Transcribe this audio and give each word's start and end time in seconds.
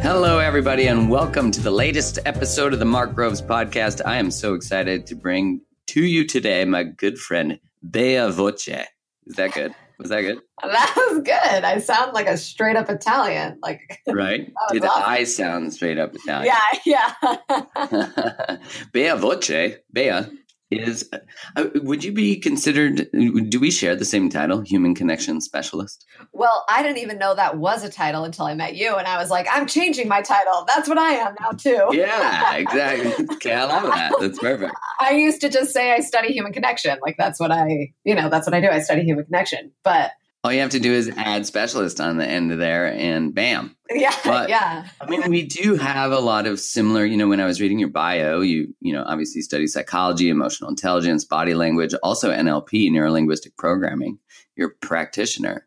Hello, 0.00 0.38
everybody, 0.38 0.86
and 0.86 1.10
welcome 1.10 1.50
to 1.50 1.60
the 1.60 1.70
latest 1.70 2.18
episode 2.24 2.72
of 2.72 2.78
the 2.78 2.86
Mark 2.86 3.14
Groves 3.14 3.42
podcast. 3.42 4.00
I 4.06 4.16
am 4.16 4.30
so 4.30 4.54
excited 4.54 5.06
to 5.08 5.14
bring 5.14 5.60
to 5.88 6.02
you 6.02 6.26
today 6.26 6.64
my 6.64 6.82
good 6.82 7.18
friend 7.18 7.60
Baya 7.82 8.30
Voce. 8.30 8.68
Is 8.68 9.36
that 9.36 9.52
good? 9.52 9.74
Was 9.98 10.08
that 10.08 10.22
good? 10.22 10.38
That 10.62 10.94
was 10.96 11.18
good. 11.22 11.64
I 11.64 11.78
sound 11.78 12.14
like 12.14 12.26
a 12.26 12.38
straight 12.38 12.76
up 12.76 12.88
Italian. 12.88 13.58
Like 13.62 14.00
right? 14.06 14.50
Did 14.72 14.82
awesome. 14.86 15.02
I 15.06 15.24
sound 15.24 15.74
straight 15.74 15.98
up 15.98 16.14
Italian? 16.14 16.54
Yeah, 16.86 17.12
yeah. 17.26 18.56
Baya 18.94 19.16
Voce, 19.16 19.74
Baya 19.92 20.24
is 20.70 21.08
uh, 21.56 21.66
would 21.76 22.04
you 22.04 22.12
be 22.12 22.36
considered 22.36 23.08
do 23.48 23.60
we 23.60 23.70
share 23.70 23.96
the 23.96 24.04
same 24.04 24.30
title 24.30 24.60
human 24.60 24.94
connection 24.94 25.40
specialist? 25.40 26.06
Well 26.32 26.64
i 26.68 26.82
didn't 26.82 26.98
even 26.98 27.18
know 27.18 27.34
that 27.34 27.58
was 27.58 27.84
a 27.84 27.90
title 27.90 28.24
until 28.24 28.46
i 28.46 28.54
met 28.54 28.76
you 28.76 28.94
and 28.94 29.06
i 29.06 29.18
was 29.18 29.30
like 29.30 29.46
i'm 29.50 29.66
changing 29.66 30.08
my 30.08 30.22
title. 30.22 30.64
That's 30.66 30.88
what 30.88 30.98
i 30.98 31.10
am 31.12 31.34
now 31.40 31.50
too. 31.50 31.88
Yeah 31.92 32.56
exactly. 32.56 33.26
Okay 33.36 33.52
i 33.52 33.64
love 33.64 33.82
that. 33.82 34.12
That's 34.20 34.38
perfect. 34.38 34.74
I 35.00 35.12
used 35.12 35.40
to 35.40 35.48
just 35.48 35.72
say 35.72 35.92
i 35.92 36.00
study 36.00 36.32
human 36.32 36.52
connection. 36.52 36.98
Like 37.02 37.16
that's 37.18 37.40
what 37.40 37.50
i 37.50 37.92
you 38.04 38.14
know 38.14 38.28
that's 38.28 38.46
what 38.46 38.54
i 38.54 38.60
do. 38.60 38.68
I 38.68 38.80
study 38.80 39.02
human 39.02 39.24
connection. 39.24 39.72
But 39.82 40.12
all 40.42 40.52
you 40.52 40.60
have 40.60 40.70
to 40.70 40.80
do 40.80 40.92
is 40.92 41.10
add 41.16 41.44
specialist 41.44 42.00
on 42.00 42.16
the 42.16 42.26
end 42.26 42.50
of 42.50 42.58
there 42.58 42.86
and 42.86 43.34
bam. 43.34 43.76
Yeah. 43.92 44.14
But, 44.24 44.48
yeah. 44.48 44.86
I 45.00 45.10
mean, 45.10 45.28
we 45.28 45.44
do 45.44 45.74
have 45.74 46.12
a 46.12 46.20
lot 46.20 46.46
of 46.46 46.60
similar, 46.60 47.04
you 47.04 47.16
know, 47.16 47.26
when 47.26 47.40
I 47.40 47.44
was 47.44 47.60
reading 47.60 47.80
your 47.80 47.88
bio, 47.88 48.40
you, 48.40 48.72
you 48.78 48.92
know, 48.92 49.02
obviously 49.04 49.42
study 49.42 49.66
psychology, 49.66 50.28
emotional 50.28 50.70
intelligence, 50.70 51.24
body 51.24 51.54
language, 51.54 51.92
also 52.00 52.30
NLP, 52.30 52.92
neuro 52.92 53.10
linguistic 53.10 53.56
programming. 53.56 54.20
You're 54.54 54.68
a 54.68 54.86
practitioner. 54.86 55.66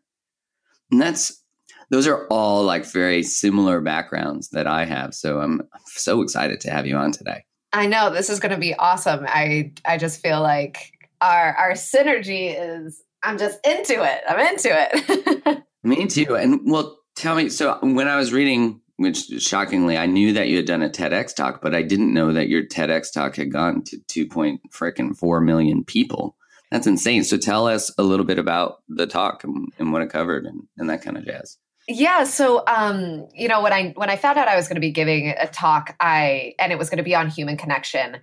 And 0.90 1.02
that's, 1.02 1.44
those 1.90 2.06
are 2.06 2.26
all 2.28 2.62
like 2.64 2.86
very 2.86 3.22
similar 3.22 3.82
backgrounds 3.82 4.48
that 4.52 4.66
I 4.66 4.86
have. 4.86 5.14
So 5.14 5.40
I'm 5.40 5.60
so 5.84 6.22
excited 6.22 6.62
to 6.62 6.70
have 6.70 6.86
you 6.86 6.96
on 6.96 7.12
today. 7.12 7.44
I 7.74 7.84
know 7.84 8.08
this 8.08 8.30
is 8.30 8.40
going 8.40 8.52
to 8.52 8.58
be 8.58 8.72
awesome. 8.72 9.26
I, 9.28 9.72
I 9.84 9.98
just 9.98 10.22
feel 10.22 10.40
like 10.40 10.92
our, 11.20 11.54
our 11.56 11.72
synergy 11.72 12.56
is 12.58 13.03
I'm 13.24 13.38
just 13.38 13.58
into 13.66 14.02
it. 14.02 14.20
I'm 14.28 14.38
into 14.38 14.68
it. 14.70 15.62
Me 15.82 16.06
too. 16.06 16.36
And 16.36 16.60
well, 16.64 16.98
tell 17.16 17.34
me. 17.34 17.48
So 17.48 17.78
when 17.82 18.06
I 18.06 18.16
was 18.16 18.32
reading, 18.32 18.80
which 18.96 19.26
shockingly, 19.38 19.96
I 19.96 20.06
knew 20.06 20.32
that 20.34 20.48
you 20.48 20.56
had 20.56 20.66
done 20.66 20.82
a 20.82 20.88
TEDx 20.88 21.34
talk, 21.34 21.60
but 21.60 21.74
I 21.74 21.82
didn't 21.82 22.12
know 22.12 22.32
that 22.32 22.48
your 22.48 22.62
TEDx 22.62 23.12
talk 23.12 23.36
had 23.36 23.50
gone 23.50 23.82
to 23.84 23.98
two 24.06 24.26
point 24.26 24.60
freaking 24.70 25.16
four 25.16 25.40
million 25.40 25.84
people. 25.84 26.36
That's 26.70 26.86
insane. 26.86 27.24
So 27.24 27.36
tell 27.36 27.66
us 27.66 27.92
a 27.98 28.02
little 28.02 28.26
bit 28.26 28.38
about 28.38 28.82
the 28.88 29.06
talk 29.06 29.44
and, 29.44 29.72
and 29.78 29.92
what 29.92 30.02
it 30.02 30.10
covered 30.10 30.44
and, 30.44 30.66
and 30.76 30.90
that 30.90 31.02
kind 31.02 31.16
of 31.16 31.24
jazz. 31.24 31.58
Yeah, 31.86 32.24
so 32.24 32.64
um, 32.66 33.28
you 33.34 33.46
know, 33.46 33.62
when 33.62 33.72
I 33.72 33.92
when 33.96 34.08
I 34.08 34.16
found 34.16 34.38
out 34.38 34.48
I 34.48 34.56
was 34.56 34.68
going 34.68 34.76
to 34.76 34.80
be 34.80 34.90
giving 34.90 35.28
a 35.28 35.46
talk, 35.46 35.94
I 36.00 36.54
and 36.58 36.72
it 36.72 36.78
was 36.78 36.88
going 36.88 36.98
to 36.98 37.04
be 37.04 37.14
on 37.14 37.28
human 37.28 37.58
connection, 37.58 38.18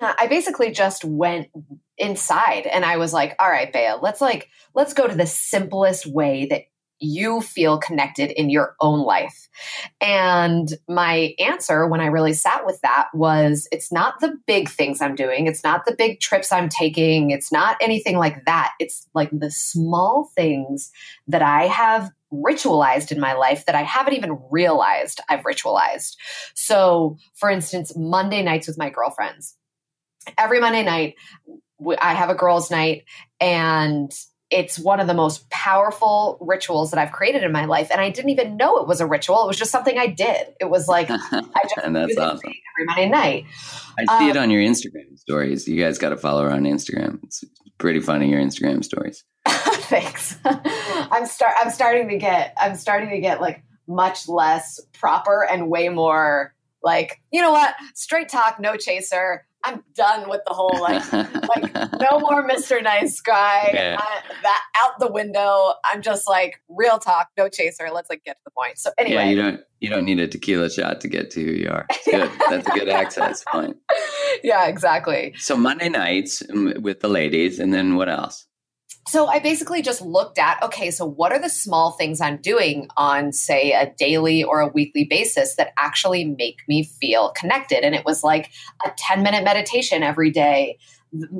I 0.00 0.26
basically 0.26 0.70
just 0.70 1.04
went 1.04 1.48
inside 1.98 2.66
and 2.66 2.84
I 2.84 2.96
was 2.96 3.12
like, 3.12 3.34
all 3.38 3.50
right, 3.50 3.72
Baya, 3.72 3.96
let's 4.00 4.20
like, 4.20 4.48
let's 4.74 4.94
go 4.94 5.06
to 5.06 5.14
the 5.14 5.26
simplest 5.26 6.06
way 6.06 6.46
that 6.46 6.62
you 6.98 7.40
feel 7.42 7.78
connected 7.78 8.30
in 8.30 8.48
your 8.48 8.74
own 8.80 9.00
life. 9.00 9.48
And 10.00 10.68
my 10.88 11.34
answer 11.38 11.86
when 11.86 12.00
I 12.00 12.06
really 12.06 12.32
sat 12.32 12.64
with 12.64 12.80
that 12.80 13.08
was 13.12 13.68
it's 13.70 13.92
not 13.92 14.20
the 14.20 14.36
big 14.46 14.68
things 14.68 15.02
I'm 15.02 15.14
doing, 15.14 15.46
it's 15.46 15.62
not 15.62 15.84
the 15.84 15.94
big 15.94 16.20
trips 16.20 16.52
I'm 16.52 16.68
taking, 16.68 17.30
it's 17.30 17.52
not 17.52 17.76
anything 17.80 18.16
like 18.16 18.44
that. 18.46 18.72
It's 18.80 19.06
like 19.14 19.30
the 19.30 19.50
small 19.50 20.30
things 20.34 20.90
that 21.28 21.42
I 21.42 21.66
have 21.66 22.10
ritualized 22.32 23.12
in 23.12 23.20
my 23.20 23.34
life 23.34 23.66
that 23.66 23.74
I 23.74 23.82
haven't 23.82 24.14
even 24.14 24.38
realized 24.50 25.20
I've 25.28 25.44
ritualized. 25.44 26.16
So, 26.54 27.18
for 27.34 27.50
instance, 27.50 27.92
Monday 27.96 28.42
nights 28.42 28.66
with 28.66 28.78
my 28.78 28.90
girlfriends 28.90 29.56
every 30.38 30.60
Monday 30.60 30.82
night, 30.82 31.14
I 32.00 32.14
have 32.14 32.30
a 32.30 32.34
girls' 32.34 32.70
night, 32.70 33.04
and 33.40 34.12
it's 34.50 34.78
one 34.78 35.00
of 35.00 35.06
the 35.06 35.14
most 35.14 35.48
powerful 35.50 36.38
rituals 36.40 36.92
that 36.92 36.98
I've 36.98 37.10
created 37.10 37.42
in 37.42 37.50
my 37.50 37.64
life. 37.64 37.88
And 37.90 38.00
I 38.00 38.10
didn't 38.10 38.30
even 38.30 38.56
know 38.56 38.78
it 38.78 38.86
was 38.86 39.00
a 39.00 39.06
ritual. 39.06 39.42
It 39.42 39.48
was 39.48 39.58
just 39.58 39.72
something 39.72 39.98
I 39.98 40.06
did. 40.06 40.46
It 40.60 40.70
was 40.70 40.86
like 40.86 41.10
I 41.10 41.42
just 41.64 41.78
and 41.84 41.96
that's 41.96 42.16
awesome. 42.16 42.40
every 42.44 42.86
Monday 42.86 43.08
night. 43.08 43.44
I 43.98 44.18
see 44.18 44.24
um, 44.24 44.30
it 44.30 44.36
on 44.36 44.50
your 44.50 44.62
Instagram 44.62 45.18
stories. 45.18 45.66
You 45.66 45.82
guys 45.82 45.98
got 45.98 46.10
to 46.10 46.16
follow 46.16 46.44
her 46.44 46.50
on 46.50 46.62
Instagram. 46.62 47.18
It's 47.24 47.42
pretty 47.78 48.00
funny 48.00 48.30
your 48.30 48.40
Instagram 48.40 48.84
stories. 48.84 49.24
Thanks. 49.48 50.38
I'm 50.44 51.26
start. 51.26 51.54
I'm 51.58 51.70
starting 51.70 52.08
to 52.08 52.18
get. 52.18 52.54
I'm 52.56 52.76
starting 52.76 53.10
to 53.10 53.20
get 53.20 53.40
like 53.40 53.64
much 53.88 54.28
less 54.28 54.80
proper 54.92 55.44
and 55.44 55.68
way 55.68 55.88
more 55.88 56.52
like 56.82 57.20
you 57.32 57.40
know 57.40 57.52
what 57.52 57.74
straight 57.94 58.28
talk 58.28 58.58
no 58.58 58.76
chaser 58.76 59.46
I'm 59.66 59.82
done 59.94 60.28
with 60.28 60.40
the 60.46 60.54
whole 60.54 60.80
like 60.80 61.12
like 61.12 61.74
no 62.00 62.20
more 62.20 62.48
Mr. 62.48 62.82
Nice 62.82 63.20
Guy. 63.20 63.70
Yeah. 63.74 63.96
I, 63.98 64.22
that 64.42 64.62
out 64.80 64.98
the 65.00 65.10
window. 65.10 65.74
I'm 65.84 66.02
just 66.02 66.28
like 66.28 66.62
real 66.68 66.98
talk, 66.98 67.28
no 67.36 67.48
chaser. 67.48 67.88
Let's 67.92 68.08
like 68.08 68.24
get 68.24 68.34
to 68.34 68.42
the 68.44 68.50
point. 68.52 68.78
So 68.78 68.90
anyway, 68.96 69.24
yeah, 69.24 69.30
you 69.30 69.36
don't 69.36 69.60
you 69.80 69.90
don't 69.90 70.04
need 70.04 70.20
a 70.20 70.28
tequila 70.28 70.70
shot 70.70 71.00
to 71.00 71.08
get 71.08 71.30
to 71.32 71.44
who 71.44 71.52
you 71.52 71.68
are. 71.68 71.86
It's 72.06 72.06
good. 72.06 72.30
That's 72.48 72.68
a 72.68 72.70
good 72.70 72.88
access 72.88 73.44
point. 73.44 73.76
Yeah, 74.42 74.66
exactly. 74.66 75.34
So 75.38 75.56
Monday 75.56 75.88
nights 75.88 76.42
mm, 76.42 76.78
with 76.82 77.00
the 77.00 77.08
ladies, 77.08 77.58
and 77.58 77.72
then 77.72 77.96
what 77.96 78.08
else? 78.08 78.46
So 79.08 79.26
I 79.28 79.38
basically 79.38 79.82
just 79.82 80.02
looked 80.02 80.38
at 80.38 80.62
okay, 80.62 80.90
so 80.90 81.06
what 81.06 81.32
are 81.32 81.38
the 81.38 81.48
small 81.48 81.92
things 81.92 82.20
I'm 82.20 82.38
doing 82.38 82.88
on, 82.96 83.32
say, 83.32 83.72
a 83.72 83.92
daily 83.96 84.42
or 84.42 84.60
a 84.60 84.68
weekly 84.68 85.04
basis 85.04 85.54
that 85.56 85.72
actually 85.78 86.24
make 86.24 86.58
me 86.66 86.82
feel 86.82 87.30
connected? 87.30 87.84
And 87.84 87.94
it 87.94 88.04
was 88.04 88.24
like 88.24 88.50
a 88.84 88.90
10 88.96 89.22
minute 89.22 89.44
meditation 89.44 90.02
every 90.02 90.30
day, 90.30 90.78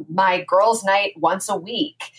my 0.09 0.45
girls' 0.47 0.85
night 0.85 1.15
once 1.17 1.49
a 1.49 1.57
week, 1.57 2.13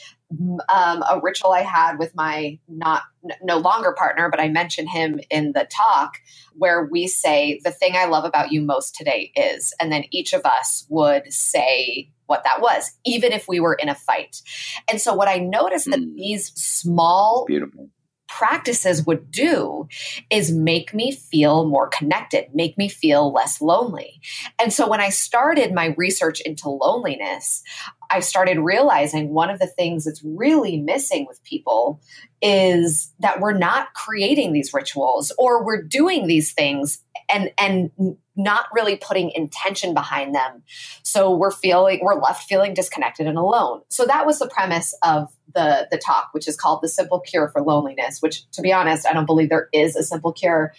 um, 0.68 1.02
a 1.10 1.20
ritual 1.22 1.52
I 1.52 1.62
had 1.62 1.98
with 1.98 2.14
my 2.14 2.60
not 2.68 3.04
no 3.42 3.58
longer 3.58 3.94
partner, 3.98 4.30
but 4.30 4.42
I 4.42 4.50
mentioned 4.50 4.90
him 4.90 5.22
in 5.30 5.54
the 5.54 5.68
talk 5.72 6.18
where 6.56 6.86
we 6.86 7.08
say 7.08 7.62
the 7.64 7.72
thing 7.72 7.94
I 7.96 8.06
love 8.06 8.26
about 8.26 8.52
you 8.52 8.62
most 8.62 8.96
today 8.96 9.32
is, 9.36 9.74
and 9.80 9.92
then 9.92 10.04
each 10.12 10.34
of 10.34 10.46
us 10.46 10.86
would 10.90 11.32
say 11.32 12.10
what 12.28 12.44
that 12.44 12.62
was, 12.62 12.92
even 13.06 13.32
if 13.32 13.48
we 13.48 13.60
were 13.60 13.74
in 13.74 13.90
a 13.90 13.96
fight. 13.96 14.42
And 14.90 15.02
so 15.02 15.14
what 15.14 15.28
I 15.28 15.38
noticed 15.38 15.88
mm. 15.88 15.92
that 15.92 16.16
these 16.16 16.52
small 16.54 17.46
beautiful 17.48 17.90
practices 18.28 19.06
would 19.06 19.32
do 19.32 19.88
is 20.30 20.52
make 20.52 20.94
me 20.94 21.12
feel 21.12 21.66
more 21.66 21.88
connected, 21.88 22.46
make 22.54 22.78
me 22.78 22.90
feel 22.90 23.32
less 23.32 23.62
lonely. 23.62 24.22
And 24.60 24.72
so 24.72 24.88
when 24.88 25.02
I 25.02 25.10
started 25.10 25.74
my 25.74 25.96
research 25.98 26.42
into 26.42 26.70
loneliness, 26.70 27.64
I 28.10 28.20
started 28.22 28.60
realizing 28.60 29.30
one 29.30 29.50
of 29.50 29.60
the 29.60 29.68
things 29.68 30.06
that's 30.06 30.24
really 30.24 30.78
missing 30.78 31.26
with 31.28 31.44
people 31.44 32.02
is 32.42 33.12
that 33.20 33.40
we're 33.40 33.58
not 33.58 33.94
creating 33.94 34.54
these 34.54 34.74
rituals 34.74 35.32
or 35.38 35.64
we're 35.64 35.82
doing 35.82 36.28
these 36.28 36.54
things 36.54 37.00
and 37.30 37.52
and 37.58 37.92
not 38.36 38.66
really 38.72 38.96
putting 38.96 39.32
intention 39.32 39.94
behind 39.94 40.36
them. 40.36 40.64
So 41.04 41.36
we're 41.36 41.52
feeling 41.52 42.00
we're 42.04 42.22
left 42.22 42.48
feeling 42.48 42.74
disconnected 42.74 43.28
and 43.28 43.38
alone. 43.38 43.82
So 43.90 44.06
that 44.06 44.26
was 44.26 44.40
the 44.40 44.48
premise 44.48 44.94
of 45.04 45.30
the 45.54 45.88
the 45.90 45.98
talk, 45.98 46.30
which 46.32 46.48
is 46.48 46.56
called 46.56 46.82
the 46.82 46.88
simple 46.88 47.20
cure 47.20 47.50
for 47.50 47.62
loneliness. 47.62 48.22
Which, 48.22 48.50
to 48.52 48.62
be 48.62 48.72
honest, 48.72 49.08
I 49.08 49.14
don't 49.14 49.26
believe 49.26 49.50
there 49.50 49.70
is 49.74 49.96
a 49.96 50.04
simple 50.04 50.32
cure, 50.32 50.74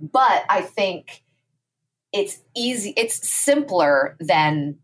but 0.00 0.44
I 0.48 0.62
think 0.62 1.22
it's 2.12 2.40
easy. 2.56 2.92
It's 2.96 3.28
simpler 3.28 4.16
than. 4.18 4.78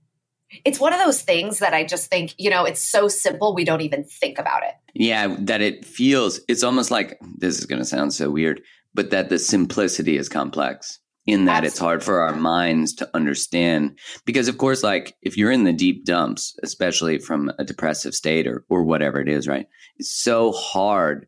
It's 0.65 0.81
one 0.81 0.93
of 0.93 1.01
those 1.01 1.23
things 1.23 1.59
that 1.59 1.75
I 1.75 1.85
just 1.85 2.09
think, 2.09 2.35
you 2.39 2.51
know, 2.51 2.65
it's 2.65 2.83
so 2.83 3.09
simple 3.09 3.55
we 3.55 3.65
don't 3.65 3.81
even 3.81 4.05
think 4.05 4.39
about 4.39 4.63
it. 4.63 4.75
Yeah, 4.95 5.37
that 5.41 5.61
it 5.61 5.85
feels, 5.85 6.41
it's 6.49 6.63
almost 6.63 6.91
like 6.91 7.19
this 7.39 7.59
is 7.59 7.67
going 7.67 7.81
to 7.81 7.85
sound 7.85 8.15
so 8.15 8.31
weird, 8.31 8.63
but 8.95 9.11
that 9.11 9.29
the 9.29 9.39
simplicity 9.39 10.17
is 10.17 10.29
complex 10.29 11.01
in 11.27 11.47
that 11.47 11.65
Absolutely. 11.65 11.67
it's 11.67 11.79
hard 11.79 12.05
for 12.05 12.21
our 12.21 12.37
minds 12.37 12.95
to 12.95 13.11
understand 13.15 13.99
because 14.25 14.49
of 14.49 14.59
course 14.59 14.83
like 14.83 15.17
if 15.23 15.37
you're 15.37 15.51
in 15.51 15.65
the 15.65 15.73
deep 15.73 16.05
dumps 16.05 16.57
especially 16.63 17.19
from 17.19 17.51
a 17.59 17.65
depressive 17.65 18.15
state 18.15 18.47
or 18.47 18.65
or 18.69 18.85
whatever 18.85 19.21
it 19.21 19.29
is 19.29 19.49
right 19.49 19.67
it's 19.97 20.13
so 20.13 20.53
hard 20.53 21.27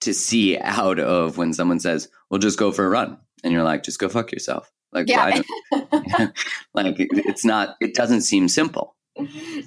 to 0.00 0.14
see 0.14 0.58
out 0.58 0.98
of 0.98 1.36
when 1.36 1.52
someone 1.52 1.80
says 1.80 2.08
well 2.30 2.38
just 2.38 2.58
go 2.58 2.70
for 2.70 2.84
a 2.84 2.88
run 2.88 3.18
and 3.42 3.52
you're 3.52 3.64
like 3.64 3.82
just 3.82 3.98
go 3.98 4.08
fuck 4.08 4.30
yourself 4.32 4.70
like 4.94 5.08
yeah. 5.08 5.42
like 6.74 6.96
it's 6.98 7.44
not 7.44 7.76
it 7.80 7.94
doesn't 7.94 8.22
seem 8.22 8.48
simple 8.48 8.94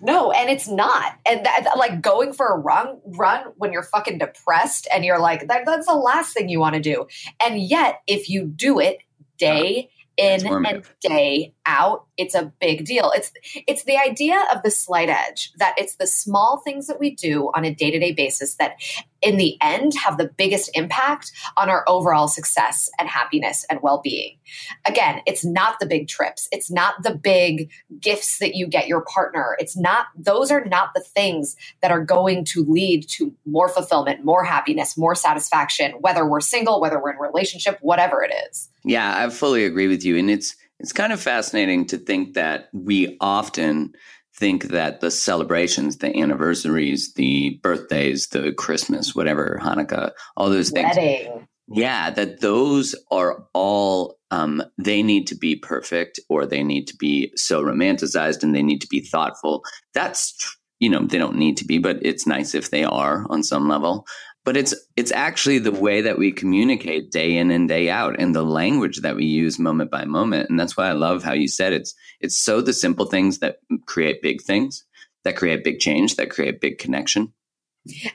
no, 0.02 0.32
and 0.32 0.50
it's 0.50 0.68
not. 0.68 1.14
And 1.26 1.46
that, 1.46 1.72
like 1.78 2.02
going 2.02 2.34
for 2.34 2.48
a 2.48 2.58
run, 2.58 3.00
run 3.06 3.46
when 3.56 3.72
you're 3.72 3.84
fucking 3.84 4.18
depressed 4.18 4.88
and 4.94 5.06
you're 5.06 5.20
like, 5.20 5.48
that, 5.48 5.66
that's 5.66 5.88
the 5.88 5.96
last 5.96 6.34
thing 6.34 6.50
you 6.50 6.60
want 6.60 6.76
to 6.76 6.82
do. 6.82 7.08
And 7.42 7.58
yet, 7.58 8.02
if 8.08 8.30
you 8.30 8.46
do 8.46 8.80
it 8.80 8.98
day 9.38 9.90
in 10.18 10.46
and 10.46 10.84
day 11.02 11.54
out 11.66 12.08
it's 12.18 12.34
a 12.36 12.52
big 12.60 12.86
deal. 12.86 13.12
It's 13.16 13.32
it's 13.68 13.84
the 13.84 13.98
idea 13.98 14.44
of 14.54 14.64
the 14.64 14.72
slight 14.72 15.10
edge 15.10 15.52
that 15.58 15.76
it's 15.78 15.96
the 15.96 16.08
small 16.08 16.62
things 16.64 16.88
that 16.88 17.00
we 17.00 17.14
do 17.14 17.52
on 17.54 17.64
a 17.64 17.74
day-to-day 17.74 18.14
basis 18.14 18.56
that 18.56 18.78
in 19.22 19.38
the 19.38 19.58
end 19.62 19.94
have 20.04 20.18
the 20.18 20.30
biggest 20.38 20.70
impact 20.74 21.32
on 21.56 21.70
our 21.70 21.84
overall 21.88 22.28
success 22.28 22.90
and 23.00 23.08
happiness 23.08 23.66
and 23.70 23.82
well-being. 23.82 24.38
Again 24.86 25.22
it's 25.26 25.46
not 25.46 25.80
the 25.80 25.86
big 25.86 26.08
trips. 26.08 26.48
It's 26.52 26.72
not 26.72 27.04
the 27.04 27.14
big 27.14 27.70
gifts 28.00 28.40
that 28.40 28.56
you 28.56 28.68
get 28.68 28.88
your 28.88 29.02
partner. 29.02 29.56
It's 29.60 29.78
not 29.78 30.08
those 30.18 30.52
are 30.52 30.66
not 30.66 30.94
the 30.96 31.02
things 31.02 31.56
that 31.82 31.92
are 31.92 32.04
going 32.04 32.46
to 32.46 32.64
lead 32.64 33.08
to 33.10 33.34
more 33.46 33.70
fulfillment 33.70 34.26
more 34.26 34.44
happiness 34.44 34.98
more 34.98 35.16
satisfaction 35.16 35.92
whether 36.00 36.26
we're 36.26 36.40
single 36.40 36.82
whether 36.82 37.02
we're 37.02 37.12
in 37.12 37.18
a 37.18 37.22
relationship 37.22 37.78
whatever 37.82 38.24
it 38.24 38.34
is 38.50 38.70
yeah 38.88 39.24
i 39.24 39.30
fully 39.30 39.66
agree 39.66 39.88
with 39.88 40.04
you 40.04 40.18
and 40.18 40.30
it's 40.30 40.56
it's 40.80 40.94
kind 40.94 41.12
of 41.12 41.20
fascinating 41.20 41.86
to 41.88 41.98
think 41.98 42.34
that 42.36 42.70
we 42.74 43.18
often 43.20 43.94
think 44.38 44.66
that 44.66 45.02
the 45.02 45.10
celebrations, 45.10 45.98
the 45.98 46.16
anniversaries, 46.16 47.14
the 47.14 47.60
birthdays, 47.64 48.28
the 48.28 48.54
Christmas, 48.54 49.16
whatever, 49.16 49.60
Hanukkah, 49.62 50.12
all 50.36 50.50
those 50.50 50.70
things. 50.70 50.96
Wedding. 50.96 51.48
Yeah, 51.70 52.12
that 52.12 52.40
those 52.40 52.96
are 53.12 53.44
all, 53.54 54.20
um, 54.32 54.64
they 54.78 55.04
need 55.04 55.28
to 55.28 55.36
be 55.36 55.56
perfect 55.56 56.20
or 56.30 56.46
they 56.46 56.64
need 56.64 56.86
to 56.88 56.96
be 56.96 57.32
so 57.36 57.62
romanticized 57.62 58.44
and 58.44 58.56
they 58.56 58.64
need 58.64 58.82
to 58.82 58.88
be 58.88 59.02
thoughtful. 59.02 59.64
That's, 59.94 60.58
you 60.80 60.90
know, 60.90 61.06
they 61.06 61.18
don't 61.18 61.36
need 61.36 61.58
to 61.58 61.66
be, 61.66 61.80
but 61.80 61.98
it's 62.04 62.28
nice 62.28 62.54
if 62.54 62.70
they 62.70 62.84
are 62.84 63.26
on 63.30 63.44
some 63.44 63.68
level 63.68 64.06
but 64.48 64.56
it's 64.56 64.74
it's 64.96 65.12
actually 65.12 65.60
the 65.60 65.74
way 65.74 66.00
that 66.00 66.18
we 66.18 66.32
communicate 66.32 67.12
day 67.12 67.36
in 67.36 67.52
and 67.52 67.68
day 67.68 67.90
out 67.90 68.16
and 68.18 68.34
the 68.34 68.44
language 68.44 69.02
that 69.02 69.18
we 69.18 69.26
use 69.26 69.60
moment 69.60 69.92
by 69.92 70.06
moment. 70.06 70.50
And 70.50 70.58
that's 70.58 70.78
why 70.78 70.88
i 70.88 70.94
love 70.94 71.22
how 71.22 71.34
you 71.34 71.50
said 71.50 71.74
it's 71.74 71.94
it's 72.22 72.38
so 72.38 72.62
the 72.62 72.72
simple 72.72 73.08
things 73.08 73.40
that 73.40 73.58
create 73.88 74.22
big 74.22 74.42
things 74.42 74.86
that 75.26 75.36
create 75.36 75.66
big 75.66 75.80
change 75.80 76.16
that 76.16 76.30
create 76.30 76.62
big 76.62 76.78
connection. 76.78 77.34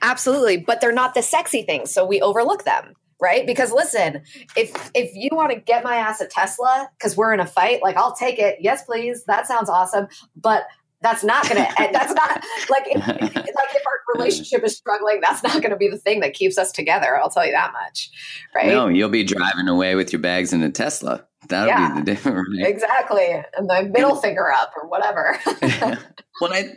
Absolutely. 0.01 0.57
But 0.57 0.81
they're 0.81 0.91
not 0.91 1.13
the 1.13 1.21
sexy 1.21 1.65
things 1.65 1.93
so 1.93 2.07
we 2.07 2.23
overlook 2.23 2.65
them 2.65 2.95
right? 3.21 3.47
Because 3.47 3.71
listen 3.71 4.23
if 4.57 4.91
if 4.95 5.15
you 5.15 5.29
want 5.33 5.53
to 5.53 5.61
get 5.61 5.85
my 5.85 5.97
ass 5.97 6.23
a 6.23 6.27
tesla 6.27 6.89
because 6.97 7.15
we're 7.15 7.35
in 7.35 7.41
a 7.41 7.47
fight 7.47 7.83
like 7.83 7.99
i'll 7.99 8.17
take 8.17 8.39
it. 8.39 8.57
Yes 8.59 8.85
please. 8.85 9.25
That 9.27 9.47
sounds 9.47 9.69
awesome. 9.69 10.09
But 10.35 10.65
that's 11.03 11.25
not 11.25 11.49
gonna 11.49 11.69
that's 11.93 12.15
not 12.15 12.43
like 12.71 12.85
if, 12.87 13.07
like 13.07 13.37
if 13.37 13.83
our 13.87 14.15
relationship 14.15 14.65
is 14.65 14.77
struggling 14.77 15.21
that's 15.21 15.43
not 15.43 15.61
gonna 15.63 15.77
be 15.77 15.89
the 15.89 15.99
thing 15.99 16.21
that 16.21 16.35
keeps 16.35 16.57
us 16.57 16.73
together 16.73 17.17
i'll 17.17 17.31
tell 17.31 17.45
you 17.45 17.53
that 17.53 17.73
much 17.73 18.11
right? 18.55 18.69
No 18.69 18.89
you'll 18.89 19.09
be 19.09 19.25
driving 19.25 19.69
away 19.69 19.95
with 19.95 20.13
your 20.13 20.21
bags 20.21 20.53
in 20.53 20.63
a 20.63 20.71
tesla. 20.71 21.27
That'll 21.49 21.69
yeah, 21.69 21.95
be 21.95 22.01
the 22.01 22.07
difference 22.13 22.49
right? 22.57 22.69
exactly 22.69 23.43
and 23.57 23.69
the 23.69 23.91
middle 23.93 24.17
finger 24.17 24.53
up 24.53 24.73
or 24.81 24.89
whatever. 24.89 25.39
Well 26.41 26.53
i 26.53 26.77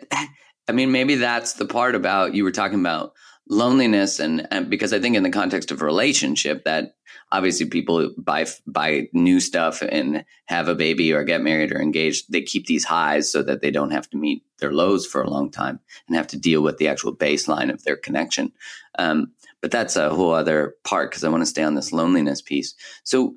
i 0.68 0.72
mean 0.72 0.92
maybe 0.92 1.16
that's 1.16 1.54
the 1.54 1.66
part 1.66 1.96
about 1.96 2.34
you 2.34 2.44
were 2.44 2.52
talking 2.52 2.80
about 2.80 3.14
loneliness 3.48 4.20
and, 4.20 4.48
and 4.50 4.70
because 4.70 4.92
i 4.92 5.00
think 5.00 5.16
in 5.16 5.22
the 5.22 5.30
context 5.30 5.70
of 5.70 5.82
relationship 5.82 6.64
that 6.66 6.96
obviously 7.32 7.66
people 7.66 8.12
buy 8.18 8.46
buy 8.68 9.08
new 9.14 9.40
stuff 9.40 9.82
and 9.82 10.24
have 10.46 10.68
a 10.68 10.76
baby 10.76 11.12
or 11.12 11.24
get 11.24 11.42
married 11.42 11.72
or 11.72 11.82
engaged 11.82 12.32
they 12.32 12.42
keep 12.42 12.66
these 12.68 12.86
highs 12.86 13.32
so 13.32 13.42
that 13.44 13.62
they 13.62 13.72
don't 13.72 13.92
have 13.92 14.10
to 14.10 14.18
meet 14.18 14.44
their 14.60 14.72
lows 14.72 15.06
for 15.06 15.22
a 15.22 15.30
long 15.30 15.50
time 15.50 15.80
and 16.08 16.16
have 16.16 16.28
to 16.28 16.40
deal 16.40 16.62
with 16.62 16.78
the 16.78 16.88
actual 16.88 17.16
baseline 17.16 17.72
of 17.72 17.84
their 17.84 17.98
connection. 17.98 18.52
Um, 18.98 19.32
but 19.62 19.72
that's 19.72 19.96
a 19.96 20.10
whole 20.10 20.34
other 20.34 20.76
part 20.84 21.10
because 21.10 21.24
i 21.24 21.30
want 21.30 21.42
to 21.42 21.48
stay 21.48 21.64
on 21.64 21.76
this 21.76 21.92
loneliness 21.92 22.42
piece. 22.42 22.76
So 23.04 23.36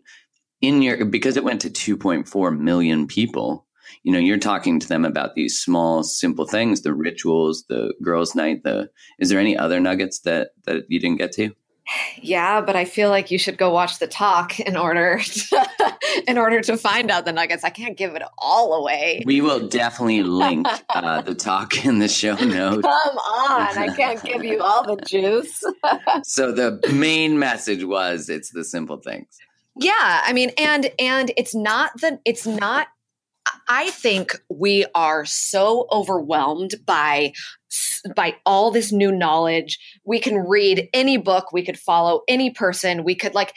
in 0.60 0.82
your 0.82 1.04
because 1.04 1.36
it 1.36 1.44
went 1.44 1.60
to 1.62 1.70
2.4 1.70 2.58
million 2.58 3.06
people 3.06 3.66
you 4.02 4.12
know 4.12 4.18
you're 4.18 4.38
talking 4.38 4.78
to 4.80 4.88
them 4.88 5.04
about 5.04 5.34
these 5.34 5.58
small 5.58 6.02
simple 6.02 6.46
things 6.46 6.82
the 6.82 6.92
rituals 6.92 7.64
the 7.68 7.94
girls 8.02 8.34
night 8.34 8.64
the 8.64 8.90
is 9.18 9.28
there 9.28 9.38
any 9.38 9.56
other 9.56 9.80
nuggets 9.80 10.20
that 10.20 10.50
that 10.64 10.84
you 10.88 11.00
didn't 11.00 11.18
get 11.18 11.32
to 11.32 11.54
yeah, 12.20 12.60
but 12.60 12.76
I 12.76 12.84
feel 12.84 13.10
like 13.10 13.30
you 13.30 13.38
should 13.38 13.56
go 13.56 13.70
watch 13.70 13.98
the 13.98 14.06
talk 14.06 14.58
in 14.60 14.76
order 14.76 15.18
to, 15.18 15.68
in 16.26 16.38
order 16.38 16.60
to 16.62 16.76
find 16.76 17.10
out 17.10 17.24
the 17.24 17.32
nuggets. 17.32 17.64
I 17.64 17.70
can't 17.70 17.96
give 17.96 18.14
it 18.14 18.22
all 18.38 18.74
away. 18.74 19.22
We 19.24 19.40
will 19.40 19.68
definitely 19.68 20.22
link 20.22 20.66
uh, 20.90 21.22
the 21.22 21.34
talk 21.34 21.84
in 21.84 21.98
the 21.98 22.08
show 22.08 22.34
notes. 22.44 22.82
Come 22.82 23.18
on, 23.18 23.78
I 23.78 23.94
can't 23.96 24.22
give 24.22 24.44
you 24.44 24.60
all 24.60 24.84
the 24.84 25.02
juice. 25.06 25.62
so 26.24 26.52
the 26.52 26.80
main 26.92 27.38
message 27.38 27.84
was 27.84 28.28
it's 28.28 28.50
the 28.50 28.64
simple 28.64 28.98
things. 28.98 29.26
Yeah, 29.76 30.22
I 30.24 30.32
mean 30.32 30.50
and 30.58 30.90
and 30.98 31.30
it's 31.36 31.54
not 31.54 31.92
the 32.00 32.18
it's 32.24 32.46
not 32.46 32.88
I 33.68 33.90
think 33.90 34.36
we 34.48 34.86
are 34.94 35.24
so 35.24 35.86
overwhelmed 35.92 36.74
by 36.84 37.32
by 38.14 38.36
all 38.46 38.70
this 38.70 38.92
new 38.92 39.12
knowledge. 39.12 39.78
We 40.04 40.20
can 40.20 40.36
read 40.38 40.88
any 40.92 41.16
book, 41.16 41.52
we 41.52 41.64
could 41.64 41.78
follow 41.78 42.22
any 42.28 42.50
person, 42.50 43.04
we 43.04 43.14
could 43.14 43.34
like 43.34 43.54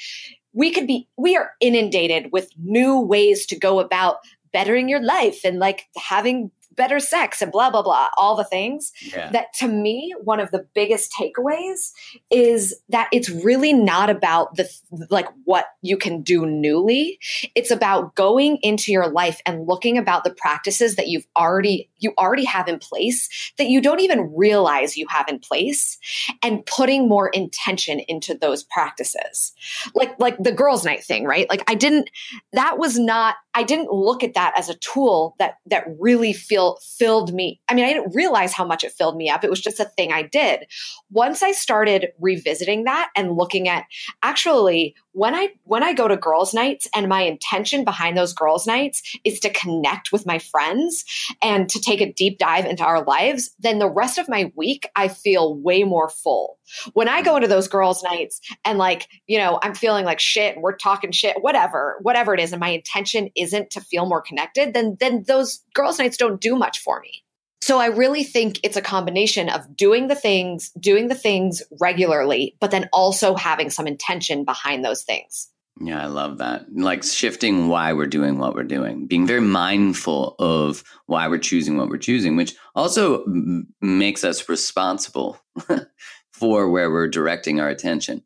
we 0.53 0.71
could 0.71 0.87
be 0.87 1.07
we 1.17 1.35
are 1.35 1.51
inundated 1.59 2.31
with 2.31 2.49
new 2.57 2.99
ways 2.99 3.45
to 3.47 3.57
go 3.57 3.79
about 3.79 4.17
bettering 4.51 4.89
your 4.89 5.01
life 5.01 5.45
and 5.45 5.59
like 5.59 5.85
having 5.95 6.51
better 6.75 6.99
sex 6.99 7.41
and 7.41 7.51
blah 7.51 7.69
blah 7.69 7.81
blah 7.81 8.07
all 8.17 8.35
the 8.35 8.43
things 8.43 8.91
yeah. 9.01 9.29
that 9.31 9.53
to 9.53 9.67
me 9.67 10.13
one 10.23 10.39
of 10.39 10.51
the 10.51 10.65
biggest 10.73 11.13
takeaways 11.13 11.91
is 12.29 12.75
that 12.89 13.09
it's 13.11 13.29
really 13.29 13.73
not 13.73 14.09
about 14.09 14.55
the 14.55 14.69
like 15.09 15.27
what 15.45 15.65
you 15.81 15.97
can 15.97 16.21
do 16.21 16.45
newly. 16.45 17.19
It's 17.55 17.71
about 17.71 18.15
going 18.15 18.57
into 18.61 18.91
your 18.91 19.09
life 19.09 19.39
and 19.45 19.67
looking 19.67 19.97
about 19.97 20.23
the 20.23 20.31
practices 20.33 20.95
that 20.95 21.07
you've 21.07 21.27
already 21.35 21.89
you 21.99 22.13
already 22.17 22.45
have 22.45 22.67
in 22.67 22.79
place 22.79 23.51
that 23.57 23.67
you 23.67 23.81
don't 23.81 23.99
even 23.99 24.33
realize 24.35 24.97
you 24.97 25.07
have 25.09 25.27
in 25.27 25.39
place 25.39 25.97
and 26.41 26.65
putting 26.65 27.07
more 27.07 27.29
intention 27.29 27.99
into 28.07 28.33
those 28.33 28.63
practices. 28.63 29.53
Like 29.93 30.13
like 30.19 30.37
the 30.37 30.51
girls 30.51 30.85
night 30.85 31.03
thing 31.03 31.25
right? 31.25 31.49
Like 31.49 31.63
i 31.67 31.75
didn't 31.75 32.09
that 32.53 32.77
was 32.77 32.97
not 32.97 33.35
i 33.53 33.63
didn't 33.63 33.91
look 33.91 34.23
at 34.23 34.33
that 34.33 34.53
as 34.57 34.69
a 34.69 34.75
tool 34.75 35.35
that 35.39 35.57
that 35.65 35.85
really 35.99 36.33
feel 36.33 36.77
filled 36.97 37.33
me 37.33 37.59
i 37.69 37.73
mean 37.73 37.85
i 37.85 37.93
didn't 37.93 38.15
realize 38.15 38.53
how 38.53 38.65
much 38.65 38.83
it 38.83 38.91
filled 38.91 39.15
me 39.15 39.29
up 39.29 39.43
it 39.43 39.49
was 39.49 39.61
just 39.61 39.79
a 39.79 39.85
thing 39.85 40.11
i 40.11 40.21
did 40.21 40.65
once 41.11 41.43
i 41.43 41.51
started 41.51 42.09
revisiting 42.19 42.83
that 42.83 43.09
and 43.15 43.35
looking 43.35 43.67
at 43.67 43.85
actually 44.23 44.95
when 45.13 45.35
I 45.35 45.49
when 45.63 45.83
I 45.83 45.93
go 45.93 46.07
to 46.07 46.17
girls 46.17 46.53
nights 46.53 46.87
and 46.95 47.07
my 47.07 47.21
intention 47.21 47.83
behind 47.83 48.17
those 48.17 48.33
girls 48.33 48.65
nights 48.65 49.01
is 49.23 49.39
to 49.41 49.49
connect 49.49 50.11
with 50.11 50.25
my 50.25 50.39
friends 50.39 51.03
and 51.41 51.69
to 51.69 51.81
take 51.81 52.01
a 52.01 52.11
deep 52.13 52.37
dive 52.37 52.65
into 52.65 52.83
our 52.83 53.03
lives, 53.03 53.51
then 53.59 53.79
the 53.79 53.89
rest 53.89 54.17
of 54.17 54.29
my 54.29 54.51
week 54.55 54.89
I 54.95 55.07
feel 55.07 55.55
way 55.55 55.83
more 55.83 56.09
full. 56.09 56.57
When 56.93 57.07
I 57.07 57.21
go 57.21 57.31
mm-hmm. 57.31 57.37
into 57.37 57.47
those 57.47 57.67
girls 57.67 58.03
nights 58.03 58.39
and 58.65 58.77
like, 58.77 59.07
you 59.27 59.37
know, 59.37 59.59
I'm 59.63 59.75
feeling 59.75 60.05
like 60.05 60.19
shit 60.19 60.55
and 60.55 60.63
we're 60.63 60.75
talking 60.75 61.11
shit, 61.11 61.41
whatever, 61.41 61.97
whatever 62.01 62.33
it 62.33 62.39
is 62.39 62.53
and 62.53 62.59
my 62.59 62.69
intention 62.69 63.29
isn't 63.35 63.71
to 63.71 63.81
feel 63.81 64.05
more 64.05 64.21
connected, 64.21 64.73
then 64.73 64.97
then 64.99 65.23
those 65.27 65.63
girls 65.73 65.99
nights 65.99 66.17
don't 66.17 66.41
do 66.41 66.55
much 66.55 66.79
for 66.79 66.99
me. 66.99 67.23
So 67.61 67.77
I 67.77 67.87
really 67.87 68.23
think 68.23 68.59
it's 68.63 68.75
a 68.75 68.81
combination 68.81 69.47
of 69.47 69.75
doing 69.77 70.07
the 70.07 70.15
things, 70.15 70.71
doing 70.79 71.09
the 71.09 71.15
things 71.15 71.61
regularly, 71.79 72.57
but 72.59 72.71
then 72.71 72.89
also 72.91 73.35
having 73.35 73.69
some 73.69 73.85
intention 73.85 74.43
behind 74.43 74.83
those 74.83 75.03
things. 75.03 75.51
Yeah, 75.79 76.01
I 76.01 76.07
love 76.07 76.39
that. 76.39 76.65
Like 76.75 77.03
shifting 77.03 77.67
why 77.67 77.93
we're 77.93 78.07
doing 78.07 78.39
what 78.39 78.55
we're 78.55 78.63
doing, 78.63 79.07
being 79.07 79.25
very 79.25 79.41
mindful 79.41 80.35
of 80.37 80.83
why 81.05 81.27
we're 81.27 81.37
choosing 81.37 81.77
what 81.77 81.89
we're 81.89 81.97
choosing, 81.97 82.35
which 82.35 82.55
also 82.75 83.23
m- 83.23 83.67
makes 83.79 84.23
us 84.23 84.49
responsible 84.49 85.39
for 86.41 86.67
where 86.67 86.89
we're 86.89 87.07
directing 87.07 87.59
our 87.59 87.69
attention. 87.69 88.23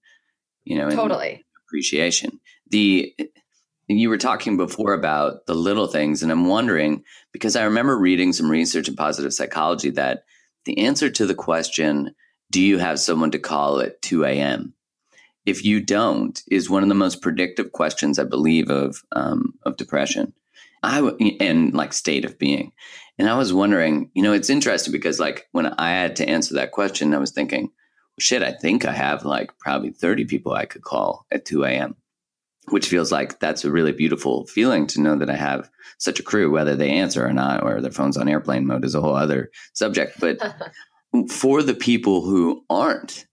You 0.63 0.77
know, 0.77 0.89
totally 0.89 1.45
appreciation. 1.67 2.39
The 2.71 3.13
you 3.87 4.09
were 4.09 4.17
talking 4.17 4.57
before 4.57 4.93
about 4.93 5.45
the 5.45 5.53
little 5.53 5.87
things, 5.87 6.23
and 6.23 6.31
I'm 6.31 6.47
wondering 6.47 7.03
because 7.33 7.55
I 7.55 7.65
remember 7.65 7.99
reading 7.99 8.31
some 8.31 8.49
research 8.49 8.87
in 8.87 8.95
positive 8.95 9.33
psychology 9.33 9.91
that 9.91 10.23
the 10.63 10.79
answer 10.79 11.09
to 11.11 11.25
the 11.27 11.35
question, 11.35 12.15
do 12.49 12.61
you 12.61 12.79
have 12.79 12.99
someone 12.99 13.31
to 13.31 13.37
call 13.37 13.81
at 13.81 14.01
2 14.01 14.23
a.m.? 14.23 14.73
If 15.45 15.63
you 15.63 15.81
don't, 15.81 16.41
is 16.49 16.69
one 16.69 16.81
of 16.81 16.89
the 16.89 16.95
most 16.95 17.21
predictive 17.21 17.73
questions 17.73 18.17
I 18.17 18.23
believe 18.23 18.71
of 18.71 19.03
um, 19.11 19.55
of 19.63 19.75
depression. 19.75 20.33
I 20.81 21.01
w- 21.01 21.37
and 21.39 21.73
like 21.73 21.91
state 21.91 22.23
of 22.23 22.39
being, 22.39 22.71
and 23.19 23.29
I 23.29 23.37
was 23.37 23.53
wondering, 23.53 24.09
you 24.13 24.23
know, 24.23 24.31
it's 24.31 24.49
interesting 24.49 24.93
because 24.93 25.19
like 25.19 25.47
when 25.51 25.67
I 25.67 25.89
had 25.89 26.15
to 26.17 26.29
answer 26.29 26.55
that 26.55 26.71
question, 26.71 27.13
I 27.13 27.19
was 27.19 27.31
thinking, 27.31 27.71
shit, 28.19 28.43
I 28.43 28.51
think 28.51 28.85
I 28.85 28.93
have 28.93 29.25
like 29.25 29.57
probably 29.59 29.91
30 29.91 30.25
people 30.25 30.53
I 30.53 30.65
could 30.65 30.83
call 30.83 31.25
at 31.31 31.45
2 31.45 31.63
a.m 31.65 31.95
which 32.69 32.87
feels 32.87 33.11
like 33.11 33.39
that's 33.39 33.63
a 33.63 33.71
really 33.71 33.91
beautiful 33.91 34.45
feeling 34.47 34.87
to 34.87 35.01
know 35.01 35.15
that 35.15 35.29
I 35.29 35.35
have 35.35 35.69
such 35.97 36.19
a 36.19 36.23
crew, 36.23 36.51
whether 36.51 36.75
they 36.75 36.89
answer 36.89 37.25
or 37.25 37.33
not, 37.33 37.63
or 37.63 37.81
their 37.81 37.91
phone's 37.91 38.17
on 38.17 38.27
airplane 38.27 38.65
mode 38.65 38.85
is 38.85 38.95
a 38.95 39.01
whole 39.01 39.15
other 39.15 39.51
subject. 39.73 40.19
But 40.19 40.39
for 41.29 41.61
the 41.61 41.73
people 41.73 42.21
who 42.21 42.63
aren't, 42.69 43.27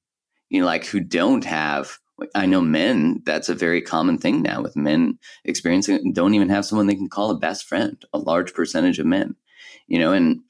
you 0.51 0.61
know, 0.61 0.67
like 0.67 0.85
who 0.85 1.01
don't 1.01 1.45
have 1.45 1.99
I 2.37 2.47
know 2.47 2.61
men, 2.61 3.23
that's 3.25 3.49
a 3.49 3.55
very 3.55 3.81
common 3.81 4.17
thing 4.17 4.43
now 4.43 4.62
with 4.62 4.77
men 4.77 5.19
experiencing 5.45 6.12
don't 6.12 6.35
even 6.35 6.51
have 6.51 6.65
someone 6.65 6.87
they 6.87 6.95
can 6.95 7.09
call 7.09 7.31
a 7.31 7.39
best 7.39 7.65
friend, 7.65 8.01
a 8.12 8.19
large 8.19 8.55
percentage 8.55 9.01
of 9.01 9.07
men, 9.07 9.35
you 9.89 9.99
know, 9.99 10.12
and 10.12 10.41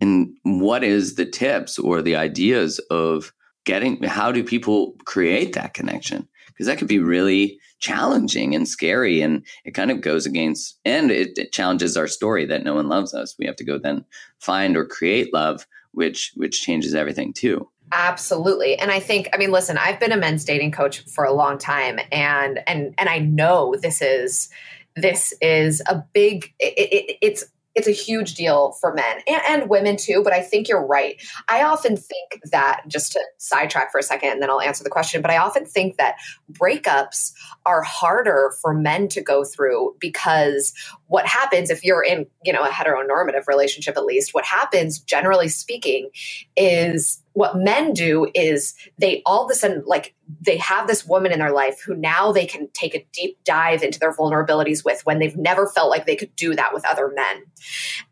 and 0.00 0.36
what 0.42 0.82
is 0.84 1.14
the 1.14 1.24
tips 1.24 1.78
or 1.78 2.02
the 2.02 2.16
ideas 2.16 2.78
of 2.90 3.32
getting 3.64 4.02
how 4.02 4.32
do 4.32 4.44
people 4.44 4.94
create 5.04 5.54
that 5.54 5.74
connection? 5.74 6.28
Because 6.48 6.66
that 6.66 6.78
could 6.78 6.88
be 6.88 6.98
really 6.98 7.58
challenging 7.80 8.54
and 8.54 8.66
scary 8.66 9.20
and 9.20 9.44
it 9.64 9.72
kind 9.72 9.90
of 9.90 10.00
goes 10.00 10.24
against 10.24 10.78
and 10.84 11.10
it, 11.10 11.36
it 11.36 11.52
challenges 11.52 11.96
our 11.96 12.06
story 12.06 12.46
that 12.46 12.64
no 12.64 12.74
one 12.74 12.88
loves 12.88 13.12
us. 13.12 13.34
We 13.38 13.46
have 13.46 13.56
to 13.56 13.64
go 13.64 13.78
then 13.78 14.04
find 14.38 14.76
or 14.76 14.86
create 14.86 15.34
love, 15.34 15.66
which 15.92 16.32
which 16.36 16.62
changes 16.62 16.94
everything 16.94 17.32
too. 17.32 17.68
Absolutely. 17.92 18.78
And 18.78 18.90
I 18.90 19.00
think 19.00 19.28
I 19.32 19.36
mean 19.36 19.50
listen, 19.50 19.76
I've 19.78 20.00
been 20.00 20.12
a 20.12 20.16
men's 20.16 20.44
dating 20.44 20.72
coach 20.72 21.00
for 21.00 21.24
a 21.24 21.32
long 21.32 21.58
time 21.58 21.98
and 22.10 22.60
and 22.66 22.94
and 22.96 23.08
I 23.08 23.18
know 23.18 23.74
this 23.80 24.00
is 24.00 24.48
this 24.96 25.34
is 25.40 25.82
a 25.88 26.02
big 26.12 26.54
it, 26.60 26.74
it, 26.78 27.18
it's 27.20 27.44
it's 27.74 27.88
a 27.88 27.92
huge 27.92 28.34
deal 28.34 28.72
for 28.80 28.94
men 28.94 29.20
and, 29.26 29.42
and, 29.48 29.70
women 29.70 29.96
too 29.96 30.22
but 30.22 30.32
i 30.32 30.40
think 30.40 30.68
you're 30.68 30.84
right. 30.84 31.20
I 31.48 31.62
often 31.62 31.96
think 31.96 32.40
that 32.50 32.82
just 32.86 33.12
to 33.12 33.20
sidetrack 33.38 33.90
for 33.90 33.98
a 33.98 34.02
second 34.02 34.30
and 34.30 34.42
then 34.42 34.50
i'll 34.50 34.60
answer 34.60 34.84
the 34.84 34.90
question 34.90 35.22
but 35.22 35.30
i 35.30 35.38
often 35.38 35.64
think 35.64 35.96
that 35.96 36.16
breakups 36.52 37.32
are 37.66 37.82
harder 37.82 38.52
for 38.60 38.74
men 38.74 39.08
to 39.08 39.22
go 39.22 39.44
through 39.44 39.96
because 39.98 40.72
what 41.08 41.26
happens 41.26 41.70
if 41.70 41.84
you're 41.84 42.02
in 42.02 42.26
you 42.44 42.52
know 42.52 42.62
a 42.62 42.68
heteronormative 42.68 43.46
relationship 43.46 43.96
at 43.96 44.04
least 44.04 44.34
what 44.34 44.44
happens 44.44 44.98
generally 44.98 45.48
speaking 45.48 46.10
is 46.56 47.20
what 47.34 47.56
men 47.56 47.92
do 47.92 48.28
is 48.34 48.74
they 48.98 49.20
all 49.26 49.44
of 49.44 49.50
a 49.50 49.54
sudden 49.54 49.82
like 49.86 50.14
they 50.40 50.56
have 50.56 50.86
this 50.86 51.04
woman 51.04 51.32
in 51.32 51.40
their 51.40 51.52
life 51.52 51.82
who 51.84 51.94
now 51.94 52.32
they 52.32 52.46
can 52.46 52.68
take 52.72 52.94
a 52.94 53.06
deep 53.12 53.36
dive 53.44 53.82
into 53.82 53.98
their 53.98 54.12
vulnerabilities 54.12 54.84
with 54.84 55.04
when 55.04 55.18
they've 55.18 55.36
never 55.36 55.66
felt 55.66 55.90
like 55.90 56.06
they 56.06 56.16
could 56.16 56.34
do 56.36 56.54
that 56.54 56.72
with 56.72 56.86
other 56.86 57.12
men. 57.14 57.44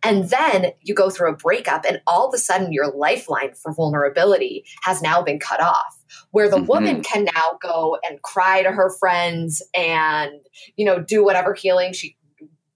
And 0.02 0.28
then 0.28 0.72
you 0.82 0.94
go 0.94 1.08
through 1.08 1.30
a 1.30 1.36
breakup 1.36 1.84
and 1.88 2.02
all 2.06 2.28
of 2.28 2.34
a 2.34 2.38
sudden 2.38 2.72
your 2.72 2.92
lifeline 2.92 3.54
for 3.54 3.72
vulnerability 3.72 4.64
has 4.82 5.00
now 5.00 5.22
been 5.22 5.38
cut 5.38 5.60
off 5.60 5.98
where 6.32 6.50
the 6.50 6.56
mm-hmm. 6.56 6.66
woman 6.66 7.02
can 7.02 7.24
now 7.24 7.58
go 7.62 7.96
and 8.06 8.20
cry 8.22 8.62
to 8.62 8.70
her 8.70 8.90
friends 8.90 9.62
and 9.74 10.32
you 10.76 10.84
know 10.84 11.00
do 11.00 11.24
whatever 11.24 11.54
healing 11.54 11.92
she 11.92 12.16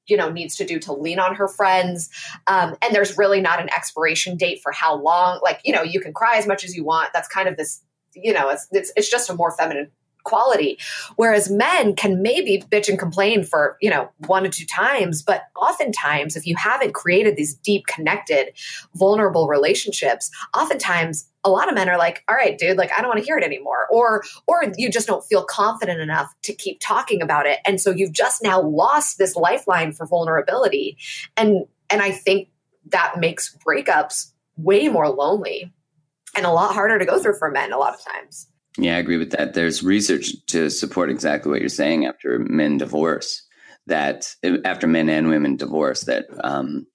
you 0.07 0.17
know 0.17 0.31
needs 0.31 0.57
to 0.57 0.65
do 0.65 0.79
to 0.81 0.93
lean 0.93 1.19
on 1.19 1.35
her 1.35 1.49
friends. 1.49 2.11
Um, 2.47 2.77
and 2.83 2.95
there's 2.95 3.17
really 3.19 3.41
not 3.41 3.61
an 3.61 3.69
expiration 3.71 4.37
date 4.37 4.61
for 4.63 4.73
how 4.73 4.95
long. 4.97 5.41
Like 5.43 5.61
you 5.65 5.73
know 5.73 5.83
you 5.83 6.01
can 6.01 6.13
cry 6.13 6.37
as 6.37 6.47
much 6.47 6.65
as 6.65 6.77
you 6.77 6.85
want. 6.85 7.11
That's 7.13 7.29
kind 7.29 7.49
of 7.49 7.57
this 7.57 7.83
you 8.15 8.33
know 8.33 8.49
it's 8.49 8.67
it's, 8.73 8.93
it's 8.97 9.11
just 9.11 9.31
a 9.31 9.35
more 9.35 9.53
feminine 9.53 9.91
quality 10.27 10.79
whereas 11.17 11.51
men 11.51 11.95
can 11.95 12.21
maybe 12.21 12.63
bitch 12.71 12.89
and 12.89 12.99
complain 12.99 13.43
for 13.43 13.79
you 13.81 13.89
know 13.89 14.11
one 14.27 14.45
or 14.45 14.51
two 14.51 14.67
times 14.67 15.23
but 15.23 15.45
oftentimes 15.57 16.37
if 16.37 16.47
you 16.47 16.55
haven't 16.57 16.93
created 16.93 17.37
these 17.37 17.55
deep 17.55 17.87
connected 17.87 18.53
vulnerable 18.95 19.49
relationships 19.49 20.31
oftentimes 20.55 21.29
a 21.47 21.51
lot 21.51 21.69
of 21.69 21.77
men 21.77 21.89
are 21.89 21.97
like, 21.97 22.25
all 22.29 22.35
right, 22.35 22.59
dude, 22.59 22.77
like 22.77 22.91
I 22.93 23.01
don't 23.01 23.09
want 23.09 23.21
to 23.21 23.25
hear 23.25 23.39
it 23.39 23.45
anymore. 23.45 23.87
Or 23.89 24.25
or 24.49 24.65
you 24.77 24.91
just 24.91 25.07
don't 25.07 25.25
feel 25.25 25.45
confident 25.45 26.01
enough 26.01 26.35
to 26.43 26.53
keep 26.53 26.81
talking 26.81 27.23
about 27.23 27.47
it. 27.47 27.61
And 27.65 27.81
so 27.81 27.93
you've 27.93 28.13
just 28.13 28.43
now 28.43 28.61
lost 28.61 29.17
this 29.17 29.37
lifeline 29.37 29.93
for 29.93 30.07
vulnerability. 30.07 30.99
And 31.37 31.67
and 31.89 32.03
I 32.03 32.11
think 32.11 32.49
that 32.91 33.19
makes 33.19 33.57
breakups 33.65 34.33
way 34.57 34.89
more 34.89 35.09
lonely 35.09 35.73
and 36.35 36.45
a 36.45 36.51
lot 36.51 36.75
harder 36.75 36.99
to 36.99 37.05
go 37.05 37.21
through 37.21 37.39
for 37.39 37.51
men 37.51 37.73
a 37.73 37.79
lot 37.79 37.95
of 37.95 38.05
times. 38.05 38.49
Yeah, 38.79 38.97
I 38.97 38.99
agree 38.99 39.17
with 39.17 39.31
that. 39.31 39.55
There's 39.55 39.83
research 39.83 40.33
to 40.49 40.69
support 40.71 41.11
exactly 41.11 41.51
what 41.51 41.61
you're 41.61 41.69
saying 41.69 42.07
after 42.07 42.39
men 42.39 42.79
divorce 42.79 43.43
that 43.87 44.35
after 44.65 44.87
men 44.87 45.09
and 45.09 45.29
women 45.29 45.57
divorce 45.57 46.03
that 46.05 46.27
um, 46.43 46.87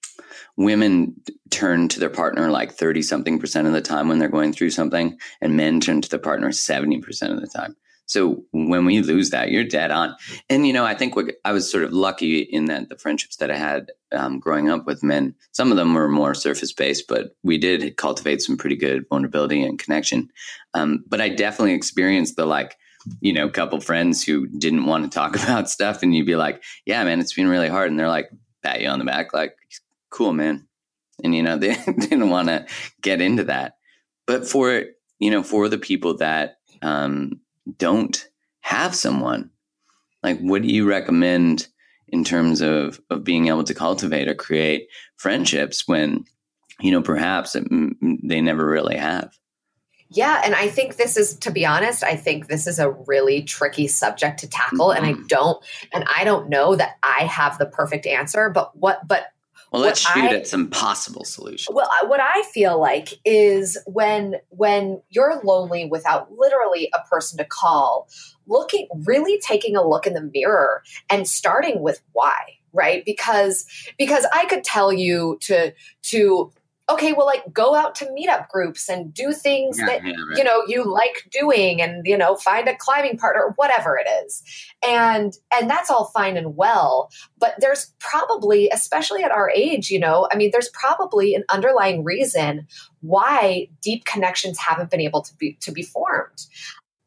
women 0.56 1.14
turn 1.50 1.88
to 1.88 2.00
their 2.00 2.10
partner 2.10 2.50
like 2.50 2.72
30 2.72 3.02
something 3.02 3.38
percent 3.38 3.66
of 3.66 3.72
the 3.72 3.80
time 3.80 4.08
when 4.08 4.18
they're 4.18 4.28
going 4.28 4.52
through 4.52 4.70
something, 4.70 5.18
and 5.40 5.56
men 5.56 5.80
turn 5.80 6.02
to 6.02 6.08
their 6.08 6.18
partner 6.18 6.48
70% 6.48 7.32
of 7.32 7.40
the 7.40 7.46
time. 7.46 7.76
So 8.06 8.44
when 8.52 8.84
we 8.84 9.00
lose 9.00 9.30
that, 9.30 9.50
you're 9.50 9.64
dead 9.64 9.90
on. 9.90 10.14
And, 10.50 10.66
you 10.66 10.72
know, 10.72 10.84
I 10.84 10.94
think 10.94 11.14
I 11.44 11.52
was 11.52 11.70
sort 11.70 11.84
of 11.84 11.92
lucky 11.92 12.40
in 12.40 12.66
that 12.66 12.88
the 12.88 12.98
friendships 12.98 13.36
that 13.36 13.50
I 13.50 13.56
had 13.56 13.90
um, 14.12 14.38
growing 14.38 14.68
up 14.68 14.86
with 14.86 15.02
men, 15.02 15.34
some 15.52 15.70
of 15.70 15.76
them 15.76 15.94
were 15.94 16.08
more 16.08 16.34
surface 16.34 16.72
based, 16.72 17.08
but 17.08 17.36
we 17.42 17.58
did 17.58 17.96
cultivate 17.96 18.42
some 18.42 18.56
pretty 18.56 18.76
good 18.76 19.06
vulnerability 19.08 19.62
and 19.62 19.78
connection. 19.78 20.28
Um, 20.74 21.04
but 21.08 21.20
I 21.20 21.30
definitely 21.30 21.74
experienced 21.74 22.36
the 22.36 22.44
like, 22.44 22.76
you 23.20 23.32
know, 23.32 23.48
couple 23.48 23.80
friends 23.80 24.22
who 24.22 24.46
didn't 24.46 24.86
want 24.86 25.04
to 25.04 25.10
talk 25.10 25.34
about 25.42 25.70
stuff. 25.70 26.02
And 26.02 26.14
you'd 26.14 26.26
be 26.26 26.36
like, 26.36 26.62
yeah, 26.84 27.02
man, 27.04 27.20
it's 27.20 27.34
been 27.34 27.48
really 27.48 27.68
hard. 27.68 27.90
And 27.90 27.98
they're 27.98 28.08
like, 28.08 28.30
pat 28.62 28.80
you 28.80 28.88
on 28.88 28.98
the 28.98 29.04
back, 29.04 29.32
like, 29.32 29.56
cool, 30.10 30.32
man. 30.32 30.66
And, 31.22 31.34
you 31.34 31.42
know, 31.42 31.56
they 31.58 31.74
didn't 31.74 32.30
want 32.30 32.48
to 32.48 32.66
get 33.00 33.20
into 33.20 33.44
that. 33.44 33.76
But 34.26 34.46
for, 34.46 34.84
you 35.18 35.30
know, 35.30 35.42
for 35.42 35.68
the 35.68 35.78
people 35.78 36.18
that 36.18 36.58
um, 36.82 37.40
don't 37.78 38.28
have 38.60 38.94
someone, 38.94 39.50
like, 40.22 40.38
what 40.40 40.62
do 40.62 40.68
you 40.68 40.88
recommend 40.88 41.68
in 42.08 42.24
terms 42.24 42.60
of, 42.60 43.00
of 43.10 43.24
being 43.24 43.48
able 43.48 43.64
to 43.64 43.74
cultivate 43.74 44.28
or 44.28 44.34
create 44.34 44.88
friendships 45.16 45.88
when, 45.88 46.24
you 46.80 46.90
know, 46.90 47.02
perhaps 47.02 47.54
it, 47.54 47.66
they 48.22 48.40
never 48.40 48.66
really 48.66 48.96
have? 48.96 49.36
Yeah, 50.14 50.42
and 50.44 50.54
I 50.54 50.68
think 50.68 50.96
this 50.96 51.16
is 51.16 51.36
to 51.38 51.50
be 51.50 51.64
honest, 51.64 52.04
I 52.04 52.16
think 52.16 52.48
this 52.48 52.66
is 52.66 52.78
a 52.78 52.90
really 52.90 53.42
tricky 53.42 53.86
subject 53.86 54.40
to 54.40 54.48
tackle 54.48 54.88
mm-hmm. 54.88 54.98
and 54.98 55.06
I 55.06 55.12
mm-hmm. 55.14 55.26
don't 55.26 55.64
and 55.92 56.04
I 56.14 56.24
don't 56.24 56.50
know 56.50 56.76
that 56.76 56.98
I 57.02 57.24
have 57.24 57.56
the 57.56 57.66
perfect 57.66 58.06
answer, 58.06 58.50
but 58.50 58.76
what 58.76 59.08
but 59.08 59.28
well, 59.72 59.82
let's 59.82 60.00
shoot 60.00 60.24
I, 60.24 60.34
at 60.34 60.46
some 60.46 60.68
possible 60.68 61.24
solutions. 61.24 61.74
Well, 61.74 61.88
what 62.06 62.20
I 62.20 62.42
feel 62.52 62.78
like 62.78 63.18
is 63.24 63.78
when 63.86 64.36
when 64.50 65.00
you're 65.08 65.40
lonely 65.42 65.86
without 65.86 66.30
literally 66.32 66.90
a 66.94 67.00
person 67.08 67.38
to 67.38 67.44
call, 67.44 68.08
looking 68.46 68.86
really 69.04 69.40
taking 69.40 69.74
a 69.74 69.86
look 69.86 70.06
in 70.06 70.12
the 70.12 70.30
mirror 70.34 70.82
and 71.08 71.26
starting 71.26 71.80
with 71.80 72.02
why, 72.12 72.38
right? 72.72 73.02
Because 73.04 73.66
because 73.98 74.26
I 74.34 74.44
could 74.44 74.62
tell 74.62 74.92
you 74.92 75.38
to 75.42 75.72
to 76.02 76.52
okay, 76.90 77.12
well, 77.12 77.26
like 77.26 77.44
go 77.52 77.74
out 77.74 77.94
to 77.96 78.06
meetup 78.06 78.48
groups 78.48 78.88
and 78.88 79.14
do 79.14 79.32
things 79.32 79.78
yeah, 79.78 79.86
that, 79.86 80.04
yeah, 80.04 80.12
right. 80.12 80.36
you 80.36 80.44
know, 80.44 80.62
you 80.66 80.84
like 80.84 81.28
doing 81.30 81.80
and, 81.80 82.04
you 82.04 82.18
know, 82.18 82.34
find 82.34 82.68
a 82.68 82.76
climbing 82.76 83.16
partner, 83.16 83.52
whatever 83.56 83.96
it 83.96 84.08
is. 84.24 84.42
And, 84.86 85.32
and 85.54 85.70
that's 85.70 85.90
all 85.90 86.06
fine 86.06 86.36
and 86.36 86.56
well. 86.56 87.10
But 87.38 87.54
there's 87.58 87.92
probably, 88.00 88.68
especially 88.70 89.22
at 89.22 89.30
our 89.30 89.48
age, 89.50 89.90
you 89.90 90.00
know, 90.00 90.28
I 90.32 90.36
mean, 90.36 90.50
there's 90.52 90.70
probably 90.70 91.34
an 91.34 91.44
underlying 91.48 92.04
reason 92.04 92.66
why 93.00 93.68
deep 93.80 94.04
connections 94.04 94.58
haven't 94.58 94.90
been 94.90 95.00
able 95.00 95.22
to 95.22 95.34
be, 95.36 95.54
to 95.60 95.72
be 95.72 95.82
formed. 95.82 96.46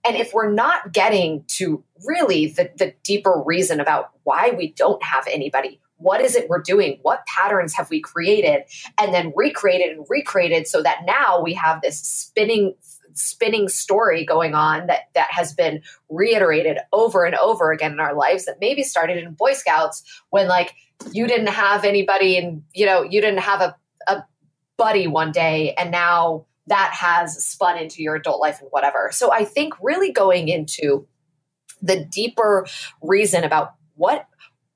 And 0.08 0.16
if 0.16 0.34
we're 0.34 0.52
not 0.52 0.94
getting 0.94 1.44
to 1.48 1.84
really 2.06 2.48
the, 2.48 2.72
the 2.78 2.94
deeper 3.04 3.42
reason 3.46 3.80
about 3.80 4.12
why 4.24 4.52
we 4.52 4.72
don't 4.72 5.04
have 5.04 5.28
anybody, 5.28 5.82
what 5.98 6.22
is 6.22 6.36
it 6.36 6.50
we're 6.50 6.62
doing? 6.62 7.00
What 7.02 7.26
patterns 7.26 7.74
have 7.76 7.90
we 7.90 8.02
created? 8.02 8.64
And 8.98 9.14
then 9.14 9.34
recreated 9.36 9.96
and 9.96 10.06
recreated 10.10 10.68
so 10.68 10.84
that 10.84 11.00
now 11.06 11.42
we 11.42 11.54
have 11.54 11.82
this 11.82 12.00
spinning 12.00 12.76
spinning 13.18 13.70
story 13.70 14.26
going 14.26 14.54
on 14.54 14.88
that 14.88 15.04
that 15.16 15.30
has 15.32 15.54
been 15.54 15.82
reiterated 16.10 16.78
over 16.92 17.24
and 17.24 17.36
over 17.36 17.72
again 17.72 17.94
in 17.94 18.00
our 18.00 18.14
lives 18.14 18.46
that 18.46 18.58
maybe 18.60 18.84
started 18.84 19.18
in 19.18 19.34
boy 19.34 19.54
scouts 19.54 20.04
when 20.32 20.50
like 20.50 20.76
you 21.12 21.26
didn't 21.26 21.48
have 21.48 21.86
anybody 21.86 22.38
and 22.38 22.64
you 22.74 22.86
know 22.86 23.04
you 23.04 23.22
didn't 23.22 23.40
have 23.40 23.62
a, 23.62 23.76
a 24.08 24.26
buddy 24.78 25.08
one 25.08 25.32
day 25.32 25.74
and 25.76 25.92
now 25.92 26.46
that 26.68 26.92
has 26.94 27.42
spun 27.46 27.78
into 27.78 28.04
your 28.04 28.16
adult 28.16 28.42
life 28.42 28.60
and 28.60 28.68
whatever 28.72 29.10
so 29.14 29.32
i 29.32 29.46
think 29.46 29.74
really 29.82 30.12
going 30.12 30.50
into 30.50 31.08
the 31.82 32.04
deeper 32.04 32.68
reason 33.02 33.46
about 33.46 33.76
what 33.96 34.28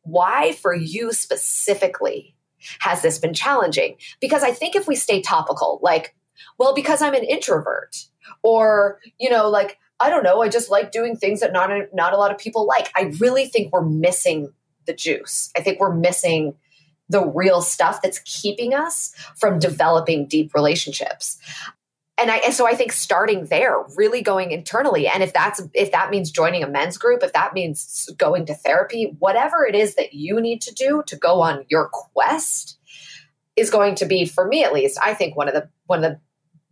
why 0.03 0.53
for 0.53 0.73
you 0.73 1.11
specifically 1.13 2.35
has 2.79 3.01
this 3.01 3.19
been 3.19 3.33
challenging? 3.33 3.95
Because 4.19 4.43
I 4.43 4.51
think 4.51 4.75
if 4.75 4.87
we 4.87 4.95
stay 4.95 5.21
topical, 5.21 5.79
like, 5.81 6.15
well, 6.57 6.73
because 6.73 7.01
I'm 7.01 7.13
an 7.13 7.23
introvert, 7.23 7.95
or, 8.43 8.99
you 9.19 9.29
know, 9.29 9.49
like, 9.49 9.77
I 9.99 10.09
don't 10.09 10.23
know, 10.23 10.41
I 10.41 10.49
just 10.49 10.69
like 10.69 10.91
doing 10.91 11.15
things 11.15 11.41
that 11.41 11.51
not, 11.51 11.69
not 11.93 12.13
a 12.13 12.17
lot 12.17 12.31
of 12.31 12.37
people 12.37 12.65
like. 12.65 12.91
I 12.95 13.13
really 13.19 13.47
think 13.47 13.73
we're 13.73 13.83
missing 13.83 14.53
the 14.85 14.93
juice. 14.93 15.51
I 15.57 15.61
think 15.61 15.79
we're 15.79 15.93
missing 15.93 16.55
the 17.09 17.25
real 17.25 17.61
stuff 17.61 18.01
that's 18.01 18.19
keeping 18.19 18.73
us 18.73 19.13
from 19.35 19.59
developing 19.59 20.27
deep 20.27 20.53
relationships 20.53 21.37
and 22.19 22.31
I 22.31 22.37
and 22.37 22.53
so 22.53 22.67
I 22.67 22.75
think 22.75 22.91
starting 22.91 23.45
there, 23.45 23.83
really 23.95 24.21
going 24.21 24.51
internally, 24.51 25.07
and 25.07 25.23
if 25.23 25.33
that's 25.33 25.61
if 25.73 25.91
that 25.91 26.09
means 26.09 26.31
joining 26.31 26.63
a 26.63 26.67
men's 26.67 26.97
group, 26.97 27.23
if 27.23 27.33
that 27.33 27.53
means 27.53 28.09
going 28.17 28.45
to 28.47 28.53
therapy, 28.53 29.15
whatever 29.19 29.65
it 29.65 29.75
is 29.75 29.95
that 29.95 30.13
you 30.13 30.39
need 30.41 30.61
to 30.61 30.73
do 30.73 31.03
to 31.07 31.15
go 31.15 31.41
on 31.41 31.65
your 31.69 31.89
quest, 31.89 32.77
is 33.55 33.69
going 33.69 33.95
to 33.95 34.05
be 34.05 34.25
for 34.25 34.47
me 34.47 34.63
at 34.63 34.73
least. 34.73 34.99
I 35.01 35.13
think 35.13 35.35
one 35.35 35.47
of 35.47 35.53
the 35.53 35.69
one 35.85 36.03
of 36.03 36.11
the 36.11 36.19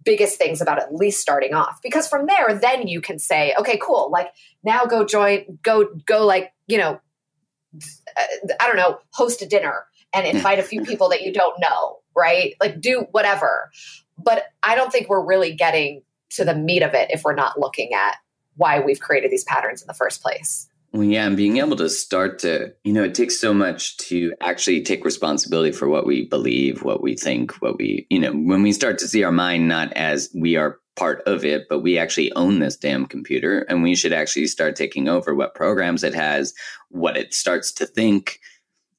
biggest 0.04 0.38
things 0.38 0.62
about 0.62 0.80
at 0.80 0.94
least 0.94 1.22
starting 1.22 1.54
off. 1.54 1.80
Because 1.84 2.08
from 2.08 2.28
there 2.28 2.54
then 2.54 2.88
you 2.88 3.02
can 3.02 3.20
say 3.20 3.54
okay 3.60 3.78
cool 3.82 4.10
like 4.12 4.30
now 4.64 4.86
go 4.86 5.06
join 5.06 5.60
go 5.62 5.88
go 6.06 6.26
like 6.26 6.54
you 6.68 6.78
know 6.78 7.00
uh, 7.76 8.54
i 8.60 8.68
don't 8.68 8.78
know 8.78 9.00
host 9.12 9.42
a 9.42 9.46
dinner 9.46 9.86
and 10.14 10.26
invite 10.26 10.60
a 10.60 10.64
few 10.64 10.84
people 10.84 11.10
that 11.10 11.22
you 11.22 11.34
don't 11.34 11.60
know 11.60 11.98
right? 12.18 12.56
Like 12.60 12.82
do 12.82 13.06
whatever 13.12 13.70
but 14.18 14.46
i 14.64 14.76
don't 14.76 14.92
think 14.92 15.10
we're 15.10 15.26
really 15.26 15.54
getting 15.54 16.02
to 16.30 16.44
the 16.44 16.56
meat 16.56 16.84
of 16.84 16.94
it 16.94 17.10
if 17.12 17.24
we're 17.24 17.36
not 17.36 17.60
looking 17.60 17.94
at 17.94 18.18
why 18.56 18.80
we've 18.80 19.00
created 19.00 19.32
these 19.32 19.44
patterns 19.44 19.82
in 19.82 19.88
the 19.88 19.94
first 19.94 20.22
place 20.22 20.68
well, 20.94 21.04
yeah, 21.04 21.28
and 21.28 21.36
being 21.36 21.58
able 21.58 21.76
to 21.76 21.90
start 21.90 22.40
to, 22.40 22.74
you 22.84 22.94
know, 22.94 23.04
it 23.04 23.14
takes 23.14 23.40
so 23.40 23.54
much 23.54 23.98
to 23.98 24.34
actually 24.40 24.82
take 24.82 25.04
responsibility 25.04 25.72
for 25.72 25.88
what 25.88 26.08
we 26.08 26.26
believe, 26.26 26.82
what 26.82 27.04
we 27.04 27.16
think, 27.16 27.62
what 27.62 27.78
we, 27.78 28.08
you 28.10 28.20
know, 28.20 28.32
when 28.32 28.64
we 28.64 28.72
start 28.72 28.98
to 29.00 29.08
see 29.08 29.24
our 29.24 29.32
mind 29.32 29.68
not 29.68 29.92
as 29.94 30.30
we 30.34 30.56
are 30.56 30.80
part 30.96 31.22
of 31.28 31.46
it, 31.46 31.68
but 31.70 31.82
we 31.82 31.98
actually 31.98 32.32
own 32.34 32.60
this 32.60 32.78
damn 32.78 33.06
computer 33.06 33.60
and 33.70 33.84
we 33.84 33.96
should 33.96 34.14
actually 34.14 34.48
start 34.48 34.76
taking 34.76 35.08
over 35.08 35.36
what 35.36 35.56
programs 35.56 36.04
it 36.04 36.16
has, 36.16 36.54
what 36.90 37.18
it 37.18 37.34
starts 37.34 37.72
to 37.74 37.86
think. 37.86 38.40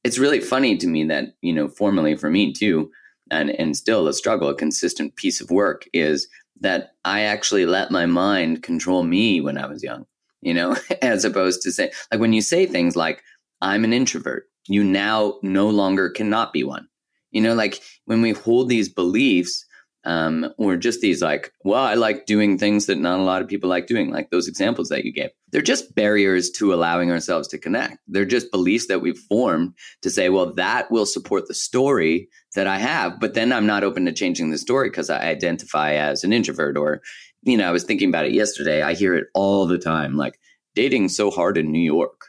It's 0.04 0.18
really 0.18 0.40
funny 0.40 0.76
to 0.76 0.87
me 0.87 1.04
that, 1.04 1.34
you 1.40 1.52
know, 1.52 1.68
formally 1.68 2.16
for 2.16 2.30
me 2.30 2.52
too, 2.52 2.90
and, 3.30 3.50
and 3.50 3.76
still 3.76 4.08
a 4.08 4.12
struggle, 4.12 4.49
a 4.49 4.54
consistent 4.54 5.16
piece 5.16 5.40
of 5.40 5.50
work 5.50 5.87
is 5.92 6.28
that 6.61 6.92
I 7.04 7.23
actually 7.23 7.66
let 7.66 7.90
my 7.90 8.06
mind 8.06 8.62
control 8.62 9.04
me 9.04 9.40
when 9.40 9.58
I 9.58 9.66
was 9.66 9.82
young 9.82 10.06
you 10.40 10.54
know, 10.54 10.76
as 11.02 11.25
opposed 11.25 11.62
to 11.62 11.73
say, 11.73 11.90
like 12.11 12.20
when 12.20 12.32
you 12.32 12.42
say 12.42 12.66
things 12.66 12.97
like, 12.97 13.23
I'm 13.61 13.85
an 13.85 13.92
introvert, 13.92 14.44
you 14.68 14.85
now 14.85 15.38
no 15.42 15.68
longer 15.68 16.11
cannot 16.11 16.52
be 16.52 16.64
one. 16.64 16.88
You 17.30 17.42
know, 17.42 17.54
like 17.54 17.82
when 18.06 18.23
we 18.23 18.30
hold 18.32 18.68
these 18.68 18.88
beliefs, 18.88 19.64
um, 20.08 20.54
or 20.56 20.78
just 20.78 21.02
these 21.02 21.20
like, 21.20 21.52
well, 21.64 21.84
I 21.84 21.92
like 21.92 22.24
doing 22.24 22.56
things 22.56 22.86
that 22.86 22.96
not 22.96 23.20
a 23.20 23.24
lot 23.24 23.42
of 23.42 23.48
people 23.48 23.68
like 23.68 23.86
doing, 23.86 24.10
like 24.10 24.30
those 24.30 24.48
examples 24.48 24.88
that 24.88 25.04
you 25.04 25.12
gave. 25.12 25.28
They're 25.52 25.60
just 25.60 25.94
barriers 25.94 26.48
to 26.52 26.72
allowing 26.72 27.10
ourselves 27.10 27.46
to 27.48 27.58
connect. 27.58 27.98
They're 28.08 28.24
just 28.24 28.50
beliefs 28.50 28.86
that 28.86 29.02
we've 29.02 29.18
formed 29.28 29.74
to 30.00 30.08
say, 30.08 30.30
well, 30.30 30.54
that 30.54 30.90
will 30.90 31.04
support 31.04 31.46
the 31.46 31.52
story 31.52 32.30
that 32.54 32.66
I 32.66 32.78
have, 32.78 33.20
but 33.20 33.34
then 33.34 33.52
I'm 33.52 33.66
not 33.66 33.84
open 33.84 34.06
to 34.06 34.12
changing 34.12 34.50
the 34.50 34.56
story 34.56 34.88
because 34.88 35.10
I 35.10 35.20
identify 35.20 35.92
as 35.92 36.24
an 36.24 36.32
introvert 36.32 36.78
or, 36.78 37.02
you 37.42 37.58
know, 37.58 37.68
I 37.68 37.72
was 37.72 37.84
thinking 37.84 38.08
about 38.08 38.24
it 38.24 38.32
yesterday. 38.32 38.80
I 38.80 38.94
hear 38.94 39.14
it 39.14 39.26
all 39.34 39.66
the 39.66 39.78
time, 39.78 40.16
like 40.16 40.40
dating 40.74 41.10
so 41.10 41.30
hard 41.30 41.58
in 41.58 41.70
New 41.70 41.84
York. 41.84 42.28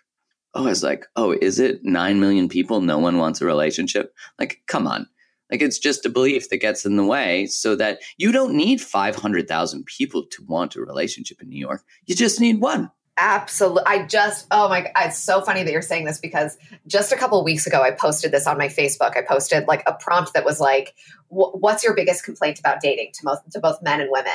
Oh, 0.54 0.66
I 0.66 0.70
was 0.70 0.84
like, 0.84 1.06
oh, 1.16 1.32
is 1.42 1.60
it 1.60 1.80
nine 1.86 2.20
million 2.20 2.50
people? 2.50 2.82
No 2.82 3.00
one 3.00 3.20
wants 3.20 3.40
a 3.40 3.46
relationship. 3.46 4.14
Like, 4.38 4.64
come 4.68 4.86
on. 4.86 5.08
Like, 5.52 5.62
it's 5.62 5.80
just 5.80 6.06
a 6.06 6.10
belief 6.10 6.50
that 6.50 6.58
gets 6.58 6.86
in 6.86 6.96
the 6.96 7.06
way 7.06 7.46
so 7.48 7.76
that 7.76 8.00
you 8.18 8.32
don't 8.32 8.54
need 8.54 8.82
500,000 8.82 9.86
people 9.86 10.26
to 10.28 10.44
want 10.44 10.76
a 10.76 10.82
relationship 10.82 11.42
in 11.42 11.50
New 11.50 11.60
York. 11.60 11.84
You 12.06 12.16
just 12.16 12.40
need 12.40 12.62
one. 12.62 12.92
Absolutely. 13.22 13.84
I 13.86 14.06
just, 14.06 14.48
oh 14.50 14.70
my 14.70 14.82
God, 14.82 14.92
it's 14.98 15.18
so 15.18 15.42
funny 15.42 15.64
that 15.64 15.72
you're 15.74 15.82
saying 15.82 16.06
this 16.06 16.20
because 16.20 16.58
just 16.88 17.12
a 17.12 17.18
couple 17.18 17.44
weeks 17.44 17.68
ago, 17.68 17.82
I 17.82 17.92
posted 17.92 18.32
this 18.32 18.48
on 18.48 18.58
my 18.58 18.70
Facebook. 18.70 19.18
I 19.18 19.22
posted 19.22 19.68
like 19.68 19.84
a 19.86 19.94
prompt 19.94 20.34
that 20.34 20.46
was 20.46 20.62
like, 20.62 20.96
what's 21.28 21.84
your 21.84 21.94
biggest 21.94 22.24
complaint 22.24 22.60
about 22.60 22.80
dating 22.80 23.12
to 23.16 23.26
most, 23.26 23.42
to 23.52 23.60
both 23.60 23.82
men 23.82 24.00
and 24.00 24.10
women? 24.10 24.32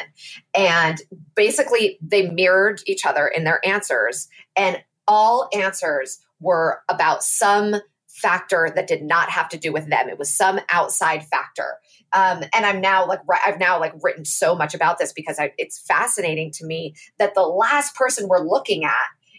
And 0.52 1.00
basically 1.34 1.98
they 2.02 2.28
mirrored 2.28 2.82
each 2.86 3.06
other 3.06 3.26
in 3.26 3.44
their 3.44 3.66
answers 3.66 4.28
and 4.54 4.82
all 5.08 5.48
answers 5.54 6.18
were 6.40 6.82
about 6.90 7.24
some 7.24 7.76
factor 8.14 8.72
that 8.74 8.86
did 8.86 9.02
not 9.02 9.28
have 9.28 9.48
to 9.48 9.58
do 9.58 9.72
with 9.72 9.88
them. 9.88 10.08
It 10.08 10.18
was 10.18 10.32
some 10.32 10.60
outside 10.70 11.24
factor. 11.24 11.78
Um, 12.12 12.44
and 12.54 12.64
I'm 12.64 12.80
now 12.80 13.06
like 13.06 13.18
I've 13.44 13.58
now 13.58 13.80
like 13.80 13.92
written 14.02 14.24
so 14.24 14.54
much 14.54 14.72
about 14.72 14.98
this 14.98 15.12
because 15.12 15.38
I, 15.38 15.52
it's 15.58 15.80
fascinating 15.80 16.52
to 16.52 16.64
me 16.64 16.94
that 17.18 17.34
the 17.34 17.42
last 17.42 17.96
person 17.96 18.28
we're 18.28 18.46
looking 18.46 18.84
at 18.84 18.92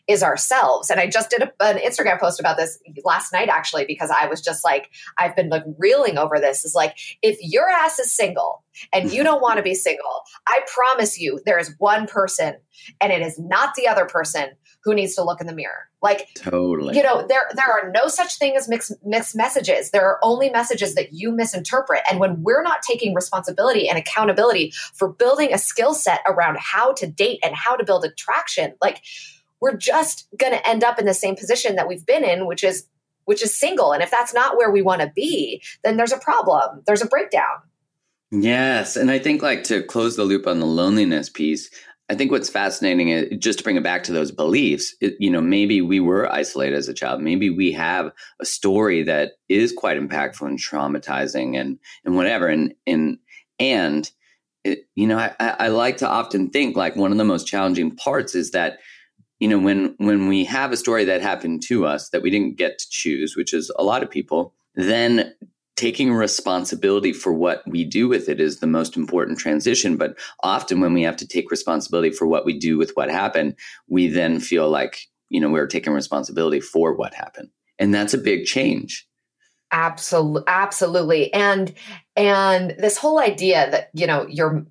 is 0.08 0.22
ourselves. 0.22 0.90
And 0.90 1.00
I 1.00 1.08
just 1.08 1.30
did 1.30 1.42
a, 1.42 1.52
an 1.62 1.78
Instagram 1.78 2.20
post 2.20 2.40
about 2.40 2.58
this 2.58 2.78
last 3.04 3.32
night 3.32 3.50
actually 3.50 3.86
because 3.86 4.12
I 4.12 4.28
was 4.28 4.42
just 4.42 4.64
like 4.64 4.90
I've 5.18 5.36
been 5.36 5.50
like 5.50 5.64
reeling 5.78 6.18
over 6.18 6.38
this. 6.38 6.66
Is 6.66 6.76
like 6.76 6.98
if 7.22 7.38
your 7.42 7.70
ass 7.70 7.98
is 7.98 8.12
single 8.12 8.64
and 8.92 9.12
you 9.12 9.24
don't 9.24 9.42
want 9.42 9.58
to 9.58 9.64
be 9.64 9.74
single, 9.74 10.22
I 10.48 10.60
promise 10.68 11.18
you 11.18 11.40
there 11.46 11.58
is 11.58 11.74
one 11.78 12.08
person 12.08 12.58
and 13.00 13.14
it 13.14 13.22
is 13.22 13.40
not 13.40 13.76
the 13.76 13.88
other 13.88 14.06
person 14.06 14.50
who 14.86 14.94
needs 14.94 15.16
to 15.16 15.24
look 15.24 15.42
in 15.42 15.48
the 15.48 15.54
mirror. 15.54 15.90
Like 16.02 16.30
totally, 16.36 16.96
you 16.96 17.04
know, 17.04 17.26
there 17.28 17.50
there 17.56 17.70
are 17.70 17.92
no 17.92 18.08
such 18.08 18.38
thing 18.38 18.56
as 18.56 18.70
mixed 18.70 18.94
mixed 19.04 19.36
messages. 19.36 19.90
There 19.90 20.06
are 20.06 20.20
only 20.22 20.52
messages 20.52 20.94
that 20.94 21.12
you 21.12 21.32
misinterpret. 21.32 22.04
And 22.10 22.20
when 22.20 22.44
we're 22.44 22.62
not 22.62 22.84
taking 22.84 23.16
responsibility 23.16 23.90
and 23.90 23.98
accountability 23.98 24.72
for 24.94 25.12
building 25.12 25.52
a 25.52 25.58
skill 25.58 25.96
set 25.96 26.22
around 26.28 26.60
how 26.60 26.94
to 26.94 27.08
date 27.08 27.40
and 27.44 27.56
how 27.56 27.76
to 27.76 27.84
build 27.84 28.06
attraction, 28.06 28.76
like 28.82 29.02
we're 29.60 29.76
just 29.76 30.28
going 30.38 30.54
to 30.54 30.70
end 30.70 30.84
up 30.84 31.00
in 31.00 31.06
the 31.06 31.14
same 31.14 31.36
position 31.36 31.76
that 31.76 31.88
we've 31.88 32.06
been 32.06 32.24
in, 32.24 32.46
which 32.46 32.64
is 32.64 32.86
which 33.26 33.42
is 33.42 33.60
single. 33.60 33.92
And 33.92 34.04
if 34.04 34.12
that's 34.12 34.36
not 34.36 34.56
where 34.56 34.70
we 34.70 34.84
want 34.84 35.02
to 35.02 35.12
be, 35.16 35.64
then 35.84 35.98
there's 35.98 36.14
a 36.14 36.20
problem. 36.20 36.84
There's 36.86 37.02
a 37.02 37.08
breakdown. 37.08 37.58
Yes, 38.32 38.96
and 38.96 39.10
I 39.10 39.20
think 39.20 39.42
like 39.42 39.64
to 39.66 39.82
close 39.84 40.16
the 40.16 40.24
loop 40.24 40.46
on 40.48 40.60
the 40.60 40.66
loneliness 40.66 41.30
piece, 41.30 41.70
I 42.08 42.16
think 42.16 42.32
what's 42.32 42.50
fascinating 42.50 43.10
is 43.10 43.38
just 43.40 43.60
to 43.60 43.64
bring 43.64 43.78
it 43.78 43.84
back 43.84 44.04
to 44.04 44.12
those 44.12 44.32
beliefs. 44.32 44.96
It, 45.02 45.16
you 45.20 45.32
know, 45.32 45.42
maybe 45.42 45.82
we 45.82 46.00
were 46.00 46.32
isolated 46.32 46.76
as 46.76 46.88
a 46.88 46.94
child. 46.94 47.22
Maybe 47.22 47.50
we 47.50 47.72
have 47.72 48.12
a 48.40 48.46
story 48.46 49.02
that 49.04 49.34
is 49.50 49.74
quite 49.74 49.98
impactful 49.98 50.46
and 50.48 50.60
traumatizing, 50.60 51.60
and 51.60 51.80
and 52.04 52.16
whatever. 52.16 52.48
And 52.48 52.76
and 52.86 53.18
and 53.60 54.10
it, 54.64 54.88
you 54.96 55.08
know, 55.08 55.18
I, 55.18 55.34
I 55.40 55.68
like 55.70 55.98
to 55.98 56.08
often 56.08 56.50
think 56.50 56.76
like 56.76 56.96
one 56.96 57.12
of 57.12 57.18
the 57.18 57.24
most 57.24 57.48
challenging 57.48 57.96
parts 57.96 58.36
is 58.36 58.52
that 58.52 58.80
you 59.40 59.48
know 59.48 59.60
when 59.60 59.96
when 59.98 60.28
we 60.28 60.46
have 60.46 60.72
a 60.72 60.78
story 60.78 61.06
that 61.06 61.22
happened 61.22 61.64
to 61.68 61.88
us 61.88 62.10
that 62.10 62.22
we 62.22 62.30
didn't 62.30 62.58
get 62.58 62.78
to 62.78 62.86
choose, 62.90 63.36
which 63.36 63.54
is 63.54 63.72
a 63.80 63.84
lot 63.84 64.04
of 64.04 64.12
people, 64.12 64.54
then 64.76 65.34
taking 65.76 66.14
responsibility 66.14 67.12
for 67.12 67.34
what 67.34 67.64
we 67.68 67.84
do 67.84 68.08
with 68.08 68.30
it 68.30 68.40
is 68.40 68.60
the 68.60 68.68
most 68.68 68.96
important 68.96 69.38
transition. 69.38 69.98
But 69.98 70.18
often 70.42 70.80
when 70.80 70.94
we 70.94 71.04
have 71.04 71.18
to 71.18 71.28
take 71.28 71.52
responsibility 71.52 72.12
for 72.12 72.28
what 72.28 72.46
we 72.46 72.58
do 72.58 72.78
with 72.78 72.92
what 72.96 73.10
happened, 73.10 73.56
we 73.88 74.08
then 74.08 74.40
feel 74.40 74.70
like, 74.70 75.00
you 75.30 75.42
know, 75.42 75.50
we're 75.50 75.68
taking 75.68 75.94
responsibility 75.94 76.62
for 76.62 76.96
what 76.96 77.14
happened. 77.14 77.50
And 77.78 77.94
that's 77.94 78.14
a 78.14 78.20
big 78.20 78.46
change. 78.46 79.08
Absolutely 79.72 80.44
absolutely. 80.48 81.34
And 81.34 81.74
and 82.16 82.76
this 82.78 82.98
whole 82.98 83.20
idea 83.20 83.70
that, 83.72 83.90
you 83.94 84.08
know, 84.08 84.26
you're 84.30 84.66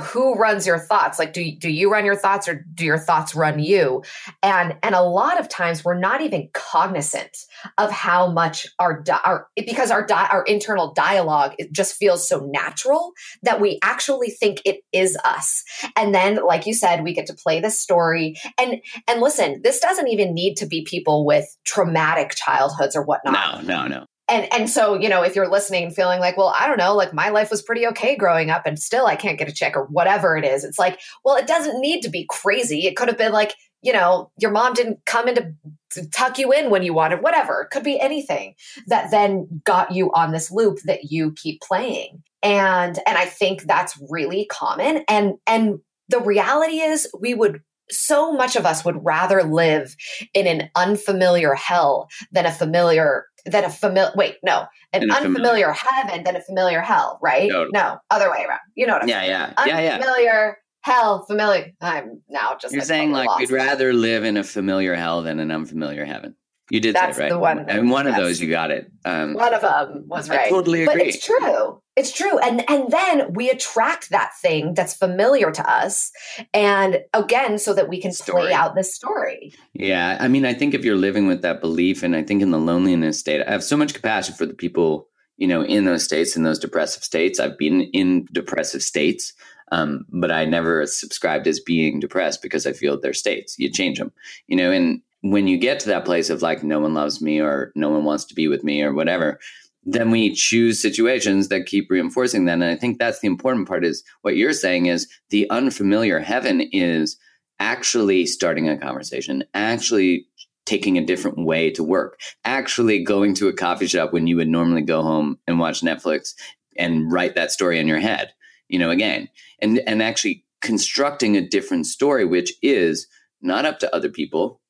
who 0.00 0.34
runs 0.34 0.66
your 0.66 0.78
thoughts? 0.78 1.18
Like 1.18 1.32
do, 1.32 1.50
do 1.56 1.70
you 1.70 1.90
run 1.90 2.04
your 2.04 2.16
thoughts 2.16 2.48
or 2.48 2.64
do 2.74 2.84
your 2.84 2.98
thoughts 2.98 3.34
run 3.34 3.58
you? 3.58 4.02
And 4.42 4.76
and 4.82 4.94
a 4.94 5.02
lot 5.02 5.40
of 5.40 5.48
times 5.48 5.84
we're 5.84 5.98
not 5.98 6.20
even 6.20 6.48
cognizant 6.52 7.36
of 7.78 7.90
how 7.90 8.30
much 8.30 8.66
our 8.78 9.04
our 9.24 9.48
because 9.56 9.90
our 9.90 10.06
di- 10.06 10.28
our 10.30 10.44
internal 10.44 10.92
dialogue 10.92 11.54
it 11.58 11.72
just 11.72 11.96
feels 11.96 12.28
so 12.28 12.40
natural 12.40 13.12
that 13.42 13.60
we 13.60 13.78
actually 13.82 14.30
think 14.30 14.62
it 14.64 14.80
is 14.92 15.16
us. 15.24 15.64
And 15.96 16.14
then 16.14 16.44
like 16.46 16.66
you 16.66 16.74
said 16.74 17.02
we 17.02 17.14
get 17.14 17.26
to 17.26 17.34
play 17.34 17.60
this 17.60 17.78
story. 17.78 18.36
And 18.58 18.80
and 19.08 19.20
listen 19.20 19.60
this 19.64 19.80
doesn't 19.80 20.08
even 20.08 20.34
need 20.34 20.56
to 20.58 20.66
be 20.66 20.84
people 20.84 21.26
with 21.26 21.46
traumatic 21.64 22.34
childhoods 22.36 22.94
or 22.94 23.02
whatnot. 23.02 23.64
No 23.64 23.86
no 23.86 23.88
no 23.88 24.06
and 24.28 24.52
and 24.52 24.70
so 24.70 24.94
you 24.94 25.08
know 25.08 25.22
if 25.22 25.34
you're 25.34 25.50
listening 25.50 25.84
and 25.84 25.94
feeling 25.94 26.20
like 26.20 26.36
well 26.36 26.54
i 26.58 26.66
don't 26.66 26.78
know 26.78 26.94
like 26.94 27.12
my 27.12 27.28
life 27.30 27.50
was 27.50 27.62
pretty 27.62 27.86
okay 27.86 28.16
growing 28.16 28.50
up 28.50 28.66
and 28.66 28.78
still 28.78 29.06
i 29.06 29.16
can't 29.16 29.38
get 29.38 29.48
a 29.48 29.52
check 29.52 29.76
or 29.76 29.84
whatever 29.86 30.36
it 30.36 30.44
is 30.44 30.64
it's 30.64 30.78
like 30.78 31.00
well 31.24 31.36
it 31.36 31.46
doesn't 31.46 31.80
need 31.80 32.02
to 32.02 32.10
be 32.10 32.26
crazy. 32.28 32.86
It 32.86 32.96
could 32.96 33.08
have 33.08 33.18
been 33.18 33.32
like 33.32 33.54
you 33.82 33.92
know 33.92 34.30
your 34.38 34.50
mom 34.50 34.74
didn't 34.74 35.04
come 35.06 35.28
in 35.28 35.34
to, 35.34 35.54
to 35.90 36.10
tuck 36.10 36.38
you 36.38 36.52
in 36.52 36.70
when 36.70 36.82
you 36.82 36.94
wanted 36.94 37.22
whatever. 37.22 37.62
It 37.62 37.70
could 37.70 37.82
be 37.82 38.00
anything 38.00 38.54
that 38.86 39.10
then 39.10 39.62
got 39.64 39.92
you 39.92 40.12
on 40.12 40.32
this 40.32 40.50
loop 40.50 40.78
that 40.84 41.10
you 41.10 41.32
keep 41.32 41.60
playing. 41.60 42.22
And 42.42 42.98
and 43.06 43.18
i 43.18 43.26
think 43.26 43.62
that's 43.62 43.98
really 44.10 44.46
common. 44.46 45.04
And 45.08 45.34
and 45.46 45.80
the 46.08 46.20
reality 46.20 46.80
is 46.80 47.08
we 47.18 47.34
would 47.34 47.62
so 47.92 48.32
much 48.32 48.56
of 48.56 48.66
us 48.66 48.84
would 48.84 49.04
rather 49.04 49.42
live 49.42 49.94
in 50.34 50.46
an 50.46 50.70
unfamiliar 50.74 51.54
hell 51.54 52.08
than 52.30 52.46
a 52.46 52.50
familiar 52.52 53.26
than 53.44 53.64
a 53.64 53.70
familiar 53.70 54.12
wait 54.14 54.36
no 54.42 54.66
an 54.92 55.10
unfamiliar 55.10 55.72
heaven 55.72 56.22
than 56.22 56.36
a 56.36 56.40
familiar 56.40 56.80
hell 56.80 57.18
right? 57.22 57.50
Totally. 57.50 57.70
no 57.72 57.98
other 58.10 58.30
way 58.30 58.44
around. 58.48 58.60
You 58.74 58.86
know 58.86 58.94
what 58.94 59.02
i'm 59.02 59.08
yeah, 59.08 59.20
saying 59.20 59.30
yeah. 59.30 59.66
Yeah 59.66 59.80
yeah. 59.80 59.94
Unfamiliar 59.96 60.58
hell 60.82 61.24
familiar 61.26 61.72
i'm 61.80 62.22
now 62.28 62.56
just 62.60 62.72
you're 62.72 62.80
like 62.80 62.88
saying 62.88 63.12
like 63.12 63.38
we'd 63.38 63.50
rather 63.50 63.92
live 63.92 64.24
in 64.24 64.36
a 64.36 64.44
familiar 64.44 64.94
hell 64.94 65.22
than 65.22 65.38
an 65.38 65.50
unfamiliar 65.50 66.04
heaven 66.04 66.34
you 66.70 66.80
did 66.80 66.94
That's 66.94 67.16
say 67.16 67.24
right. 67.24 67.28
The 67.30 67.38
one, 67.38 67.68
and 67.68 67.90
one 67.90 68.06
of 68.06 68.16
those 68.16 68.40
you 68.40 68.48
got 68.48 68.70
it. 68.70 68.90
Um, 69.04 69.34
one 69.34 69.52
of 69.52 69.60
them 69.60 70.04
was 70.06 70.30
right. 70.30 70.46
I 70.46 70.48
totally 70.48 70.84
agree. 70.84 70.94
But 70.94 71.06
it's 71.06 71.24
true. 71.24 71.82
It's 71.96 72.12
true. 72.12 72.38
And 72.38 72.68
and 72.70 72.90
then 72.90 73.34
we 73.34 73.50
attract 73.50 74.10
that 74.10 74.32
thing 74.40 74.74
that's 74.74 74.94
familiar 74.94 75.50
to 75.50 75.70
us. 75.70 76.10
And 76.54 77.00
again, 77.12 77.58
so 77.58 77.74
that 77.74 77.88
we 77.88 78.00
can 78.00 78.12
story. 78.12 78.42
play 78.42 78.52
out 78.52 78.74
this 78.74 78.94
story. 78.94 79.52
Yeah. 79.74 80.16
I 80.20 80.28
mean, 80.28 80.46
I 80.46 80.54
think 80.54 80.72
if 80.72 80.84
you're 80.84 80.96
living 80.96 81.26
with 81.26 81.42
that 81.42 81.60
belief, 81.60 82.02
and 82.02 82.16
I 82.16 82.22
think 82.22 82.40
in 82.40 82.52
the 82.52 82.58
loneliness 82.58 83.18
state, 83.18 83.42
I 83.46 83.50
have 83.50 83.64
so 83.64 83.76
much 83.76 83.92
compassion 83.92 84.34
for 84.34 84.46
the 84.46 84.54
people, 84.54 85.08
you 85.36 85.48
know, 85.48 85.62
in 85.62 85.84
those 85.84 86.04
states, 86.04 86.36
in 86.36 86.42
those 86.42 86.58
depressive 86.58 87.02
states. 87.02 87.40
I've 87.40 87.58
been 87.58 87.82
in 87.92 88.26
depressive 88.32 88.82
states. 88.82 89.34
Um, 89.70 90.04
but 90.10 90.30
I 90.30 90.44
never 90.44 90.84
subscribed 90.84 91.46
as 91.46 91.58
being 91.58 91.98
depressed 91.98 92.42
because 92.42 92.66
I 92.66 92.74
feel 92.74 93.00
they're 93.00 93.14
states. 93.14 93.58
You 93.58 93.70
change 93.70 93.98
them, 93.98 94.12
you 94.46 94.54
know, 94.54 94.70
and 94.70 95.00
when 95.22 95.46
you 95.46 95.56
get 95.56 95.80
to 95.80 95.88
that 95.88 96.04
place 96.04 96.30
of 96.30 96.42
like, 96.42 96.62
no 96.62 96.80
one 96.80 96.94
loves 96.94 97.20
me 97.20 97.40
or 97.40 97.72
no 97.74 97.90
one 97.90 98.04
wants 98.04 98.24
to 98.26 98.34
be 98.34 98.48
with 98.48 98.62
me 98.62 98.82
or 98.82 98.92
whatever, 98.92 99.38
then 99.84 100.10
we 100.10 100.32
choose 100.32 100.80
situations 100.80 101.48
that 101.48 101.66
keep 101.66 101.90
reinforcing 101.90 102.44
that. 102.44 102.54
And 102.54 102.64
I 102.64 102.76
think 102.76 102.98
that's 102.98 103.20
the 103.20 103.26
important 103.26 103.66
part 103.66 103.84
is 103.84 104.04
what 104.22 104.36
you're 104.36 104.52
saying 104.52 104.86
is 104.86 105.08
the 105.30 105.48
unfamiliar 105.50 106.20
heaven 106.20 106.60
is 106.72 107.16
actually 107.58 108.26
starting 108.26 108.68
a 108.68 108.78
conversation, 108.78 109.44
actually 109.54 110.26
taking 110.66 110.98
a 110.98 111.04
different 111.04 111.38
way 111.38 111.70
to 111.70 111.82
work, 111.82 112.20
actually 112.44 113.02
going 113.02 113.34
to 113.34 113.48
a 113.48 113.52
coffee 113.52 113.86
shop 113.86 114.12
when 114.12 114.26
you 114.26 114.36
would 114.36 114.48
normally 114.48 114.82
go 114.82 115.02
home 115.02 115.38
and 115.46 115.58
watch 115.58 115.80
Netflix 115.80 116.34
and 116.76 117.10
write 117.12 117.34
that 117.34 117.50
story 117.50 117.78
in 117.78 117.88
your 117.88 117.98
head, 117.98 118.32
you 118.68 118.78
know, 118.78 118.90
again, 118.90 119.28
and, 119.60 119.80
and 119.80 120.02
actually 120.02 120.44
constructing 120.60 121.36
a 121.36 121.46
different 121.46 121.86
story, 121.86 122.24
which 122.24 122.52
is 122.62 123.08
not 123.40 123.64
up 123.64 123.80
to 123.80 123.94
other 123.94 124.08
people. 124.08 124.60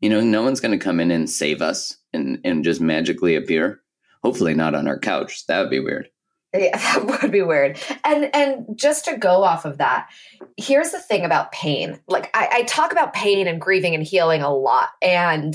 You 0.00 0.10
know, 0.10 0.20
no 0.20 0.42
one's 0.42 0.60
going 0.60 0.78
to 0.78 0.82
come 0.82 1.00
in 1.00 1.10
and 1.10 1.28
save 1.28 1.60
us 1.60 1.96
and, 2.12 2.40
and 2.44 2.64
just 2.64 2.80
magically 2.80 3.36
appear. 3.36 3.80
Hopefully 4.22 4.54
not 4.54 4.74
on 4.74 4.88
our 4.88 4.98
couch. 4.98 5.46
That 5.46 5.60
would 5.60 5.70
be 5.70 5.80
weird. 5.80 6.08
Yeah, 6.52 6.76
that 7.06 7.22
would 7.22 7.32
be 7.32 7.42
weird. 7.42 7.78
And 8.04 8.34
and 8.34 8.66
just 8.74 9.04
to 9.04 9.16
go 9.16 9.44
off 9.44 9.64
of 9.64 9.78
that, 9.78 10.08
here's 10.56 10.90
the 10.90 10.98
thing 10.98 11.24
about 11.24 11.52
pain. 11.52 12.00
Like 12.08 12.30
I, 12.34 12.48
I, 12.52 12.62
talk 12.64 12.92
about 12.92 13.12
pain 13.12 13.46
and 13.46 13.60
grieving 13.60 13.94
and 13.94 14.02
healing 14.02 14.42
a 14.42 14.52
lot 14.52 14.88
and 15.00 15.54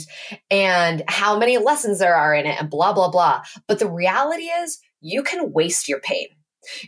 and 0.49 1.03
how 1.07 1.37
many 1.37 1.57
lessons 1.57 1.99
there 1.99 2.15
are 2.15 2.33
in 2.33 2.45
it 2.45 2.59
and 2.59 2.69
blah 2.69 2.93
blah 2.93 3.09
blah. 3.09 3.43
But 3.67 3.79
the 3.79 3.89
reality 3.89 4.45
is 4.45 4.79
you 5.01 5.21
can 5.21 5.51
waste 5.51 5.89
your 5.89 5.99
pain. 5.99 6.27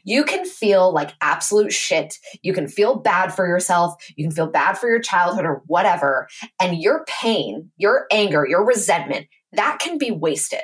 You 0.03 0.23
can 0.23 0.45
feel 0.45 0.93
like 0.93 1.11
absolute 1.21 1.73
shit. 1.73 2.15
You 2.41 2.53
can 2.53 2.67
feel 2.67 2.95
bad 2.95 3.33
for 3.33 3.47
yourself. 3.47 3.95
You 4.15 4.25
can 4.25 4.31
feel 4.31 4.47
bad 4.47 4.77
for 4.77 4.89
your 4.89 4.99
childhood 4.99 5.45
or 5.45 5.61
whatever. 5.67 6.27
And 6.61 6.81
your 6.81 7.05
pain, 7.07 7.71
your 7.77 8.07
anger, 8.11 8.45
your 8.47 8.65
resentment, 8.65 9.27
that 9.53 9.79
can 9.79 9.97
be 9.97 10.11
wasted 10.11 10.61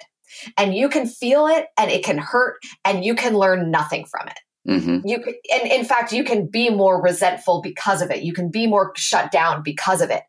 and 0.58 0.76
you 0.76 0.90
can 0.90 1.08
feel 1.08 1.48
it 1.48 1.68
and 1.78 1.92
it 1.92 2.04
can 2.04 2.18
hurt 2.18 2.58
and 2.84 3.04
you 3.06 3.16
can 3.16 3.38
learn 3.38 3.72
nothing 3.72 4.06
from 4.06 4.28
it. 4.28 4.40
Mm-hmm. 4.68 5.08
You 5.08 5.18
and 5.54 5.72
in 5.72 5.84
fact, 5.84 6.14
you 6.14 6.24
can 6.24 6.48
be 6.48 6.70
more 6.70 7.02
resentful 7.02 7.62
because 7.62 8.02
of 8.02 8.12
it. 8.12 8.24
You 8.24 8.34
can 8.34 8.50
be 8.50 8.66
more 8.66 8.94
shut 8.96 9.30
down 9.30 9.62
because 9.62 10.02
of 10.02 10.10
it. 10.10 10.24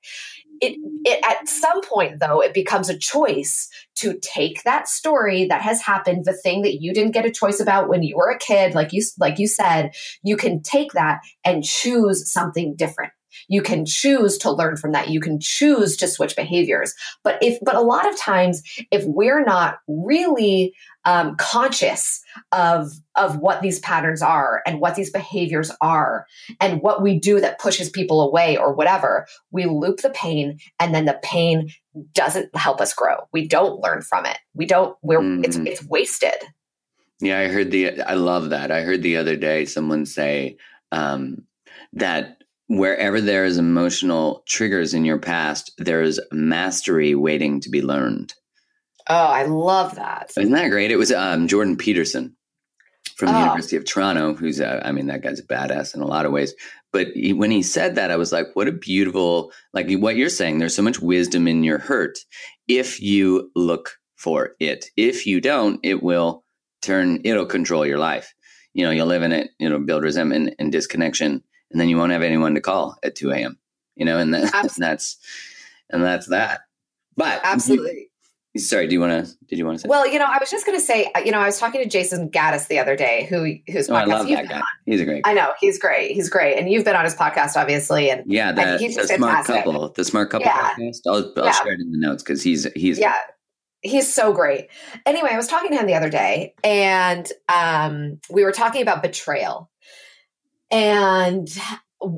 It, 0.64 0.78
it 1.04 1.24
at 1.24 1.48
some 1.48 1.82
point 1.82 2.20
though, 2.20 2.40
it 2.40 2.54
becomes 2.54 2.88
a 2.88 2.98
choice 2.98 3.68
to 3.96 4.18
take 4.22 4.62
that 4.62 4.88
story 4.88 5.46
that 5.46 5.62
has 5.62 5.82
happened, 5.82 6.24
the 6.24 6.32
thing 6.32 6.62
that 6.62 6.80
you 6.80 6.94
didn't 6.94 7.12
get 7.12 7.26
a 7.26 7.30
choice 7.30 7.60
about 7.60 7.88
when 7.88 8.02
you 8.02 8.16
were 8.16 8.30
a 8.30 8.38
kid, 8.38 8.74
like 8.74 8.92
you 8.92 9.02
like 9.18 9.38
you 9.38 9.46
said, 9.46 9.94
you 10.22 10.36
can 10.36 10.62
take 10.62 10.92
that 10.92 11.20
and 11.44 11.62
choose 11.62 12.30
something 12.30 12.74
different. 12.76 13.12
You 13.48 13.62
can 13.62 13.84
choose 13.84 14.38
to 14.38 14.50
learn 14.50 14.76
from 14.76 14.92
that. 14.92 15.08
You 15.10 15.20
can 15.20 15.40
choose 15.40 15.96
to 15.98 16.08
switch 16.08 16.36
behaviors. 16.36 16.94
But 17.22 17.38
if, 17.42 17.58
but 17.62 17.74
a 17.74 17.80
lot 17.80 18.08
of 18.08 18.18
times, 18.18 18.62
if 18.90 19.04
we're 19.04 19.44
not 19.44 19.78
really 19.88 20.74
um, 21.04 21.36
conscious 21.36 22.22
of 22.52 22.92
of 23.16 23.38
what 23.38 23.60
these 23.62 23.78
patterns 23.80 24.22
are 24.22 24.62
and 24.66 24.80
what 24.80 24.96
these 24.96 25.10
behaviors 25.10 25.70
are 25.80 26.26
and 26.60 26.80
what 26.80 27.02
we 27.02 27.18
do 27.18 27.40
that 27.40 27.60
pushes 27.60 27.90
people 27.90 28.22
away 28.22 28.56
or 28.56 28.72
whatever, 28.72 29.26
we 29.50 29.66
loop 29.66 30.00
the 30.00 30.10
pain, 30.10 30.58
and 30.80 30.94
then 30.94 31.04
the 31.04 31.18
pain 31.22 31.70
doesn't 32.14 32.54
help 32.56 32.80
us 32.80 32.94
grow. 32.94 33.28
We 33.32 33.46
don't 33.46 33.80
learn 33.80 34.02
from 34.02 34.26
it. 34.26 34.38
We 34.54 34.66
don't. 34.66 34.96
We're 35.02 35.20
mm. 35.20 35.44
it's 35.44 35.56
it's 35.56 35.84
wasted. 35.84 36.34
Yeah, 37.20 37.38
I 37.38 37.48
heard 37.48 37.70
the. 37.70 38.00
I 38.02 38.14
love 38.14 38.50
that. 38.50 38.70
I 38.70 38.82
heard 38.82 39.02
the 39.02 39.16
other 39.16 39.36
day 39.36 39.64
someone 39.66 40.06
say 40.06 40.56
um, 40.90 41.44
that 41.92 42.42
wherever 42.66 43.20
there 43.20 43.44
is 43.44 43.58
emotional 43.58 44.42
triggers 44.46 44.94
in 44.94 45.04
your 45.04 45.18
past, 45.18 45.72
there 45.78 46.02
is 46.02 46.20
mastery 46.32 47.14
waiting 47.14 47.60
to 47.60 47.70
be 47.70 47.82
learned. 47.82 48.34
Oh, 49.08 49.14
I 49.14 49.44
love 49.44 49.96
that. 49.96 50.30
Isn't 50.36 50.52
that 50.52 50.70
great? 50.70 50.90
It 50.90 50.96
was 50.96 51.12
um, 51.12 51.46
Jordan 51.46 51.76
Peterson 51.76 52.36
from 53.16 53.28
the 53.28 53.36
oh. 53.36 53.40
University 53.40 53.76
of 53.76 53.84
Toronto, 53.84 54.34
who's, 54.34 54.60
a, 54.60 54.86
I 54.86 54.92
mean, 54.92 55.06
that 55.06 55.22
guy's 55.22 55.40
a 55.40 55.46
badass 55.46 55.94
in 55.94 56.00
a 56.00 56.06
lot 56.06 56.24
of 56.24 56.32
ways. 56.32 56.54
But 56.90 57.08
he, 57.08 57.32
when 57.32 57.50
he 57.50 57.62
said 57.62 57.96
that, 57.96 58.10
I 58.10 58.16
was 58.16 58.32
like, 58.32 58.54
what 58.54 58.68
a 58.68 58.72
beautiful, 58.72 59.52
like 59.72 59.90
what 59.98 60.16
you're 60.16 60.30
saying, 60.30 60.58
there's 60.58 60.74
so 60.74 60.82
much 60.82 61.00
wisdom 61.00 61.46
in 61.46 61.64
your 61.64 61.78
hurt 61.78 62.18
if 62.66 63.00
you 63.00 63.50
look 63.54 63.98
for 64.16 64.52
it. 64.58 64.86
If 64.96 65.26
you 65.26 65.40
don't, 65.40 65.80
it 65.82 66.02
will 66.02 66.44
turn, 66.80 67.20
it'll 67.24 67.46
control 67.46 67.84
your 67.84 67.98
life. 67.98 68.32
You 68.72 68.84
know, 68.84 68.90
you'll 68.90 69.06
live 69.06 69.22
in 69.22 69.32
it, 69.32 69.50
you 69.58 69.68
know, 69.68 69.78
build 69.78 70.02
resentment 70.02 70.54
and 70.58 70.72
disconnection 70.72 71.44
and 71.74 71.80
then 71.80 71.88
you 71.88 71.98
won't 71.98 72.12
have 72.12 72.22
anyone 72.22 72.54
to 72.54 72.60
call 72.60 72.96
at 73.02 73.16
2 73.16 73.32
a.m. 73.32 73.58
You 73.96 74.04
know, 74.04 74.18
and, 74.18 74.32
that, 74.32 74.54
and 74.54 74.70
that's 74.78 75.18
and 75.90 76.02
that's 76.02 76.28
that. 76.28 76.60
But 77.16 77.40
absolutely. 77.42 78.10
Sorry, 78.56 78.86
do 78.86 78.92
you 78.92 79.00
want 79.00 79.26
to? 79.26 79.32
Did 79.48 79.58
you 79.58 79.66
want 79.66 79.78
to 79.78 79.82
say? 79.82 79.88
Well, 79.88 80.06
you 80.06 80.20
know, 80.20 80.26
I 80.26 80.38
was 80.38 80.48
just 80.48 80.64
going 80.64 80.78
to 80.78 80.84
say, 80.84 81.10
you 81.24 81.32
know, 81.32 81.40
I 81.40 81.46
was 81.46 81.58
talking 81.58 81.82
to 81.82 81.88
Jayson 81.88 82.30
Gaddis 82.30 82.68
the 82.68 82.78
other 82.78 82.94
day, 82.94 83.26
who 83.28 83.56
who's 83.72 83.90
oh, 83.90 83.96
I 83.96 84.04
love 84.04 84.28
that 84.28 84.48
guy. 84.48 84.58
On. 84.58 84.62
He's 84.86 85.00
a 85.00 85.04
great. 85.04 85.24
Guy. 85.24 85.32
I 85.32 85.34
know 85.34 85.52
he's 85.60 85.76
great. 85.76 86.12
He's 86.12 86.28
great, 86.28 86.56
and 86.56 86.70
you've 86.70 86.84
been 86.84 86.94
on 86.94 87.04
his 87.04 87.16
podcast, 87.16 87.56
obviously, 87.56 88.10
and 88.10 88.22
yeah, 88.30 88.52
the, 88.52 88.62
and 88.62 88.80
he's 88.80 88.94
the 88.94 89.08
smart 89.08 89.44
couple, 89.44 89.88
the 89.90 90.04
smart 90.04 90.30
couple 90.30 90.46
yeah. 90.46 90.70
podcast. 90.70 91.00
I'll, 91.08 91.32
I'll 91.36 91.46
yeah. 91.46 91.50
share 91.50 91.72
it 91.72 91.80
in 91.80 91.90
the 91.90 91.98
notes 91.98 92.22
because 92.22 92.44
he's 92.44 92.64
he's 92.74 92.96
yeah, 92.96 93.16
he's 93.84 94.12
so 94.12 94.32
great. 94.32 94.68
Anyway, 95.04 95.30
I 95.32 95.36
was 95.36 95.48
talking 95.48 95.70
to 95.70 95.76
him 95.76 95.86
the 95.86 95.94
other 95.94 96.10
day, 96.10 96.54
and 96.62 97.26
um, 97.52 98.20
we 98.30 98.44
were 98.44 98.52
talking 98.52 98.82
about 98.82 99.02
betrayal, 99.02 99.70
and 100.74 101.48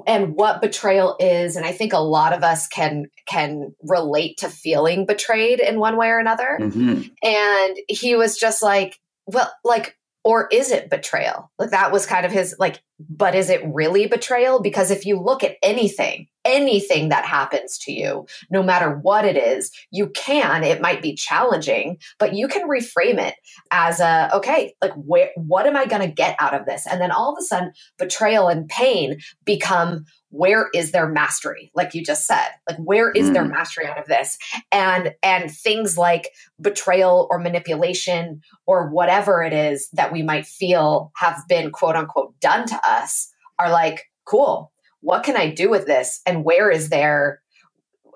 and 0.07 0.35
what 0.35 0.63
betrayal 0.63 1.15
is 1.21 1.57
and 1.57 1.67
i 1.67 1.73
think 1.73 1.93
a 1.93 1.99
lot 1.99 2.33
of 2.33 2.43
us 2.43 2.67
can 2.67 3.05
can 3.29 3.75
relate 3.83 4.39
to 4.39 4.49
feeling 4.49 5.05
betrayed 5.05 5.61
in 5.61 5.79
one 5.79 5.97
way 5.97 6.09
or 6.09 6.19
another 6.19 6.59
mm-hmm. 6.59 7.03
and 7.23 7.77
he 7.87 8.17
was 8.17 8.39
just 8.39 8.63
like 8.63 8.99
well 9.27 9.53
like 9.63 9.97
or 10.25 10.49
is 10.51 10.73
it 10.73 10.91
betrayal 10.91 11.51
like 11.59 11.71
that 11.71 11.93
was 11.93 12.07
kind 12.07 12.25
of 12.25 12.33
his 12.33 12.57
like 12.59 12.83
but 12.99 13.35
is 13.35 13.51
it 13.51 13.61
really 13.67 14.07
betrayal 14.07 14.61
because 14.61 14.91
if 14.91 15.05
you 15.05 15.21
look 15.21 15.45
at 15.45 15.57
anything 15.63 16.29
anything 16.47 17.09
that 17.09 17.25
happens 17.25 17.77
to 17.77 17.93
you, 17.93 18.27
no 18.51 18.63
matter 18.63 18.97
what 19.03 19.25
it 19.25 19.37
is, 19.37 19.71
you 19.91 20.09
can, 20.11 20.63
it 20.63 20.81
might 20.81 21.03
be 21.03 21.15
challenging, 21.15 21.99
but 22.19 22.35
you 22.35 22.49
can 22.49 22.69
reframe 22.69 23.19
it 23.19 23.35
as 23.71 24.01
a, 24.01 24.31
okay, 24.33 24.75
like 24.81 24.93
where, 24.95 25.31
what 25.35 25.67
am 25.67 25.77
I 25.77 25.87
going 25.87 26.03
to 26.03 26.15
get 26.15 26.37
out 26.39 26.55
of 26.55 26.65
this? 26.65 26.87
And 26.87 27.01
then 27.01 27.11
all 27.11 27.33
of 27.33 27.39
a 27.39 27.43
sudden 27.43 27.73
betrayal 27.99 28.49
and 28.49 28.69
pain 28.69 29.19
become, 29.45 30.07
where 30.31 30.69
is 30.75 30.93
their 30.93 31.09
mastery? 31.09 31.71
Like 31.75 31.95
you 31.95 32.05
just 32.05 32.27
said, 32.27 32.49
like 32.69 32.79
where 32.79 33.11
is 33.11 33.31
mm. 33.31 33.33
their 33.33 33.45
mastery 33.45 33.87
out 33.87 33.99
of 33.99 34.07
this? 34.07 34.37
And, 34.71 35.15
and 35.23 35.51
things 35.51 35.97
like 35.97 36.31
betrayal 36.61 37.27
or 37.31 37.39
manipulation 37.39 38.43
or 38.67 38.89
whatever 38.91 39.43
it 39.43 39.53
is 39.53 39.89
that 39.95 40.13
we 40.13 40.23
might 40.23 40.47
feel 40.47 41.11
have 41.17 41.43
been 41.49 41.71
quote 41.71 41.97
unquote 41.97 42.39
done 42.41 42.67
to 42.67 42.86
us 42.87 43.29
are 43.59 43.71
like, 43.71 44.05
cool 44.25 44.73
what 45.07 45.23
can 45.23 45.37
I 45.37 45.51
do 45.51 45.71
with 45.71 45.87
this? 45.87 46.21
And 46.27 46.45
where 46.45 46.69
is 46.69 46.89
there? 46.89 47.41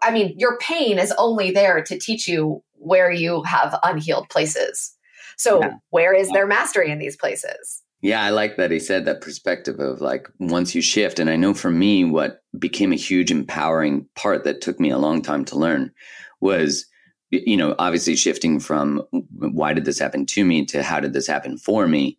I 0.03 0.11
mean, 0.11 0.35
your 0.37 0.59
pain 0.59 0.99
is 0.99 1.13
only 1.19 1.53
there 1.53 1.85
to 1.85 1.97
teach 1.97 2.27
you 2.27 2.65
where 2.73 3.13
you 3.13 3.45
have 3.45 3.79
unhealed 3.85 4.29
places. 4.29 4.93
So, 5.37 5.61
yeah. 5.61 5.75
where 5.91 6.13
is 6.13 6.29
their 6.31 6.49
mastery 6.49 6.91
in 6.91 6.99
these 6.99 7.17
places? 7.17 7.83
Yeah, 8.03 8.25
I 8.25 8.31
like 8.31 8.57
that 8.57 8.73
he 8.73 8.81
said 8.81 9.05
that 9.05 9.21
perspective 9.21 9.79
of 9.79 10.01
like 10.01 10.29
once 10.41 10.75
you 10.75 10.83
shift. 10.83 11.21
And 11.21 11.31
I 11.31 11.37
know 11.37 11.55
for 11.55 11.71
me, 11.71 12.05
what 12.05 12.43
became 12.59 12.93
a 12.93 12.97
huge 12.97 13.31
empowering 13.31 14.09
part 14.17 14.43
that 14.43 14.61
took 14.61 14.81
me 14.81 14.91
a 14.91 14.99
long 14.99 15.23
time 15.23 15.45
to 15.47 15.59
learn 15.59 15.93
was, 16.41 16.87
you 17.31 17.57
know, 17.57 17.77
obviously 17.79 18.17
shifting 18.17 18.59
from 18.59 19.05
why 19.31 19.75
did 19.75 19.85
this 19.85 20.01
happen 20.01 20.27
to 20.27 20.45
me 20.45 20.65
to 20.67 20.83
how 20.83 20.99
did 20.99 21.13
this 21.13 21.29
happen 21.29 21.57
for 21.57 21.87
me 21.87 22.19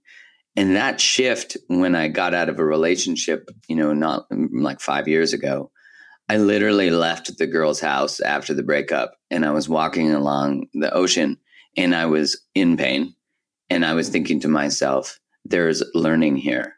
and 0.56 0.76
that 0.76 1.00
shift 1.00 1.58
when 1.68 1.96
I 1.96 2.08
got 2.08 2.34
out 2.34 2.50
of 2.50 2.60
a 2.60 2.66
relationship, 2.66 3.50
you 3.68 3.76
know, 3.76 3.94
not 3.94 4.30
mm, 4.30 4.50
like 4.52 4.80
five 4.80 5.08
years 5.08 5.34
ago, 5.34 5.72
I 6.28 6.38
literally 6.38 6.90
left 6.90 7.38
the 7.38 7.48
girl's 7.48 7.80
house 7.80 8.20
after 8.20 8.54
the 8.54 8.64
breakup 8.64 9.16
and 9.30 9.46
I 9.46 9.52
was 9.52 9.70
walking 9.70 10.12
along 10.12 10.68
the 10.74 10.94
ocean 10.94 11.38
and 11.78 11.96
I 11.96 12.06
was 12.06 12.42
in 12.54 12.78
pain. 12.78 13.16
And 13.70 13.86
I 13.86 13.94
was 13.94 14.10
thinking 14.10 14.42
to 14.42 14.50
myself, 14.50 15.18
there's 15.46 15.82
learning 15.94 16.36
here. 16.36 16.76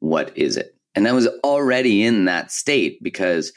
What 0.00 0.36
is 0.36 0.56
it? 0.56 0.76
And 0.96 1.06
I 1.06 1.12
was 1.12 1.28
already 1.44 2.02
in 2.02 2.24
that 2.24 2.50
state 2.50 3.00
because 3.02 3.52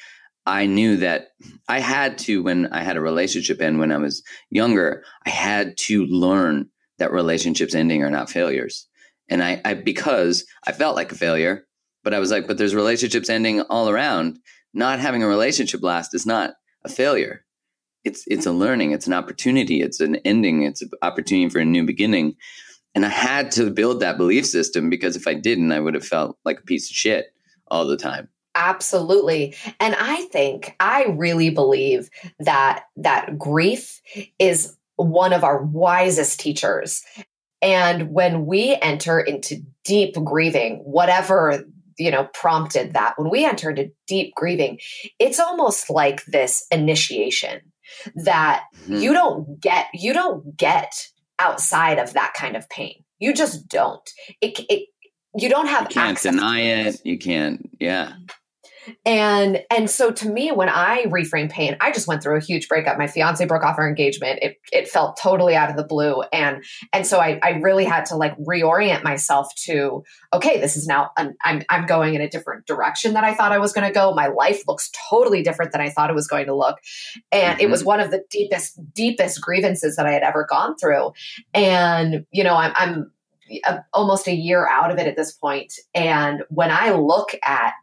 I 0.46 0.68
knew 0.68 0.98
that 0.98 1.30
I 1.68 1.80
had 1.80 2.20
to, 2.20 2.44
when 2.44 2.68
I 2.68 2.84
had 2.84 2.96
a 2.96 3.02
relationship 3.02 3.60
and 3.60 3.80
when 3.80 3.92
I 3.92 3.98
was 3.98 4.24
younger, 4.52 5.04
I 5.26 5.32
had 5.32 5.76
to 5.78 6.06
learn 6.06 6.70
that 7.00 7.12
relationships 7.12 7.74
ending 7.76 8.04
are 8.04 8.12
not 8.12 8.30
failures 8.30 8.88
and 9.30 9.44
I, 9.44 9.62
I 9.66 9.74
because 9.74 10.46
I 10.66 10.72
felt 10.72 10.96
like 10.96 11.12
a 11.12 11.16
failure, 11.16 11.66
but 12.04 12.14
I 12.14 12.20
was 12.20 12.32
like, 12.32 12.48
but 12.48 12.58
there's 12.58 12.76
relationships 12.76 13.30
ending 13.30 13.62
all 13.62 13.90
around. 13.90 14.40
Not 14.74 15.00
having 15.00 15.24
a 15.24 15.28
relationship 15.28 15.82
last 15.84 16.14
is 16.14 16.26
not 16.26 16.54
a 16.84 16.90
failure. 16.90 17.44
It's 18.04 18.24
it's 18.28 18.46
a 18.46 18.52
learning. 18.52 18.92
It's 18.92 19.08
an 19.08 19.14
opportunity. 19.14 19.82
It's 19.82 20.00
an 20.00 20.18
ending. 20.18 20.64
It's 20.64 20.82
an 20.82 20.92
opportunity 21.02 21.50
for 21.50 21.60
a 21.60 21.66
new 21.66 21.86
beginning. 21.86 22.36
And 22.96 23.06
I 23.06 23.10
had 23.10 23.52
to 23.52 23.70
build 23.70 24.00
that 24.00 24.18
belief 24.18 24.46
system 24.46 24.90
because 24.90 25.16
if 25.16 25.28
I 25.28 25.34
didn't, 25.34 25.72
I 25.72 25.80
would 25.80 25.94
have 25.94 26.06
felt 26.06 26.38
like 26.46 26.60
a 26.60 26.64
piece 26.64 26.90
of 26.90 26.96
shit. 26.96 27.28
all 27.70 27.86
the 27.86 27.98
time. 27.98 28.30
Absolutely. 28.56 29.56
And 29.80 29.96
I 30.00 30.24
think 30.32 30.76
I 30.80 31.06
really 31.10 31.52
believe 31.52 32.10
that 32.40 32.86
that 32.96 33.38
grief 33.38 34.02
is 34.40 34.76
one 34.96 35.32
of 35.32 35.44
our 35.44 35.62
wisest 35.62 36.40
teachers. 36.40 37.04
And 37.62 38.12
when 38.12 38.46
we 38.46 38.78
enter 38.82 39.20
into 39.20 39.62
deep 39.84 40.16
grieving, 40.24 40.82
whatever 40.84 41.64
you 41.98 42.12
know 42.12 42.30
prompted 42.34 42.94
that 42.94 43.14
when 43.18 43.32
we 43.32 43.44
enter 43.44 43.72
into 43.72 43.92
deep 44.06 44.32
grieving 44.36 44.78
it's 45.18 45.40
almost 45.40 45.90
like 45.90 46.24
this 46.26 46.64
initiation 46.70 47.60
that 48.14 48.66
mm-hmm. 48.84 48.98
you 48.98 49.14
don't 49.14 49.60
get 49.60 49.88
you 49.96 50.14
don't 50.14 50.56
get 50.56 51.08
outside 51.40 52.00
of 52.00 52.14
that 52.14 52.34
kind 52.36 52.56
of 52.56 52.68
pain. 52.70 53.04
You 53.20 53.34
just 53.34 53.68
don't. 53.68 54.08
It, 54.42 54.60
it 54.70 54.90
you 55.36 55.50
don't 55.50 55.68
have 55.68 55.84
you 55.84 55.90
can't 55.90 56.22
deny 56.22 56.62
it. 56.62 57.02
You 57.06 57.18
can't 57.18 57.70
yeah 57.80 58.14
and 59.06 59.64
and 59.70 59.90
so 59.90 60.12
to 60.12 60.30
me, 60.30 60.52
when 60.52 60.70
I 60.70 61.06
reframe 61.06 61.50
pain, 61.50 61.78
I 61.80 61.92
just 61.92 62.08
went 62.08 62.24
through 62.24 62.38
a 62.38 62.42
huge 62.42 62.68
breakup. 62.68 62.98
My 62.98 63.08
fiance 63.08 63.44
broke 63.46 63.64
off 63.64 63.78
our 63.78 63.88
engagement. 63.88 64.40
It 64.42 64.58
it 64.72 64.88
felt 64.88 65.18
totally 65.22 65.56
out 65.56 65.70
of 65.70 65.76
the 65.76 65.84
blue. 65.84 66.22
And 66.34 66.64
and 66.94 67.06
so 67.06 67.20
I, 67.20 67.40
I 67.44 67.52
really 67.62 67.86
had 67.86 68.06
to 68.06 68.16
like 68.16 68.38
reorient 68.38 69.04
myself 69.04 69.54
to, 69.66 70.04
okay, 70.34 70.60
this 70.60 70.76
is 70.76 70.88
now 70.88 71.12
an, 71.18 71.36
I'm 71.44 71.64
I'm 71.70 71.86
going 71.86 72.16
in 72.16 72.22
a 72.22 72.30
different 72.30 72.66
direction 72.66 73.14
that 73.14 73.24
I 73.24 73.34
thought 73.34 73.52
I 73.52 73.58
was 73.58 73.74
going 73.74 73.88
to 73.88 73.94
go. 73.94 74.14
My 74.14 74.28
life 74.28 74.64
looks 74.68 74.90
totally 75.10 75.42
different 75.44 75.72
than 75.72 75.82
I 75.82 75.90
thought 75.90 76.10
it 76.10 76.16
was 76.16 76.28
going 76.28 76.46
to 76.48 76.56
look. 76.56 76.78
And 77.32 77.54
mm-hmm. 77.58 77.62
it 77.62 77.70
was 77.70 77.82
mm-hmm. 77.82 77.88
one 77.88 78.00
of 78.00 78.12
the 78.12 78.24
deepest, 78.30 78.80
deepest 78.94 79.42
grievances 79.42 79.96
that 79.96 80.06
I 80.06 80.12
had 80.12 80.24
ever 80.24 80.46
gone 80.50 80.76
through. 80.78 81.12
And, 81.54 82.26
you 82.32 82.44
know, 82.44 82.56
I'm 82.56 82.74
I'm 82.76 83.12
a, 83.66 83.80
almost 83.94 84.28
a 84.28 84.36
year 84.36 84.68
out 84.70 84.92
of 84.92 84.98
it 84.98 85.08
at 85.08 85.16
this 85.16 85.32
point. 85.32 85.74
And 85.94 86.44
when 86.50 86.72
I 86.72 86.92
look 86.92 87.36
at 87.46 87.74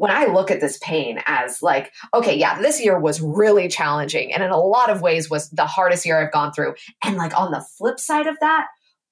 when 0.00 0.10
I 0.10 0.24
look 0.24 0.50
at 0.50 0.62
this 0.62 0.78
pain 0.78 1.20
as 1.26 1.62
like, 1.62 1.92
okay, 2.14 2.34
yeah, 2.34 2.58
this 2.58 2.82
year 2.82 2.98
was 2.98 3.20
really 3.20 3.68
challenging 3.68 4.32
and 4.32 4.42
in 4.42 4.48
a 4.50 4.56
lot 4.56 4.88
of 4.88 5.02
ways 5.02 5.28
was 5.28 5.50
the 5.50 5.66
hardest 5.66 6.06
year 6.06 6.18
I've 6.18 6.32
gone 6.32 6.54
through. 6.54 6.72
And 7.04 7.18
like 7.18 7.38
on 7.38 7.50
the 7.50 7.62
flip 7.76 8.00
side 8.00 8.26
of 8.26 8.38
that, 8.40 8.68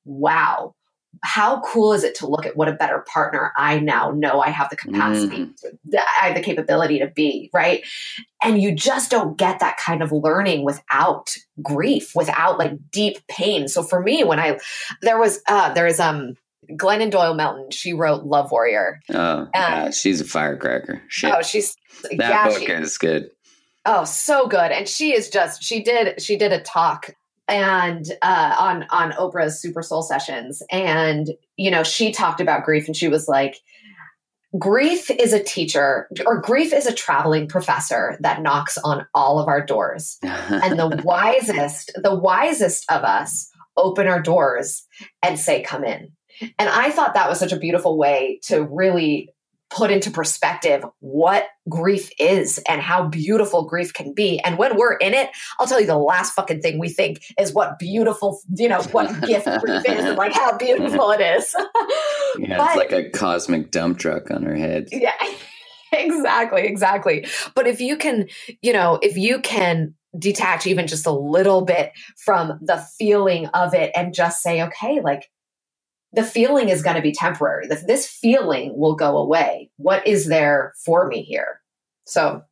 wow, 0.07 0.75
how 1.23 1.61
cool 1.61 1.93
is 1.93 2.05
it 2.05 2.15
to 2.15 2.27
look 2.27 2.47
at 2.47 2.57
what 2.57 2.71
a 2.71 2.73
better 2.73 3.05
partner 3.07 3.53
I 3.55 3.81
now 3.81 4.13
know 4.13 4.41
I 4.41 4.49
have 4.49 4.71
the 4.71 4.77
capacity, 4.77 5.37
mm. 5.37 5.57
to, 5.61 6.01
I 6.23 6.29
have 6.29 6.35
the 6.35 6.43
capability 6.43 7.01
to 7.01 7.09
be, 7.09 7.51
right? 7.53 7.85
And 8.43 8.59
you 8.59 8.75
just 8.75 9.11
don't 9.11 9.37
get 9.37 9.59
that 9.59 9.77
kind 9.77 10.03
of 10.03 10.11
learning 10.11 10.65
without 10.65 11.37
grief, 11.63 12.13
without 12.15 12.59
like 12.59 12.73
deep 12.91 13.19
pain. 13.29 13.69
So 13.69 13.83
for 13.83 14.01
me, 14.01 14.25
when 14.25 14.41
I, 14.41 14.59
there 15.03 15.19
was, 15.19 15.43
uh, 15.49 15.75
there 15.75 15.87
is, 15.87 16.01
um, 16.01 16.37
Glennon 16.73 17.11
Doyle 17.11 17.35
Melton, 17.35 17.71
she 17.71 17.93
wrote 17.93 18.25
Love 18.25 18.51
Warrior. 18.51 19.01
Oh, 19.11 19.49
yeah, 19.55 19.91
she's 19.91 20.21
a 20.21 20.25
firecracker. 20.25 21.03
Shit. 21.09 21.33
Oh, 21.35 21.43
she's 21.43 21.75
that 22.03 22.19
yeah, 22.19 22.49
book 22.49 22.59
she, 22.59 22.67
is 22.67 22.99
good. 22.99 23.31
Oh, 23.85 24.05
so 24.05 24.47
good. 24.47 24.71
And 24.71 24.89
she 24.89 25.15
is 25.15 25.31
just 25.31 25.63
she 25.63 25.83
did 25.83 26.21
she 26.21 26.37
did 26.37 26.53
a 26.53 26.61
talk 26.61 27.15
and 27.49 28.07
uh, 28.23 28.55
on 28.59 28.85
on 28.91 29.13
Oprah's 29.13 29.59
Super 29.59 29.83
Soul 29.83 30.03
sessions, 30.03 30.63
and 30.71 31.31
you 31.57 31.71
know 31.71 31.83
she 31.83 32.13
talked 32.13 32.41
about 32.41 32.65
grief, 32.65 32.87
and 32.87 32.97
she 32.97 33.09
was 33.09 33.27
like, 33.27 33.57
grief 34.59 35.11
is 35.11 35.33
a 35.33 35.43
teacher 35.43 36.09
or 36.27 36.41
grief 36.41 36.73
is 36.73 36.87
a 36.87 36.95
traveling 36.95 37.49
professor 37.49 38.19
that 38.21 38.43
knocks 38.43 38.77
on 38.79 39.07
all 39.15 39.39
of 39.39 39.49
our 39.49 39.65
doors, 39.65 40.19
and 40.23 40.79
the 40.79 41.01
wisest 41.05 41.93
the 42.03 42.15
wisest 42.15 42.85
of 42.91 43.03
us 43.03 43.51
open 43.77 44.07
our 44.07 44.21
doors 44.21 44.87
and 45.23 45.39
say, 45.39 45.63
"Come 45.63 45.85
in." 45.85 46.13
And 46.41 46.69
I 46.69 46.91
thought 46.91 47.15
that 47.15 47.29
was 47.29 47.39
such 47.39 47.53
a 47.53 47.59
beautiful 47.59 47.97
way 47.97 48.41
to 48.45 48.63
really 48.63 49.35
put 49.71 49.91
into 49.91 50.11
perspective 50.11 50.85
what 51.01 51.47
grief 51.69 52.11
is 52.19 52.59
and 52.69 52.81
how 52.81 53.07
beautiful 53.07 53.65
grief 53.65 53.93
can 53.93 54.15
be. 54.15 54.41
And 54.41 54.57
when 54.57 54.77
we're 54.77 54.95
in 54.95 55.13
it, 55.13 55.31
I'll 55.59 55.67
tell 55.67 55.81
you 55.81 55.87
the 55.87 55.99
last 55.99 56.33
fucking 56.33 56.63
thing 56.63 56.79
we 56.79 56.89
think 56.89 57.23
is 57.39 57.53
what 57.53 57.79
beautiful, 57.79 58.41
you 58.57 58.69
know, 58.69 58.81
what 58.93 59.09
gift 59.27 59.47
grief 59.61 59.83
is 59.87 60.05
and 60.05 60.17
like 60.17 60.33
how 60.33 60.57
beautiful 60.57 61.11
it 61.11 61.21
is. 61.21 61.55
yeah, 62.39 62.57
but, 62.57 62.69
it's 62.69 62.77
like 62.77 62.93
a 62.93 63.11
cosmic 63.11 63.71
dump 63.71 63.99
truck 63.99 64.31
on 64.31 64.47
our 64.47 64.55
heads. 64.55 64.93
Yeah. 64.93 65.13
Exactly, 65.91 66.67
exactly. 66.67 67.27
But 67.55 67.67
if 67.67 67.81
you 67.81 67.97
can, 67.97 68.29
you 68.61 68.75
know, 68.75 68.99
if 69.01 69.17
you 69.17 69.41
can 69.41 69.95
detach 70.19 70.67
even 70.67 70.87
just 70.87 71.07
a 71.07 71.11
little 71.11 71.65
bit 71.65 71.93
from 72.17 72.59
the 72.61 72.85
feeling 72.99 73.47
of 73.49 73.73
it 73.73 73.93
and 73.97 74.13
just 74.13 74.43
say, 74.43 74.63
okay, 74.65 75.01
like 75.01 75.31
the 76.13 76.25
feeling 76.25 76.69
is 76.69 76.83
going 76.83 76.97
to 76.97 77.03
be 77.03 77.13
temporary. 77.13 77.67
This 77.67 78.07
feeling 78.07 78.77
will 78.77 78.95
go 78.95 79.19
away. 79.19 79.71
What 79.77 80.07
is 80.07 80.27
there 80.27 80.73
for 80.85 81.07
me 81.07 81.23
here? 81.23 81.61
So, 82.07 82.43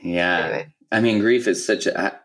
yeah. 0.00 0.38
Anyway. 0.38 0.74
I 0.92 1.00
mean, 1.00 1.18
grief 1.18 1.48
is 1.48 1.64
such 1.64 1.86
a. 1.86 2.20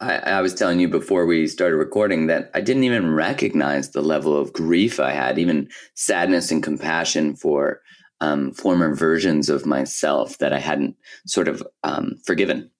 I, 0.00 0.16
I 0.18 0.40
was 0.40 0.52
telling 0.52 0.80
you 0.80 0.88
before 0.88 1.24
we 1.26 1.46
started 1.46 1.76
recording 1.76 2.26
that 2.26 2.50
I 2.54 2.60
didn't 2.60 2.84
even 2.84 3.14
recognize 3.14 3.90
the 3.90 4.02
level 4.02 4.36
of 4.36 4.52
grief 4.52 4.98
I 4.98 5.12
had, 5.12 5.38
even 5.38 5.68
sadness 5.94 6.50
and 6.50 6.62
compassion 6.62 7.36
for 7.36 7.80
um, 8.20 8.52
former 8.52 8.94
versions 8.94 9.48
of 9.48 9.64
myself 9.64 10.38
that 10.38 10.52
I 10.52 10.58
hadn't 10.58 10.96
sort 11.26 11.48
of 11.48 11.62
um, 11.84 12.16
forgiven 12.24 12.70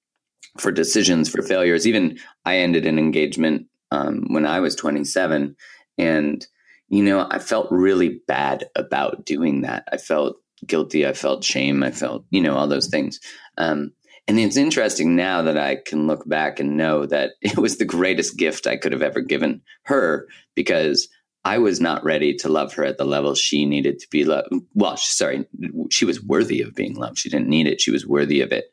for 0.58 0.72
decisions, 0.72 1.28
for 1.28 1.42
failures. 1.42 1.86
Even 1.86 2.18
I 2.44 2.56
ended 2.56 2.86
an 2.86 2.98
engagement 2.98 3.66
um, 3.90 4.26
when 4.28 4.44
I 4.44 4.60
was 4.60 4.74
27, 4.74 5.56
and 5.98 6.46
you 6.92 7.02
know, 7.02 7.26
I 7.30 7.38
felt 7.38 7.68
really 7.70 8.20
bad 8.28 8.66
about 8.76 9.24
doing 9.24 9.62
that. 9.62 9.88
I 9.90 9.96
felt 9.96 10.36
guilty. 10.66 11.06
I 11.06 11.14
felt 11.14 11.42
shame. 11.42 11.82
I 11.82 11.90
felt, 11.90 12.26
you 12.28 12.42
know, 12.42 12.54
all 12.54 12.68
those 12.68 12.88
things. 12.88 13.18
Um, 13.56 13.92
and 14.28 14.38
it's 14.38 14.58
interesting 14.58 15.16
now 15.16 15.40
that 15.40 15.56
I 15.56 15.76
can 15.76 16.06
look 16.06 16.28
back 16.28 16.60
and 16.60 16.76
know 16.76 17.06
that 17.06 17.30
it 17.40 17.56
was 17.56 17.78
the 17.78 17.86
greatest 17.86 18.36
gift 18.36 18.66
I 18.66 18.76
could 18.76 18.92
have 18.92 19.00
ever 19.00 19.22
given 19.22 19.62
her 19.84 20.28
because 20.54 21.08
I 21.46 21.56
was 21.56 21.80
not 21.80 22.04
ready 22.04 22.34
to 22.36 22.50
love 22.50 22.74
her 22.74 22.84
at 22.84 22.98
the 22.98 23.06
level 23.06 23.34
she 23.34 23.64
needed 23.64 23.98
to 23.98 24.06
be 24.10 24.24
loved. 24.24 24.48
Well, 24.74 24.98
sorry, 24.98 25.46
she 25.90 26.04
was 26.04 26.22
worthy 26.22 26.60
of 26.60 26.74
being 26.74 26.94
loved. 26.96 27.16
She 27.16 27.30
didn't 27.30 27.48
need 27.48 27.66
it. 27.66 27.80
She 27.80 27.90
was 27.90 28.06
worthy 28.06 28.42
of 28.42 28.52
it. 28.52 28.66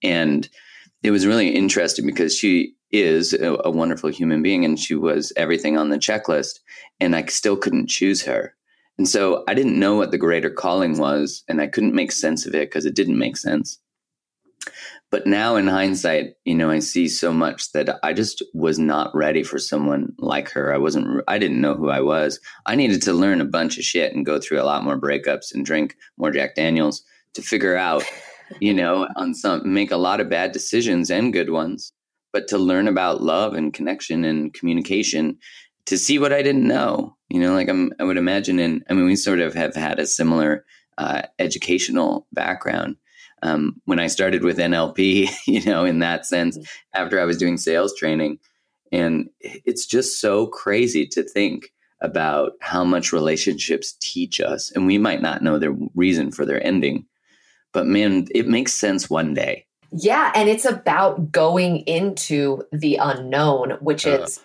And 0.00 0.48
it 1.02 1.10
was 1.10 1.26
really 1.26 1.48
interesting 1.48 2.06
because 2.06 2.38
she 2.38 2.76
is 2.94 3.32
a, 3.32 3.56
a, 3.64 3.70
wonderful 3.70 4.08
human 4.08 4.40
being 4.40 4.64
and 4.64 4.78
she 4.78 4.94
was 4.94 5.32
everything 5.36 5.76
on 5.76 5.88
the 5.88 5.98
checklist 5.98 6.60
and 7.00 7.16
i 7.16 7.24
still 7.26 7.56
couldn't 7.56 7.88
choose 7.88 8.22
her. 8.22 8.54
And 8.98 9.08
so 9.08 9.42
i 9.48 9.54
didn't 9.54 9.78
know 9.78 9.96
what 9.96 10.12
the 10.12 10.18
greater 10.18 10.50
calling 10.50 10.98
was 10.98 11.42
and 11.48 11.60
i 11.60 11.66
couldn't 11.66 11.94
make 11.94 12.12
sense 12.12 12.46
of 12.46 12.54
it 12.54 12.70
because 12.70 12.86
it 12.86 12.94
didn't 12.94 13.18
make 13.18 13.36
sense. 13.36 13.78
But 15.10 15.26
now 15.26 15.56
in 15.56 15.66
hindsight 15.66 16.34
you 16.44 16.54
know 16.54 16.70
i 16.70 16.78
see 16.78 17.08
so 17.08 17.32
much 17.32 17.72
that 17.72 17.98
i 18.04 18.12
just 18.12 18.42
was 18.54 18.78
not 18.78 19.14
ready 19.14 19.42
for 19.42 19.58
someone 19.58 20.14
like 20.18 20.48
her. 20.50 20.72
I 20.72 20.78
wasn't 20.78 21.22
i 21.26 21.36
didn't 21.36 21.60
know 21.60 21.74
who 21.74 21.90
i 21.90 22.00
was. 22.00 22.38
I 22.66 22.76
needed 22.76 23.02
to 23.02 23.12
learn 23.12 23.40
a 23.40 23.44
bunch 23.44 23.76
of 23.76 23.84
shit 23.84 24.14
and 24.14 24.24
go 24.24 24.38
through 24.38 24.60
a 24.60 24.70
lot 24.70 24.84
more 24.84 24.98
breakups 25.00 25.52
and 25.52 25.66
drink 25.66 25.96
more 26.16 26.30
jack 26.30 26.54
daniels 26.54 27.02
to 27.34 27.42
figure 27.42 27.76
out 27.76 28.04
you 28.60 28.72
know 28.72 29.08
on 29.16 29.34
some 29.34 29.60
make 29.72 29.90
a 29.90 29.96
lot 29.96 30.20
of 30.20 30.30
bad 30.30 30.52
decisions 30.52 31.10
and 31.10 31.32
good 31.32 31.50
ones 31.50 31.92
but 32.34 32.48
to 32.48 32.58
learn 32.58 32.88
about 32.88 33.22
love 33.22 33.54
and 33.54 33.72
connection 33.72 34.24
and 34.24 34.52
communication 34.52 35.38
to 35.86 35.96
see 35.96 36.18
what 36.18 36.32
I 36.32 36.42
didn't 36.42 36.66
know. 36.66 37.16
You 37.28 37.38
know, 37.38 37.54
like 37.54 37.68
I'm, 37.68 37.92
I 38.00 38.04
would 38.04 38.16
imagine, 38.16 38.58
and 38.58 38.82
I 38.90 38.94
mean, 38.94 39.06
we 39.06 39.14
sort 39.14 39.38
of 39.38 39.54
have 39.54 39.76
had 39.76 40.00
a 40.00 40.06
similar 40.06 40.66
uh, 40.98 41.22
educational 41.38 42.26
background. 42.32 42.96
Um, 43.42 43.80
when 43.84 44.00
I 44.00 44.08
started 44.08 44.42
with 44.42 44.58
NLP, 44.58 45.30
you 45.46 45.64
know, 45.64 45.84
in 45.84 46.00
that 46.00 46.26
sense, 46.26 46.58
mm-hmm. 46.58 47.02
after 47.02 47.20
I 47.20 47.24
was 47.24 47.38
doing 47.38 47.56
sales 47.56 47.94
training, 47.96 48.40
and 48.90 49.30
it's 49.40 49.86
just 49.86 50.20
so 50.20 50.48
crazy 50.48 51.06
to 51.12 51.22
think 51.22 51.72
about 52.00 52.52
how 52.60 52.82
much 52.82 53.12
relationships 53.12 53.96
teach 54.00 54.40
us, 54.40 54.72
and 54.72 54.86
we 54.86 54.98
might 54.98 55.22
not 55.22 55.42
know 55.42 55.60
the 55.60 55.70
reason 55.94 56.32
for 56.32 56.44
their 56.44 56.64
ending, 56.66 57.06
but 57.72 57.86
man, 57.86 58.26
it 58.34 58.48
makes 58.48 58.74
sense 58.74 59.08
one 59.08 59.34
day. 59.34 59.66
Yeah, 59.96 60.32
and 60.34 60.48
it's 60.48 60.64
about 60.64 61.30
going 61.30 61.78
into 61.80 62.64
the 62.72 62.96
unknown, 62.96 63.78
which 63.80 64.06
uh. 64.06 64.22
is 64.22 64.42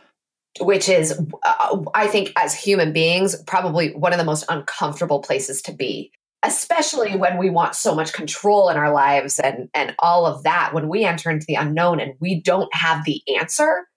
which 0.60 0.90
is 0.90 1.20
uh, 1.44 1.84
I 1.94 2.08
think 2.08 2.34
as 2.36 2.54
human 2.54 2.92
beings 2.94 3.36
probably 3.44 3.94
one 3.94 4.14
of 4.14 4.20
the 4.20 4.26
most 4.26 4.46
uncomfortable 4.50 5.22
places 5.22 5.62
to 5.64 5.72
be, 5.72 6.12
especially 6.44 7.16
when 7.16 7.38
we 7.38 7.50
want 7.50 7.76
so 7.76 7.96
much 7.96 8.14
control 8.14 8.70
in 8.70 8.78
our 8.78 8.94
lives 8.94 9.40
and 9.40 9.70
and 9.74 9.96
all 10.00 10.26
of 10.26 10.44
that 10.44 10.74
when 10.74 10.88
we 10.88 11.04
enter 11.04 11.30
into 11.30 11.46
the 11.48 11.56
unknown 11.56 12.00
and 12.00 12.14
we 12.20 12.42
don't 12.42 12.74
have 12.74 13.06
the 13.06 13.22
answer. 13.40 13.88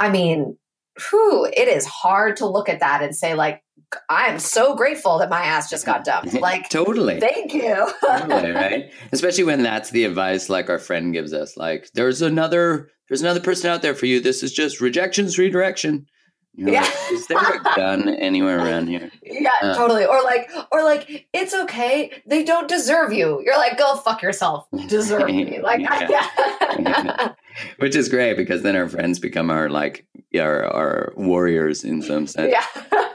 I 0.00 0.10
mean, 0.10 0.56
whew, 1.10 1.44
it 1.44 1.68
is 1.68 1.86
hard 1.86 2.36
to 2.38 2.46
look 2.46 2.68
at 2.68 2.80
that 2.80 3.02
and 3.02 3.14
say 3.14 3.34
like 3.34 3.62
I 4.08 4.26
am 4.26 4.38
so 4.38 4.74
grateful 4.74 5.18
that 5.18 5.30
my 5.30 5.42
ass 5.42 5.68
just 5.70 5.86
got 5.86 6.04
dumped. 6.04 6.34
Like 6.40 6.68
totally. 6.68 7.20
Thank 7.20 7.54
you. 7.54 7.86
totally, 8.06 8.50
right? 8.64 8.90
Especially 9.12 9.44
when 9.44 9.62
that's 9.62 9.90
the 9.90 10.04
advice 10.04 10.48
like 10.48 10.68
our 10.70 10.78
friend 10.78 11.12
gives 11.12 11.32
us. 11.32 11.56
Like 11.56 11.88
there's 11.94 12.22
another 12.22 12.90
there's 13.08 13.22
another 13.22 13.40
person 13.40 13.70
out 13.70 13.82
there 13.82 13.94
for 13.94 14.06
you. 14.06 14.20
This 14.20 14.42
is 14.42 14.52
just 14.52 14.80
rejection's 14.80 15.38
redirection. 15.38 16.06
You're 16.56 16.70
Yeah. 16.70 16.82
like, 16.82 17.12
is 17.12 17.26
there 17.26 17.38
a 17.38 17.62
gun 17.74 18.08
anywhere 18.20 18.58
around 18.58 18.86
here? 18.86 19.10
Yeah, 19.24 19.50
Uh. 19.60 19.74
totally. 19.74 20.06
Or 20.06 20.22
like, 20.22 20.48
or 20.70 20.84
like, 20.84 21.26
it's 21.32 21.52
okay. 21.52 22.12
They 22.28 22.44
don't 22.44 22.68
deserve 22.68 23.12
you. 23.12 23.42
You're 23.44 23.56
like, 23.56 23.76
go 23.76 23.96
fuck 23.96 24.22
yourself. 24.22 24.68
Deserve 24.86 25.26
me. 25.26 25.58
Like, 25.60 25.80
Yeah. 25.80 26.28
yeah. 26.78 27.32
Which 27.78 27.96
is 27.96 28.08
great 28.08 28.36
because 28.36 28.62
then 28.62 28.76
our 28.76 28.88
friends 28.88 29.18
become 29.18 29.50
our 29.50 29.68
like 29.68 30.06
our 30.38 30.64
our 30.66 31.12
warriors 31.16 31.82
in 31.84 32.02
some 32.02 32.26
sense. 32.28 32.52
yeah. 32.52 33.12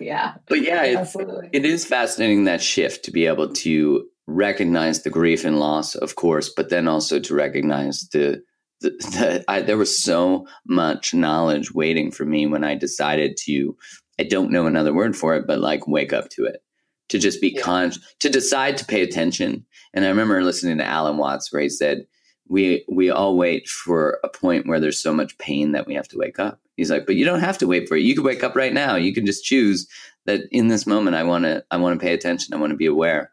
Yeah. 0.00 0.34
But 0.48 0.62
yeah, 0.62 0.82
it's, 0.84 1.16
it 1.52 1.64
is 1.64 1.84
fascinating 1.84 2.44
that 2.44 2.62
shift 2.62 3.04
to 3.04 3.10
be 3.10 3.26
able 3.26 3.52
to 3.54 4.06
recognize 4.26 5.02
the 5.02 5.10
grief 5.10 5.44
and 5.44 5.58
loss, 5.58 5.94
of 5.94 6.14
course, 6.16 6.48
but 6.48 6.70
then 6.70 6.88
also 6.88 7.18
to 7.20 7.34
recognize 7.34 8.08
the 8.12 8.42
the, 8.80 8.90
the 9.12 9.44
I, 9.48 9.60
there 9.62 9.76
was 9.76 10.02
so 10.02 10.46
much 10.66 11.12
knowledge 11.14 11.72
waiting 11.74 12.10
for 12.10 12.24
me 12.24 12.46
when 12.46 12.64
I 12.64 12.74
decided 12.74 13.36
to. 13.44 13.76
I 14.18 14.24
don't 14.24 14.50
know 14.52 14.66
another 14.66 14.92
word 14.92 15.16
for 15.16 15.34
it, 15.36 15.46
but 15.46 15.60
like 15.60 15.88
wake 15.88 16.12
up 16.12 16.28
to 16.30 16.44
it, 16.44 16.62
to 17.08 17.18
just 17.18 17.40
be 17.40 17.54
Yeah. 17.56 17.62
con, 17.62 17.92
to 18.20 18.28
decide 18.28 18.76
to 18.78 18.84
pay 18.84 19.02
attention. 19.02 19.64
And 19.94 20.04
I 20.04 20.08
remember 20.08 20.42
listening 20.44 20.78
to 20.78 20.84
Alan 20.84 21.16
Watts 21.16 21.52
where 21.52 21.62
he 21.62 21.70
said, 21.70 22.04
"We 22.50 22.84
we 22.88 23.08
all 23.08 23.38
wait 23.38 23.66
for 23.68 24.18
a 24.22 24.28
point 24.28 24.66
where 24.66 24.80
there's 24.80 25.02
so 25.02 25.14
much 25.14 25.38
pain 25.38 25.72
that 25.72 25.86
we 25.86 25.94
have 25.94 26.08
to 26.08 26.18
wake 26.18 26.38
up." 26.38 26.60
He's 26.76 26.90
like, 26.90 27.06
"But 27.06 27.16
you 27.16 27.24
don't 27.24 27.40
have 27.40 27.56
to 27.58 27.66
wait 27.66 27.88
for 27.88 27.96
it. 27.96 28.02
You 28.02 28.14
can 28.14 28.24
wake 28.24 28.44
up 28.44 28.54
right 28.54 28.74
now. 28.74 28.96
You 28.96 29.14
can 29.14 29.24
just 29.24 29.44
choose 29.44 29.88
that 30.26 30.42
in 30.50 30.68
this 30.68 30.86
moment 30.86 31.16
I 31.16 31.22
want 31.22 31.44
to 31.44 31.64
I 31.70 31.78
want 31.78 31.98
to 31.98 32.04
pay 32.04 32.12
attention. 32.12 32.52
I 32.52 32.58
want 32.58 32.72
to 32.72 32.76
be 32.76 32.86
aware." 32.86 33.32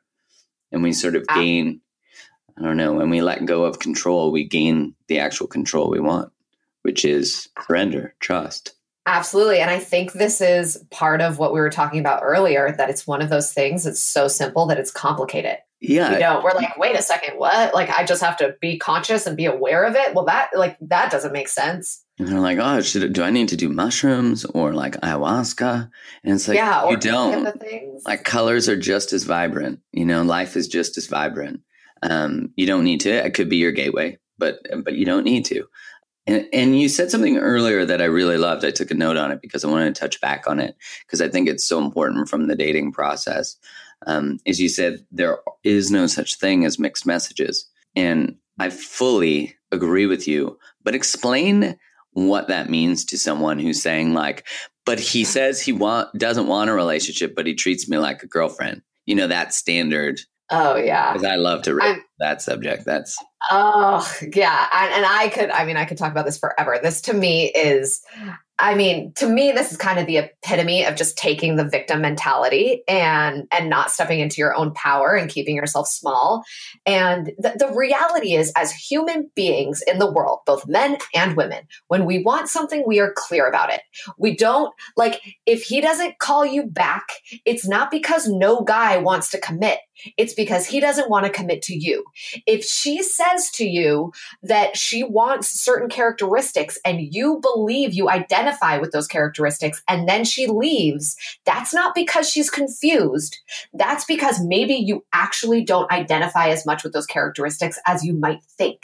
And 0.72 0.84
we 0.84 0.94
sort 0.94 1.16
of 1.18 1.26
Ah. 1.28 1.36
gain 1.36 1.82
I 2.60 2.64
don't 2.64 2.78
know, 2.78 2.94
when 2.94 3.12
we 3.12 3.22
let 3.22 3.46
go 3.46 3.66
of 3.66 3.78
control, 3.80 4.32
we 4.32 4.44
gain 4.44 4.96
the 5.10 5.20
actual 5.20 5.46
control 5.46 5.92
we 5.92 6.00
want, 6.00 6.32
which 6.82 7.06
is 7.06 7.50
surrender, 7.68 8.16
trust. 8.20 8.74
Absolutely. 9.06 9.60
And 9.60 9.70
I 9.70 9.80
think 9.80 10.14
this 10.14 10.42
is 10.42 10.84
part 10.90 11.22
of 11.22 11.38
what 11.38 11.54
we 11.54 11.60
were 11.60 11.70
talking 11.70 12.00
about 12.00 12.24
earlier 12.24 12.74
that 12.78 12.90
it's 12.90 13.06
one 13.06 13.22
of 13.22 13.30
those 13.30 13.54
things 13.54 13.84
that's 13.84 14.00
so 14.02 14.28
simple 14.28 14.66
that 14.66 14.80
it's 14.80 14.92
complicated. 14.92 15.58
Yeah. 15.80 16.14
You 16.14 16.20
know, 16.20 16.42
we're 16.44 16.54
like, 16.54 16.78
wait 16.78 16.98
a 16.98 17.02
second, 17.02 17.38
what? 17.38 17.74
Like, 17.74 17.90
I 17.90 18.04
just 18.04 18.24
have 18.24 18.38
to 18.38 18.56
be 18.60 18.80
conscious 18.80 19.28
and 19.28 19.38
be 19.38 19.46
aware 19.46 19.84
of 19.84 19.96
it. 19.96 20.16
Well, 20.16 20.26
that, 20.26 20.50
like, 20.56 20.78
that 20.82 21.12
doesn't 21.12 21.32
make 21.32 21.50
sense. 21.50 22.04
And 22.20 22.28
they're 22.28 22.40
like, 22.40 22.58
oh, 22.58 22.82
should, 22.82 23.14
do 23.14 23.22
I 23.22 23.30
need 23.30 23.50
to 23.50 23.56
do 23.56 23.70
mushrooms 23.70 24.44
or 24.44 24.74
like 24.74 25.00
ayahuasca? 25.02 25.90
And 26.24 26.34
it's 26.34 26.48
like, 26.48 26.56
yeah. 26.58 26.90
You 26.90 26.98
don't. 26.98 27.56
Like 28.06 28.24
colors 28.24 28.68
are 28.68 28.76
just 28.76 29.14
as 29.14 29.24
vibrant. 29.24 29.82
You 29.92 30.06
know, 30.06 30.24
life 30.24 30.56
is 30.56 30.68
just 30.68 30.98
as 30.98 31.06
vibrant. 31.06 31.62
Um, 32.02 32.54
you 32.56 32.66
don't 32.66 32.84
need 32.84 33.02
to. 33.02 33.12
It 33.12 33.36
could 33.36 33.50
be 33.50 33.58
your 33.58 33.72
gateway, 33.72 34.18
but 34.38 34.60
but 34.84 34.96
you 34.96 35.06
don't 35.06 35.26
need 35.26 35.46
to. 35.46 35.66
And 36.26 36.48
and 36.52 36.80
you 36.80 36.90
said 36.90 37.12
something 37.12 37.38
earlier 37.38 37.86
that 37.86 38.02
I 38.02 38.06
really 38.06 38.38
loved. 38.38 38.66
I 38.66 38.72
took 38.72 38.90
a 38.92 38.96
note 38.96 39.18
on 39.18 39.32
it 39.32 39.42
because 39.42 39.64
I 39.64 39.70
wanted 39.70 39.94
to 39.94 40.00
touch 40.00 40.20
back 40.20 40.48
on 40.48 40.60
it 40.60 40.76
because 41.06 41.22
I 41.22 41.30
think 41.30 41.48
it's 41.48 41.68
so 41.68 41.80
important 41.80 42.30
from 42.30 42.48
the 42.48 42.56
dating 42.56 42.94
process. 42.94 43.58
Um, 44.06 44.40
is 44.46 44.60
you 44.60 44.70
said 44.70 45.06
there 45.12 45.40
is 45.64 45.92
no 45.92 46.08
such 46.08 46.36
thing 46.36 46.66
as 46.66 46.80
mixed 46.80 47.06
messages, 47.06 47.68
and 47.96 48.36
I 48.60 48.70
fully 48.70 49.56
agree 49.72 50.06
with 50.06 50.28
you. 50.28 50.58
But 50.84 50.96
explain 50.96 51.78
what 52.12 52.48
that 52.48 52.70
means 52.70 53.06
to 53.06 53.18
someone 53.18 53.60
who's 53.60 53.82
saying 53.82 54.14
like, 54.14 54.46
but 54.86 55.00
he 55.00 55.24
says 55.24 55.62
he 55.62 55.72
want 55.72 56.14
doesn't 56.18 56.48
want 56.48 56.70
a 56.70 56.74
relationship, 56.74 57.36
but 57.36 57.48
he 57.48 57.56
treats 57.56 57.90
me 57.90 57.98
like 57.98 58.24
a 58.24 58.28
girlfriend. 58.28 58.82
You 59.06 59.16
know 59.16 59.28
that 59.28 59.54
standard 59.54 60.20
oh, 60.52 60.76
yeah. 60.76 61.14
because 61.14 61.28
I 61.28 61.36
love 61.36 61.64
to 61.64 61.72
I'm- 61.72 61.78
read 61.80 62.00
that 62.20 62.42
subject. 62.42 62.86
That's 62.86 63.18
Oh, 63.50 64.12
yeah. 64.34 64.68
And, 64.74 64.94
and 64.94 65.06
I 65.06 65.30
could, 65.30 65.50
I 65.52 65.66
mean, 65.66 65.78
I 65.78 65.86
could 65.86 65.98
talk 65.98 66.12
about 66.12 66.26
this 66.26 66.38
forever. 66.38 66.80
This 66.82 67.02
to 67.02 67.14
me 67.14 67.52
is, 67.52 68.02
I 68.60 68.74
mean, 68.74 69.14
to 69.18 69.28
me, 69.28 69.52
this 69.52 69.72
is 69.72 69.78
kind 69.78 70.00
of 70.00 70.08
the 70.08 70.18
epitome 70.18 70.84
of 70.84 70.96
just 70.96 71.16
taking 71.16 71.56
the 71.56 71.68
victim 71.68 72.02
mentality 72.02 72.82
and 72.88 73.48
and 73.52 73.70
not 73.70 73.92
stepping 73.92 74.20
into 74.20 74.38
your 74.38 74.56
own 74.56 74.74
power 74.74 75.14
and 75.14 75.30
keeping 75.30 75.56
yourself 75.56 75.88
small. 75.88 76.44
And 76.86 77.28
the, 77.38 77.54
the 77.58 77.72
reality 77.76 78.34
is, 78.34 78.52
as 78.58 78.72
human 78.72 79.30
beings 79.36 79.84
in 79.84 80.00
the 80.00 80.12
world, 80.12 80.40
both 80.48 80.68
men 80.68 80.98
and 81.14 81.38
women, 81.38 81.68
when 81.88 82.06
we 82.06 82.24
want 82.24 82.50
something, 82.50 82.84
we 82.88 83.00
are 83.00 83.14
clear 83.16 83.48
about 83.48 83.72
it. 83.72 83.82
We 84.18 84.36
don't 84.36 84.74
like 84.96 85.22
if 85.46 85.64
he 85.64 85.80
doesn't 85.80 86.18
call 86.18 86.44
you 86.44 86.64
back, 86.64 87.04
it's 87.46 87.68
not 87.68 87.92
because 87.92 88.28
no 88.28 88.62
guy 88.62 88.98
wants 88.98 89.30
to 89.32 89.40
commit. 89.40 89.80
It's 90.16 90.36
because 90.36 90.68
he 90.68 90.80
doesn't 90.80 91.10
want 91.10 91.26
to 91.26 91.32
commit 91.32 91.64
to 91.64 91.76
you 91.76 92.06
if 92.46 92.64
she 92.64 93.02
says 93.02 93.50
to 93.52 93.66
you 93.66 94.14
that 94.44 94.78
she 94.78 95.04
wants 95.04 95.50
certain 95.50 95.90
characteristics 95.90 96.78
and 96.86 97.02
you 97.02 97.40
believe 97.42 97.96
you 97.96 98.08
identify 98.08 98.47
with 98.80 98.92
those 98.92 99.08
characteristics 99.08 99.82
and 99.88 100.08
then 100.08 100.24
she 100.24 100.48
leaves, 100.48 101.16
that's 101.46 101.74
not 101.74 101.96
because 101.96 102.30
she's 102.30 102.50
confused. 102.50 103.38
That's 103.74 104.06
because 104.06 104.42
maybe 104.44 104.76
you 104.76 105.06
actually 105.14 105.64
don't 105.64 105.92
identify 105.92 106.50
as 106.50 106.66
much 106.66 106.84
with 106.84 106.94
those 106.94 107.06
characteristics 107.06 107.80
as 107.86 108.04
you 108.04 108.14
might 108.14 108.44
think. 108.44 108.80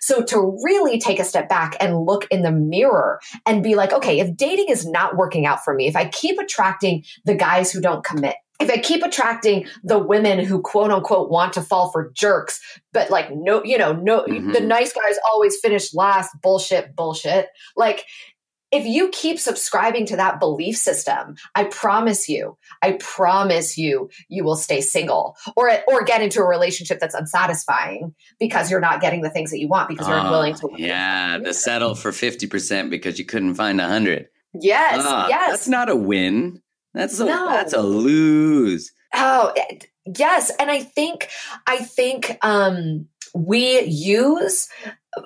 So 0.00 0.22
to 0.24 0.58
really 0.64 0.98
take 0.98 1.20
a 1.20 1.24
step 1.24 1.48
back 1.48 1.76
and 1.80 2.04
look 2.04 2.26
in 2.30 2.42
the 2.42 2.50
mirror 2.50 3.20
and 3.46 3.62
be 3.62 3.74
like, 3.76 3.92
okay, 3.92 4.18
if 4.18 4.36
dating 4.36 4.66
is 4.68 4.84
not 4.86 5.16
working 5.16 5.46
out 5.46 5.62
for 5.64 5.74
me, 5.74 5.86
if 5.86 5.94
I 5.96 6.08
keep 6.08 6.38
attracting 6.38 7.04
the 7.24 7.34
guys 7.34 7.70
who 7.70 7.80
don't 7.80 8.04
commit, 8.04 8.34
if 8.58 8.68
I 8.68 8.78
keep 8.78 9.02
attracting 9.02 9.66
the 9.82 9.98
women 9.98 10.44
who 10.44 10.60
quote 10.60 10.90
unquote 10.90 11.30
want 11.30 11.52
to 11.54 11.62
fall 11.62 11.90
for 11.90 12.10
jerks, 12.14 12.60
but 12.92 13.10
like 13.10 13.30
no, 13.32 13.62
you 13.64 13.78
know, 13.78 13.92
no, 13.92 14.24
Mhm. 14.24 14.52
the 14.52 14.60
nice 14.60 14.92
guys 14.92 15.16
always 15.30 15.58
finish 15.60 15.94
last, 15.94 16.30
bullshit, 16.42 16.94
bullshit. 16.94 17.48
Like, 17.76 18.04
if 18.72 18.86
you 18.86 19.08
keep 19.10 19.38
subscribing 19.38 20.06
to 20.06 20.16
that 20.16 20.38
belief 20.38 20.76
system, 20.76 21.34
I 21.54 21.64
promise 21.64 22.28
you, 22.28 22.56
I 22.82 22.92
promise 23.00 23.76
you, 23.76 24.10
you 24.28 24.44
will 24.44 24.56
stay 24.56 24.80
single 24.80 25.36
or 25.56 25.70
or 25.88 26.04
get 26.04 26.22
into 26.22 26.40
a 26.40 26.46
relationship 26.46 27.00
that's 27.00 27.14
unsatisfying 27.14 28.14
because 28.38 28.70
you're 28.70 28.80
not 28.80 29.00
getting 29.00 29.22
the 29.22 29.30
things 29.30 29.50
that 29.50 29.58
you 29.58 29.68
want 29.68 29.88
because 29.88 30.06
you're 30.06 30.16
Ah, 30.18 30.26
unwilling 30.26 30.54
to. 30.56 30.68
yeah, 30.76 31.38
the 31.38 31.52
settle 31.54 31.94
for 31.94 32.12
fifty 32.12 32.46
percent 32.46 32.90
because 32.90 33.18
you 33.18 33.24
couldn't 33.24 33.54
find 33.54 33.80
a 33.80 33.88
hundred. 33.88 34.28
Yes, 34.54 35.02
Ah, 35.04 35.28
yes. 35.28 35.50
that's 35.50 35.68
not 35.68 35.88
a 35.88 35.96
win. 35.96 36.60
That's 36.94 37.18
a 37.20 37.24
No. 37.24 37.48
that's 37.50 37.72
a 37.72 37.82
lose. 37.82 38.92
Oh, 39.14 39.52
it- 39.56 39.86
yes, 40.16 40.50
and 40.58 40.70
I 40.70 40.82
think 40.82 41.28
I 41.66 41.78
think 41.78 42.38
um 42.42 43.06
we 43.34 43.80
use 43.82 44.68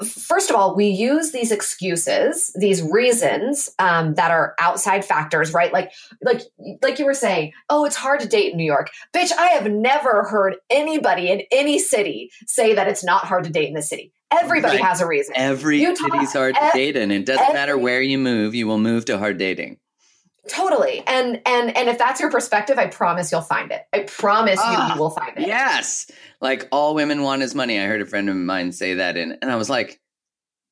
first 0.06 0.48
of 0.50 0.56
all 0.56 0.74
we 0.74 0.86
use 0.86 1.32
these 1.32 1.52
excuses 1.52 2.52
these 2.58 2.82
reasons 2.82 3.70
um, 3.78 4.14
that 4.14 4.30
are 4.30 4.54
outside 4.58 5.04
factors 5.04 5.52
right 5.52 5.72
like 5.72 5.92
like 6.22 6.40
like 6.82 6.98
you 6.98 7.04
were 7.04 7.14
saying 7.14 7.52
oh 7.68 7.84
it's 7.84 7.96
hard 7.96 8.20
to 8.20 8.26
date 8.28 8.52
in 8.52 8.56
new 8.56 8.64
york 8.64 8.88
bitch 9.14 9.30
i 9.32 9.48
have 9.48 9.70
never 9.70 10.24
heard 10.24 10.56
anybody 10.70 11.30
in 11.30 11.42
any 11.52 11.78
city 11.78 12.30
say 12.46 12.74
that 12.74 12.88
it's 12.88 13.04
not 13.04 13.24
hard 13.26 13.44
to 13.44 13.50
date 13.50 13.68
in 13.68 13.74
the 13.74 13.82
city 13.82 14.12
everybody 14.32 14.78
Right. 14.78 14.84
has 14.86 15.00
a 15.00 15.06
reason 15.06 15.34
Every 15.36 15.80
Utah, 15.80 16.02
city's 16.10 16.32
hard 16.32 16.54
to 16.54 16.64
ev- 16.64 16.72
date 16.72 16.96
in. 16.96 17.10
It 17.10 17.24
doesn't 17.26 17.52
matter 17.54 17.76
where 17.78 18.00
you 18.02 18.18
move, 18.18 18.54
you 18.54 18.66
will 18.66 18.78
move 18.78 19.04
to 19.04 19.18
hard 19.18 19.38
dating. 19.38 19.76
Totally 20.48 21.02
and 21.06 21.40
and 21.46 21.76
and 21.76 21.88
if 21.88 21.96
that's 21.98 22.20
your 22.20 22.30
perspective 22.30 22.78
i 22.78 22.86
promise 22.86 23.32
you'll 23.32 23.40
find 23.40 23.72
it 23.72 23.86
i 23.92 24.00
promise 24.00 24.56
you 24.58 24.62
Ah, 24.66 24.94
you 24.94 25.00
will 25.00 25.10
find 25.10 25.36
it 25.38 25.46
Yes. 25.46 26.10
Like 26.40 26.68
all 26.70 26.94
women 26.94 27.22
want 27.22 27.42
is 27.42 27.54
money. 27.54 27.80
I 27.80 27.86
heard 27.86 28.02
a 28.02 28.06
friend 28.06 28.28
of 28.28 28.36
mine 28.36 28.72
say 28.72 28.94
that 28.94 29.16
and, 29.16 29.38
and 29.40 29.50
I 29.50 29.56
was 29.56 29.70
like, 29.70 30.00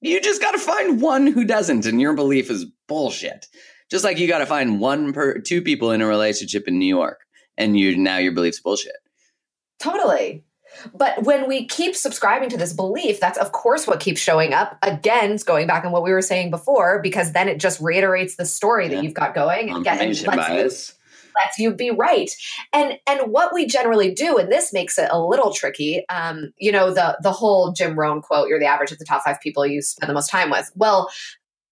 you 0.03 0.21
just 0.21 0.41
gotta 0.43 0.59
find 0.59 1.01
one 1.01 1.27
who 1.27 1.45
doesn't, 1.45 1.87
and 1.87 2.01
your 2.01 2.13
belief 2.15 2.51
is 2.51 2.67
bullshit. 2.89 3.47
Just 3.91 4.05
like 4.05 4.19
you 4.19 4.29
gotta 4.29 4.47
find 4.47 4.81
one 4.81 5.13
per 5.13 5.39
two 5.39 5.63
people 5.63 5.91
in 5.93 6.03
a 6.03 6.07
relationship 6.07 6.69
in 6.69 6.79
New 6.79 6.87
York, 6.95 7.21
and 7.57 7.79
you 7.79 7.97
now 7.97 8.19
your 8.19 8.33
belief's 8.33 8.61
bullshit. 8.61 8.97
Totally. 9.79 10.45
But 10.95 11.25
when 11.25 11.49
we 11.49 11.67
keep 11.67 11.95
subscribing 11.95 12.49
to 12.51 12.57
this 12.57 12.73
belief, 12.73 13.21
that's 13.21 13.39
of 13.39 13.53
course 13.53 13.87
what 13.87 14.01
keeps 14.01 14.21
showing 14.21 14.55
up. 14.55 14.79
Again, 14.83 15.37
going 15.45 15.67
back 15.67 15.85
on 15.85 15.93
what 15.93 16.03
we 16.03 16.13
were 16.13 16.23
saying 16.23 16.51
before, 16.51 17.01
because 17.03 17.33
then 17.33 17.49
it 17.49 17.59
just 17.59 17.81
reiterates 17.81 18.37
the 18.37 18.45
story 18.45 18.89
that 18.89 19.03
you've 19.03 19.15
got 19.15 19.35
going 19.35 19.71
and, 19.71 19.85
Confirmation 19.85 20.27
lets, 20.35 20.49
you, 20.49 21.33
lets 21.41 21.59
you 21.59 21.75
be 21.75 21.91
right. 21.91 22.31
And 22.73 22.99
and 23.07 23.33
what 23.33 23.55
we 23.55 23.67
generally 23.67 24.13
do, 24.13 24.39
and 24.39 24.51
this 24.51 24.73
makes 24.73 24.99
it 24.99 25.09
a 25.11 25.21
little 25.21 25.53
tricky, 25.53 26.05
um, 26.09 26.53
you 26.59 26.73
know, 26.73 26.93
the 26.93 27.19
the 27.23 27.33
whole 27.33 27.73
Jim 27.73 27.99
Rohn 27.99 28.21
quote, 28.21 28.49
you're 28.49 28.61
the 28.61 28.67
average 28.67 28.93
of 28.93 28.99
the 28.99 29.05
top 29.05 29.23
five 29.25 29.41
people 29.41 29.67
you 29.67 29.83
spend 29.83 30.09
the 30.09 30.15
most 30.15 30.31
time 30.31 30.51
with. 30.51 30.71
Well, 30.75 31.11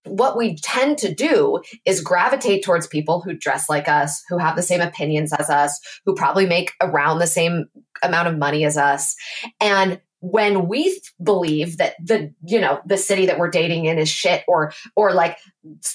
what 0.05 0.37
we 0.37 0.57
tend 0.57 0.99
to 0.99 1.15
do 1.15 1.61
is 1.85 2.01
gravitate 2.01 2.65
towards 2.65 2.87
people 2.87 3.21
who 3.21 3.35
dress 3.35 3.69
like 3.69 3.89
us, 3.89 4.23
who 4.29 4.39
have 4.39 4.57
the 4.57 4.63
same 4.63 4.81
opinions 4.81 5.33
as 5.33 5.51
us, 5.51 5.79
who 6.07 6.15
probably 6.15 6.47
make 6.47 6.73
around 6.81 7.19
the 7.19 7.27
same 7.27 7.67
amount 8.03 8.29
of 8.29 8.39
money 8.39 8.65
as 8.65 8.77
us. 8.77 9.17
And 9.61 10.01
when 10.21 10.69
we 10.69 10.85
th- 10.85 11.13
believe 11.23 11.79
that 11.79 11.95
the 12.05 12.33
you 12.47 12.61
know 12.61 12.81
the 12.85 12.99
city 12.99 13.27
that 13.27 13.39
we're 13.39 13.51
dating 13.51 13.87
in 13.87 13.99
is 13.99 14.09
shit 14.09 14.45
or 14.47 14.73
or 14.95 15.13
like 15.13 15.39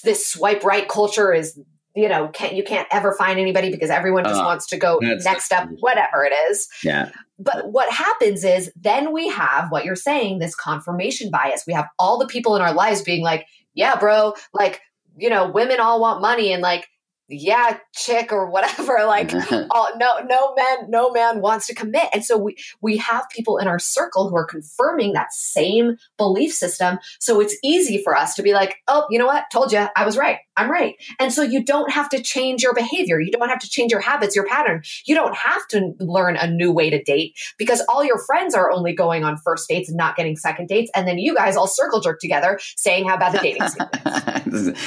this 0.03 0.25
swipe 0.25 0.63
right 0.63 0.87
culture 0.89 1.31
is 1.31 1.59
you 1.95 2.09
know 2.09 2.27
can't 2.29 2.53
you 2.53 2.63
can't 2.63 2.87
ever 2.91 3.13
find 3.13 3.39
anybody 3.39 3.69
because 3.69 3.91
everyone 3.91 4.23
just 4.23 4.41
Ah, 4.41 4.45
wants 4.45 4.65
to 4.67 4.77
go 4.77 4.97
next 4.99 5.53
up 5.53 5.69
whatever 5.79 6.25
it 6.25 6.33
is 6.49 6.67
Yeah. 6.83 7.11
but 7.37 7.71
what 7.71 7.91
happens 7.93 8.43
is 8.43 8.71
then 8.75 9.13
we 9.13 9.27
have 9.29 9.71
what 9.71 9.85
you're 9.85 9.95
saying 9.95 10.39
this 10.39 10.55
confirmation 10.55 11.29
bias. 11.29 11.63
We 11.67 11.73
have 11.73 11.87
all 11.99 12.17
the 12.17 12.25
people 12.27 12.55
in 12.55 12.63
our 12.63 12.73
lives 12.73 13.03
being 13.03 13.21
like, 13.23 13.45
yeah, 13.75 13.95
bro, 13.95 14.33
like 14.53 14.81
you 15.17 15.29
know, 15.29 15.49
women 15.49 15.79
all 15.79 16.01
want 16.01 16.19
money 16.19 16.51
and 16.51 16.61
like 16.63 16.87
yeah 17.27 17.77
chick 17.93 18.31
or 18.31 18.49
whatever 18.49 19.03
like 19.07 19.33
all, 19.71 19.89
no 19.97 20.19
no 20.25 20.53
man 20.55 20.89
no 20.89 21.11
man 21.11 21.41
wants 21.41 21.67
to 21.67 21.75
commit. 21.75 22.09
And 22.13 22.23
so 22.23 22.37
we 22.37 22.57
we 22.81 22.97
have 22.97 23.27
people 23.29 23.57
in 23.57 23.67
our 23.67 23.79
circle 23.79 24.29
who 24.29 24.35
are 24.35 24.45
confirming 24.45 25.13
that 25.13 25.33
same 25.33 25.97
belief 26.17 26.53
system. 26.53 26.99
So 27.19 27.39
it's 27.39 27.57
easy 27.63 28.01
for 28.01 28.15
us 28.15 28.35
to 28.35 28.43
be 28.43 28.53
like 28.53 28.77
oh 28.87 29.05
you 29.09 29.19
know 29.19 29.25
what? 29.25 29.45
Told 29.51 29.71
you 29.71 29.87
i 29.95 30.05
was 30.05 30.17
right. 30.17 30.39
I'm 30.57 30.71
right. 30.71 30.95
And 31.19 31.33
so 31.33 31.41
you 31.41 31.63
don't 31.63 31.91
have 31.91 32.07
to 32.09 32.21
change 32.21 32.63
your 32.63 32.73
behavior. 32.73 33.19
You 33.19 33.31
don't 33.31 33.49
have 33.49 33.59
to 33.59 33.69
change 33.69 33.91
your 33.91 33.99
habits 33.99 34.35
your 34.35 34.47
pattern. 34.47 34.83
You 35.05 35.13
don't 35.15 35.35
have 35.35 35.67
to 35.69 35.93
learn 35.99 36.37
a 36.37 36.49
new 36.49 36.71
way 36.71 36.89
to 36.89 37.03
date 37.03 37.37
because 37.57 37.81
all 37.89 38.05
your 38.05 38.19
friends 38.19 38.55
are 38.55 38.71
only 38.71 38.93
going 38.93 39.23
on 39.23 39.37
first 39.37 39.67
dates 39.67 39.89
and 39.89 39.97
not 39.97 40.15
getting 40.15 40.37
second 40.37 40.67
dates. 40.67 40.89
And 40.95 41.07
then 41.07 41.17
you 41.17 41.35
guys 41.35 41.57
all 41.57 41.67
circle 41.67 41.99
jerk 41.99 42.19
together 42.19 42.59
saying 42.77 43.07
how 43.07 43.17
bad 43.17 43.33
the 43.33 43.39
dating 43.39 43.63
is 43.63 43.75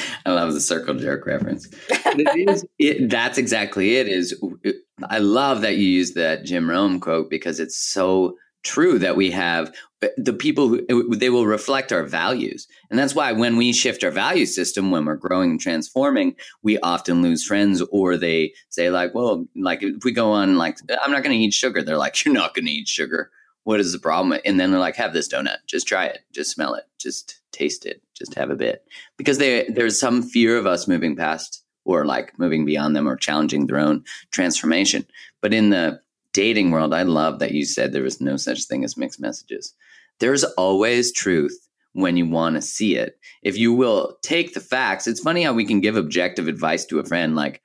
i 0.27 0.31
love 0.31 0.53
the 0.53 0.61
circle 0.61 0.95
jerk 0.95 1.27
reference 1.27 1.69
it 2.37 2.49
is, 2.49 2.67
it, 2.79 3.11
that's 3.11 3.39
exactly 3.39 3.97
it. 3.97 4.09
Is 4.09 4.41
I 5.09 5.19
love 5.19 5.63
that 5.63 5.77
you 5.77 5.87
use 5.87 6.15
that 6.15 6.45
Jim 6.45 6.69
Rohn 6.69 7.01
quote 7.01 7.31
because 7.31 7.61
it's 7.61 7.77
so 7.77 8.37
true 8.65 8.99
that 8.99 9.17
we 9.17 9.31
have 9.31 9.73
uh, 10.03 10.09
the 10.17 10.33
people 10.33 10.69
who 10.69 11.17
they 11.17 11.31
will 11.31 11.47
reflect 11.47 11.93
our 11.93 12.03
values. 12.03 12.67
And 12.91 12.99
that's 12.99 13.15
why 13.15 13.33
when 13.33 13.57
we 13.57 13.73
shift 13.73 14.03
our 14.05 14.11
value 14.11 14.47
system 14.47 14.91
when 14.91 15.05
we're 15.05 15.17
growing 15.17 15.53
and 15.53 15.61
transforming 15.61 16.35
we 16.63 16.79
often 16.81 17.23
lose 17.23 17.45
friends 17.45 17.83
or 17.91 18.17
they 18.17 18.53
say 18.69 18.91
like 18.91 19.15
well 19.15 19.47
like 19.57 19.83
if 19.83 20.05
we 20.05 20.13
go 20.13 20.33
on 20.33 20.57
like 20.57 20.79
i'm 21.03 21.13
not 21.13 21.23
going 21.23 21.37
to 21.37 21.43
eat 21.43 21.55
sugar. 21.55 21.83
They're 21.83 21.97
like 21.97 22.25
you're 22.25 22.35
not 22.35 22.55
going 22.55 22.67
to 22.67 22.73
eat 22.73 22.89
sugar. 22.89 23.31
What 23.65 23.81
is 23.81 23.93
the 23.93 23.99
problem? 23.99 24.41
And 24.45 24.59
then 24.59 24.71
they're 24.71 24.81
like 24.81 24.97
have 24.97 25.13
this 25.13 25.29
donut. 25.29 25.59
Just 25.67 25.87
try 25.87 26.07
it. 26.07 26.21
Just 26.33 26.51
smell 26.51 26.75
it. 26.75 26.85
Just 26.99 27.41
taste 27.53 27.87
it. 27.87 28.03
Just 28.15 28.35
have 28.35 28.51
a 28.51 28.57
bit. 28.57 28.85
Because 29.17 29.39
they, 29.39 29.69
there's 29.69 30.01
some 30.01 30.23
fear 30.23 30.57
of 30.57 30.67
us 30.67 30.89
moving 30.89 31.17
past 31.17 31.63
or 31.89 32.05
like 32.05 32.39
moving 32.39 32.67
beyond 32.67 32.95
them 32.95 33.09
or 33.09 33.17
challenging 33.17 33.67
their 33.67 33.79
own 33.79 34.05
transformation. 34.31 35.07
But 35.41 35.55
in 35.55 35.71
the 35.71 36.01
dating 36.35 36.71
world, 36.71 36.93
I 36.93 37.03
love 37.03 37.39
that 37.39 37.53
you 37.53 37.65
said 37.65 37.93
there 37.93 38.03
was 38.03 38.21
no 38.21 38.37
such 38.37 38.65
thing 38.65 38.85
as 38.85 38.99
mixed 38.99 39.19
messages. 39.19 39.75
There's 40.21 40.45
always 40.45 41.13
truth 41.13 41.59
when 41.95 42.19
you 42.19 42.29
want 42.29 42.57
to 42.57 42.63
see 42.63 42.97
it. 42.97 43.19
If 43.43 43.57
you 43.57 43.73
will 43.73 44.19
take 44.23 44.53
the 44.53 44.61
facts, 44.61 45.07
it's 45.07 45.21
funny 45.21 45.43
how 45.43 45.55
we 45.55 45.65
can 45.65 45.81
give 45.81 45.97
objective 45.97 46.47
advice 46.47 46.85
to 46.87 46.99
a 46.99 47.05
friend 47.05 47.35
like, 47.35 47.63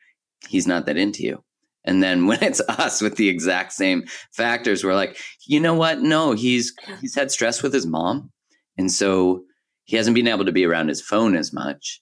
he's 0.47 0.67
not 0.67 0.85
that 0.85 0.95
into 0.95 1.23
you. 1.23 1.43
And 1.83 2.01
then 2.01 2.25
when 2.27 2.41
it's 2.41 2.61
us 2.61 3.01
with 3.01 3.17
the 3.17 3.27
exact 3.27 3.73
same 3.73 4.05
factors, 4.31 4.85
we're 4.85 4.95
like, 4.95 5.17
you 5.45 5.59
know 5.59 5.73
what? 5.73 5.99
No, 5.99 6.31
he's 6.31 6.73
he's 7.01 7.15
had 7.15 7.29
stress 7.29 7.61
with 7.61 7.73
his 7.73 7.85
mom. 7.85 8.31
And 8.77 8.89
so 8.89 9.43
he 9.83 9.97
hasn't 9.97 10.15
been 10.15 10.29
able 10.29 10.45
to 10.45 10.53
be 10.53 10.65
around 10.65 10.87
his 10.87 11.01
phone 11.01 11.35
as 11.35 11.51
much. 11.51 12.01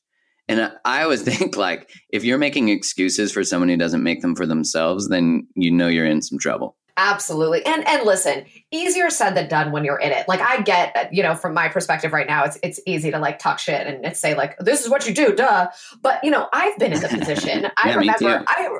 And 0.51 0.69
I 0.83 1.03
always 1.03 1.21
think 1.37 1.55
like 1.55 1.89
if 2.09 2.23
you're 2.23 2.37
making 2.37 2.69
excuses 2.69 3.31
for 3.31 3.43
someone 3.43 3.69
who 3.69 3.77
doesn't 3.77 4.03
make 4.03 4.21
them 4.21 4.35
for 4.35 4.45
themselves, 4.45 5.07
then 5.07 5.47
you 5.55 5.71
know 5.71 5.87
you're 5.87 6.05
in 6.05 6.21
some 6.21 6.37
trouble. 6.37 6.75
Absolutely. 6.97 7.65
And 7.65 7.87
and 7.87 8.05
listen, 8.05 8.45
easier 8.69 9.09
said 9.09 9.33
than 9.33 9.47
done 9.47 9.71
when 9.71 9.85
you're 9.85 9.97
in 9.97 10.11
it. 10.11 10.27
Like 10.27 10.41
I 10.41 10.61
get, 10.61 11.09
you 11.11 11.23
know, 11.23 11.35
from 11.35 11.53
my 11.53 11.69
perspective 11.69 12.11
right 12.11 12.27
now, 12.27 12.43
it's 12.43 12.59
it's 12.61 12.81
easy 12.85 13.11
to 13.11 13.17
like 13.17 13.39
talk 13.39 13.59
shit 13.59 13.87
and 13.87 14.15
say 14.15 14.35
like 14.35 14.57
this 14.59 14.83
is 14.83 14.89
what 14.89 15.07
you 15.07 15.13
do, 15.13 15.33
duh. 15.33 15.69
But, 16.01 16.21
you 16.23 16.31
know, 16.31 16.49
I've 16.51 16.77
been 16.77 16.91
in 16.91 16.99
the 16.99 17.07
position. 17.19 17.67
I 17.81 17.93
remember 17.95 18.43
I 18.45 18.79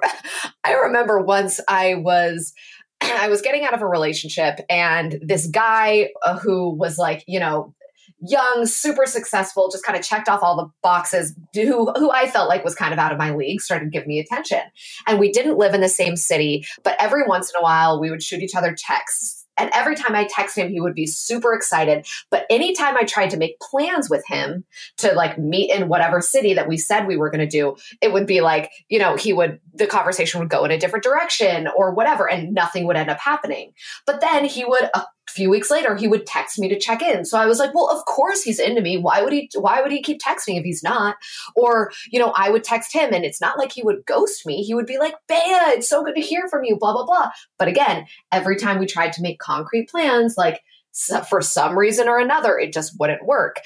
I 0.65 0.73
remember 0.73 1.21
once 1.21 1.61
I 1.69 1.95
was 1.95 2.53
I 3.01 3.29
was 3.29 3.41
getting 3.41 3.63
out 3.63 3.73
of 3.73 3.81
a 3.81 3.87
relationship 3.87 4.59
and 4.69 5.17
this 5.21 5.47
guy 5.47 6.09
uh, 6.23 6.37
who 6.37 6.69
was 6.69 6.97
like, 6.97 7.23
you 7.27 7.39
know, 7.39 7.73
young, 8.21 8.65
super 8.65 9.05
successful, 9.05 9.69
just 9.71 9.85
kind 9.85 9.97
of 9.97 10.03
checked 10.03 10.29
off 10.29 10.43
all 10.43 10.55
the 10.55 10.69
boxes, 10.81 11.35
who, 11.53 11.91
who 11.93 12.11
I 12.11 12.27
felt 12.27 12.49
like 12.49 12.63
was 12.63 12.75
kind 12.75 12.93
of 12.93 12.99
out 12.99 13.11
of 13.11 13.17
my 13.17 13.33
league, 13.33 13.61
started 13.61 13.91
giving 13.91 14.07
me 14.07 14.19
attention. 14.19 14.61
And 15.07 15.19
we 15.19 15.31
didn't 15.31 15.57
live 15.57 15.73
in 15.73 15.81
the 15.81 15.89
same 15.89 16.15
city, 16.15 16.65
but 16.83 16.95
every 16.99 17.23
once 17.25 17.49
in 17.49 17.59
a 17.59 17.63
while 17.63 17.99
we 17.99 18.09
would 18.09 18.23
shoot 18.23 18.41
each 18.41 18.55
other 18.55 18.75
texts 18.77 19.41
and 19.57 19.69
every 19.73 19.95
time 19.95 20.15
I 20.15 20.27
text 20.29 20.57
him, 20.57 20.69
he 20.69 20.81
would 20.81 20.95
be 20.95 21.05
super 21.05 21.53
excited. 21.53 22.07
But 22.29 22.45
anytime 22.49 22.95
I 22.97 23.03
tried 23.03 23.29
to 23.31 23.37
make 23.37 23.59
plans 23.59 24.09
with 24.09 24.23
him 24.27 24.63
to 24.97 25.13
like 25.13 25.37
meet 25.37 25.69
in 25.69 25.87
whatever 25.87 26.19
city 26.19 26.55
that 26.55 26.67
we 26.67 26.77
said 26.77 27.05
we 27.05 27.17
were 27.17 27.29
going 27.29 27.47
to 27.47 27.47
do, 27.47 27.75
it 28.01 28.11
would 28.11 28.25
be 28.25 28.41
like, 28.41 28.71
you 28.89 28.97
know, 28.97 29.15
he 29.15 29.33
would, 29.33 29.59
the 29.73 29.87
conversation 29.87 30.39
would 30.39 30.49
go 30.49 30.65
in 30.65 30.71
a 30.71 30.79
different 30.79 31.03
direction 31.03 31.67
or 31.75 31.93
whatever, 31.93 32.29
and 32.29 32.53
nothing 32.53 32.87
would 32.87 32.95
end 32.95 33.09
up 33.09 33.19
happening. 33.19 33.73
But 34.07 34.21
then 34.21 34.45
he 34.45 34.65
would, 34.65 34.89
a 34.95 35.03
few 35.31 35.49
weeks 35.49 35.71
later, 35.71 35.95
he 35.95 36.07
would 36.07 36.25
text 36.25 36.59
me 36.59 36.69
to 36.69 36.79
check 36.79 37.01
in. 37.01 37.25
So 37.25 37.37
I 37.37 37.45
was 37.45 37.59
like, 37.59 37.73
well, 37.73 37.89
of 37.89 38.05
course 38.05 38.43
he's 38.43 38.59
into 38.59 38.81
me. 38.81 38.97
Why 38.97 39.21
would 39.21 39.33
he, 39.33 39.49
why 39.55 39.81
would 39.81 39.91
he 39.91 40.01
keep 40.01 40.19
texting 40.21 40.57
if 40.57 40.63
he's 40.63 40.83
not? 40.83 41.15
Or, 41.55 41.91
you 42.11 42.19
know, 42.19 42.33
I 42.35 42.49
would 42.49 42.63
text 42.63 42.93
him 42.93 43.13
and 43.13 43.25
it's 43.25 43.41
not 43.41 43.57
like 43.57 43.71
he 43.71 43.83
would 43.83 44.05
ghost 44.05 44.45
me. 44.45 44.63
He 44.63 44.73
would 44.73 44.85
be 44.85 44.97
like, 44.97 45.15
Baya, 45.27 45.71
it's 45.73 45.89
so 45.89 46.03
good 46.03 46.15
to 46.15 46.21
hear 46.21 46.47
from 46.49 46.63
you, 46.63 46.77
blah, 46.77 46.93
blah, 46.93 47.05
blah. 47.05 47.29
But 47.57 47.67
again, 47.67 48.05
every 48.31 48.57
time 48.57 48.79
we 48.79 48.85
tried 48.85 49.13
to 49.13 49.21
make 49.21 49.39
concrete 49.39 49.89
plans, 49.89 50.35
like 50.37 50.61
so 50.91 51.21
for 51.21 51.41
some 51.41 51.77
reason 51.77 52.07
or 52.07 52.19
another, 52.19 52.57
it 52.57 52.73
just 52.73 52.99
wouldn't 52.99 53.25
work. 53.25 53.57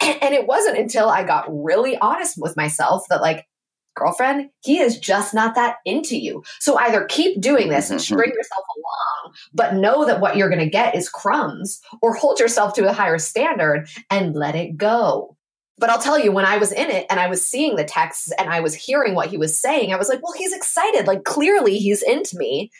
And 0.00 0.34
it 0.34 0.46
wasn't 0.46 0.78
until 0.78 1.08
I 1.08 1.24
got 1.24 1.46
really 1.48 1.96
honest 1.96 2.36
with 2.38 2.58
myself 2.58 3.04
that, 3.08 3.22
like, 3.22 3.46
girlfriend, 3.94 4.50
he 4.62 4.78
is 4.78 4.98
just 4.98 5.34
not 5.34 5.54
that 5.54 5.76
into 5.84 6.16
you. 6.16 6.42
So 6.60 6.76
either 6.78 7.04
keep 7.04 7.40
doing 7.40 7.68
this 7.68 7.90
and 7.90 7.98
mm-hmm. 7.98 8.14
string 8.14 8.30
yourself 8.30 8.64
along, 8.76 9.34
but 9.52 9.74
know 9.74 10.04
that 10.06 10.20
what 10.20 10.36
you're 10.36 10.50
going 10.50 10.60
to 10.60 10.68
get 10.70 10.94
is 10.94 11.08
crumbs, 11.08 11.80
or 12.02 12.14
hold 12.14 12.40
yourself 12.40 12.74
to 12.74 12.88
a 12.88 12.92
higher 12.92 13.18
standard 13.18 13.88
and 14.10 14.34
let 14.34 14.54
it 14.54 14.76
go. 14.76 15.36
But 15.76 15.90
I'll 15.90 16.00
tell 16.00 16.18
you, 16.18 16.30
when 16.30 16.44
I 16.44 16.58
was 16.58 16.70
in 16.70 16.88
it 16.88 17.06
and 17.10 17.18
I 17.18 17.28
was 17.28 17.44
seeing 17.44 17.74
the 17.74 17.84
texts 17.84 18.32
and 18.38 18.48
I 18.48 18.60
was 18.60 18.74
hearing 18.74 19.14
what 19.14 19.28
he 19.28 19.36
was 19.36 19.58
saying, 19.60 19.92
I 19.92 19.96
was 19.96 20.08
like, 20.08 20.22
well, 20.22 20.32
he's 20.32 20.54
excited. 20.54 21.06
Like, 21.06 21.24
clearly 21.24 21.78
he's 21.78 22.02
into 22.02 22.36
me. 22.38 22.70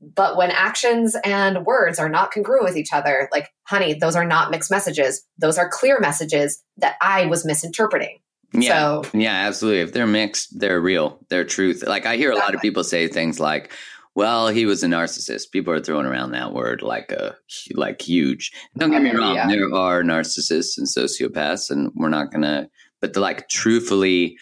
But 0.00 0.36
when 0.36 0.50
actions 0.50 1.16
and 1.24 1.64
words 1.64 1.98
are 1.98 2.08
not 2.08 2.30
congruent 2.30 2.64
with 2.64 2.76
each 2.76 2.92
other, 2.92 3.28
like, 3.32 3.48
honey, 3.64 3.94
those 3.94 4.16
are 4.16 4.26
not 4.26 4.50
mixed 4.50 4.70
messages. 4.70 5.24
Those 5.38 5.58
are 5.58 5.68
clear 5.68 6.00
messages 6.00 6.62
that 6.76 6.96
I 7.00 7.26
was 7.26 7.46
misinterpreting. 7.46 8.18
Yeah. 8.52 9.02
So, 9.02 9.04
yeah, 9.12 9.46
absolutely. 9.46 9.80
If 9.80 9.92
they're 9.92 10.06
mixed, 10.06 10.58
they're 10.58 10.80
real, 10.80 11.18
they're 11.28 11.44
truth. 11.44 11.84
Like, 11.86 12.06
I 12.06 12.16
hear 12.16 12.30
a 12.30 12.36
lot 12.36 12.54
of 12.54 12.60
people 12.60 12.84
say 12.84 13.08
things 13.08 13.38
like, 13.40 13.72
well, 14.14 14.48
he 14.48 14.64
was 14.64 14.82
a 14.82 14.86
narcissist. 14.86 15.50
People 15.50 15.74
are 15.74 15.80
throwing 15.80 16.06
around 16.06 16.30
that 16.30 16.54
word 16.54 16.80
like 16.80 17.12
a 17.12 17.36
like 17.74 18.00
huge. 18.00 18.50
Don't 18.78 18.90
get 18.90 19.02
me 19.02 19.10
mm-hmm, 19.10 19.18
wrong. 19.18 19.34
Yeah. 19.34 19.46
There 19.46 19.74
are 19.74 20.02
narcissists 20.02 20.78
and 20.78 20.86
sociopaths, 20.86 21.70
and 21.70 21.92
we're 21.94 22.08
not 22.08 22.32
gonna. 22.32 22.70
But 23.02 23.12
the 23.12 23.20
like 23.20 23.50
truthfully 23.50 24.38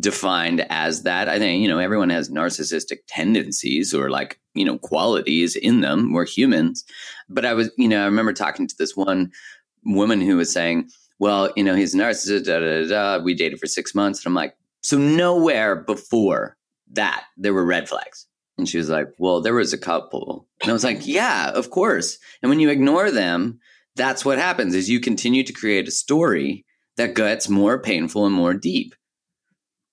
defined 0.00 0.66
as 0.70 1.02
that. 1.02 1.28
I 1.28 1.38
think, 1.38 1.62
you 1.62 1.68
know, 1.68 1.78
everyone 1.78 2.10
has 2.10 2.30
narcissistic 2.30 2.98
tendencies 3.06 3.94
or 3.94 4.10
like, 4.10 4.38
you 4.54 4.64
know, 4.64 4.78
qualities 4.78 5.56
in 5.56 5.80
them. 5.80 6.12
We're 6.12 6.26
humans. 6.26 6.84
But 7.28 7.44
I 7.44 7.54
was, 7.54 7.70
you 7.78 7.88
know, 7.88 8.02
I 8.02 8.06
remember 8.06 8.32
talking 8.32 8.66
to 8.66 8.74
this 8.78 8.96
one 8.96 9.30
woman 9.84 10.20
who 10.20 10.36
was 10.36 10.52
saying, 10.52 10.90
well, 11.18 11.50
you 11.56 11.64
know, 11.64 11.74
he's 11.74 11.94
a 11.94 11.98
narcissist, 11.98 12.44
da, 12.44 12.60
da, 12.60 12.86
da, 12.88 13.22
We 13.22 13.34
dated 13.34 13.58
for 13.58 13.66
six 13.66 13.94
months. 13.94 14.20
And 14.20 14.26
I'm 14.26 14.34
like, 14.34 14.54
so 14.82 14.96
nowhere 14.96 15.76
before 15.76 16.56
that 16.92 17.24
there 17.36 17.54
were 17.54 17.64
red 17.64 17.88
flags. 17.88 18.26
And 18.56 18.68
she 18.68 18.78
was 18.78 18.88
like, 18.88 19.08
well, 19.18 19.40
there 19.40 19.54
was 19.54 19.72
a 19.72 19.78
couple. 19.78 20.46
And 20.60 20.70
I 20.70 20.72
was 20.72 20.84
like, 20.84 21.06
yeah, 21.06 21.50
of 21.50 21.70
course. 21.70 22.18
And 22.42 22.50
when 22.50 22.60
you 22.60 22.70
ignore 22.70 23.10
them, 23.10 23.60
that's 23.94 24.24
what 24.24 24.38
happens 24.38 24.74
is 24.74 24.90
you 24.90 25.00
continue 25.00 25.44
to 25.44 25.52
create 25.52 25.86
a 25.88 25.92
story 25.92 26.64
that 26.96 27.14
gets 27.14 27.48
more 27.48 27.80
painful 27.80 28.26
and 28.26 28.34
more 28.34 28.54
deep. 28.54 28.94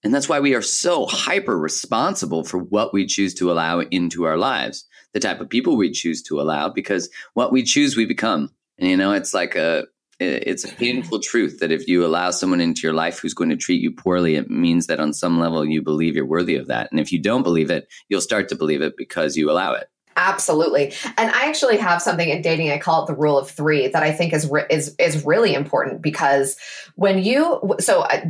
And 0.03 0.13
that's 0.13 0.29
why 0.29 0.39
we 0.39 0.53
are 0.53 0.61
so 0.61 1.07
hyper 1.07 1.57
responsible 1.57 2.43
for 2.43 2.59
what 2.59 2.93
we 2.93 3.07
choose 3.07 3.33
to 3.35 3.51
allow 3.51 3.79
into 3.79 4.25
our 4.25 4.37
lives, 4.37 4.85
the 5.13 5.19
type 5.19 5.41
of 5.41 5.49
people 5.49 5.77
we 5.77 5.91
choose 5.91 6.21
to 6.23 6.39
allow, 6.39 6.69
because 6.69 7.09
what 7.33 7.51
we 7.51 7.63
choose, 7.63 7.95
we 7.95 8.05
become. 8.05 8.51
And, 8.77 8.89
you 8.89 8.97
know, 8.97 9.13
it's 9.13 9.33
like 9.33 9.55
a, 9.55 9.85
it's 10.19 10.63
a 10.63 10.73
painful 10.73 11.19
truth 11.19 11.59
that 11.59 11.71
if 11.71 11.87
you 11.87 12.05
allow 12.05 12.31
someone 12.31 12.61
into 12.61 12.81
your 12.81 12.93
life 12.93 13.19
who's 13.19 13.33
going 13.33 13.49
to 13.49 13.57
treat 13.57 13.81
you 13.81 13.91
poorly, 13.91 14.35
it 14.35 14.49
means 14.49 14.87
that 14.87 14.99
on 14.99 15.13
some 15.13 15.39
level 15.39 15.65
you 15.65 15.81
believe 15.81 16.15
you're 16.15 16.25
worthy 16.25 16.55
of 16.55 16.67
that. 16.67 16.89
And 16.91 16.99
if 16.99 17.11
you 17.11 17.19
don't 17.19 17.43
believe 17.43 17.69
it, 17.69 17.87
you'll 18.07 18.21
start 18.21 18.49
to 18.49 18.55
believe 18.55 18.81
it 18.81 18.95
because 18.97 19.35
you 19.35 19.51
allow 19.51 19.73
it. 19.73 19.89
Absolutely. 20.17 20.93
And 21.17 21.29
I 21.29 21.47
actually 21.47 21.75
have 21.77 22.01
something 22.01 22.29
in 22.29 22.41
dating 22.41 22.71
I 22.71 22.77
call 22.77 23.03
it 23.03 23.07
the 23.07 23.15
rule 23.15 23.37
of 23.37 23.51
3 23.51 23.89
that 23.89 24.01
I 24.01 24.13
think 24.13 24.31
is 24.31 24.47
re- 24.47 24.65
is 24.69 24.95
is 24.97 25.25
really 25.25 25.53
important 25.53 26.01
because 26.01 26.55
when 26.95 27.21
you 27.21 27.75
so 27.79 28.01
uh, 28.01 28.21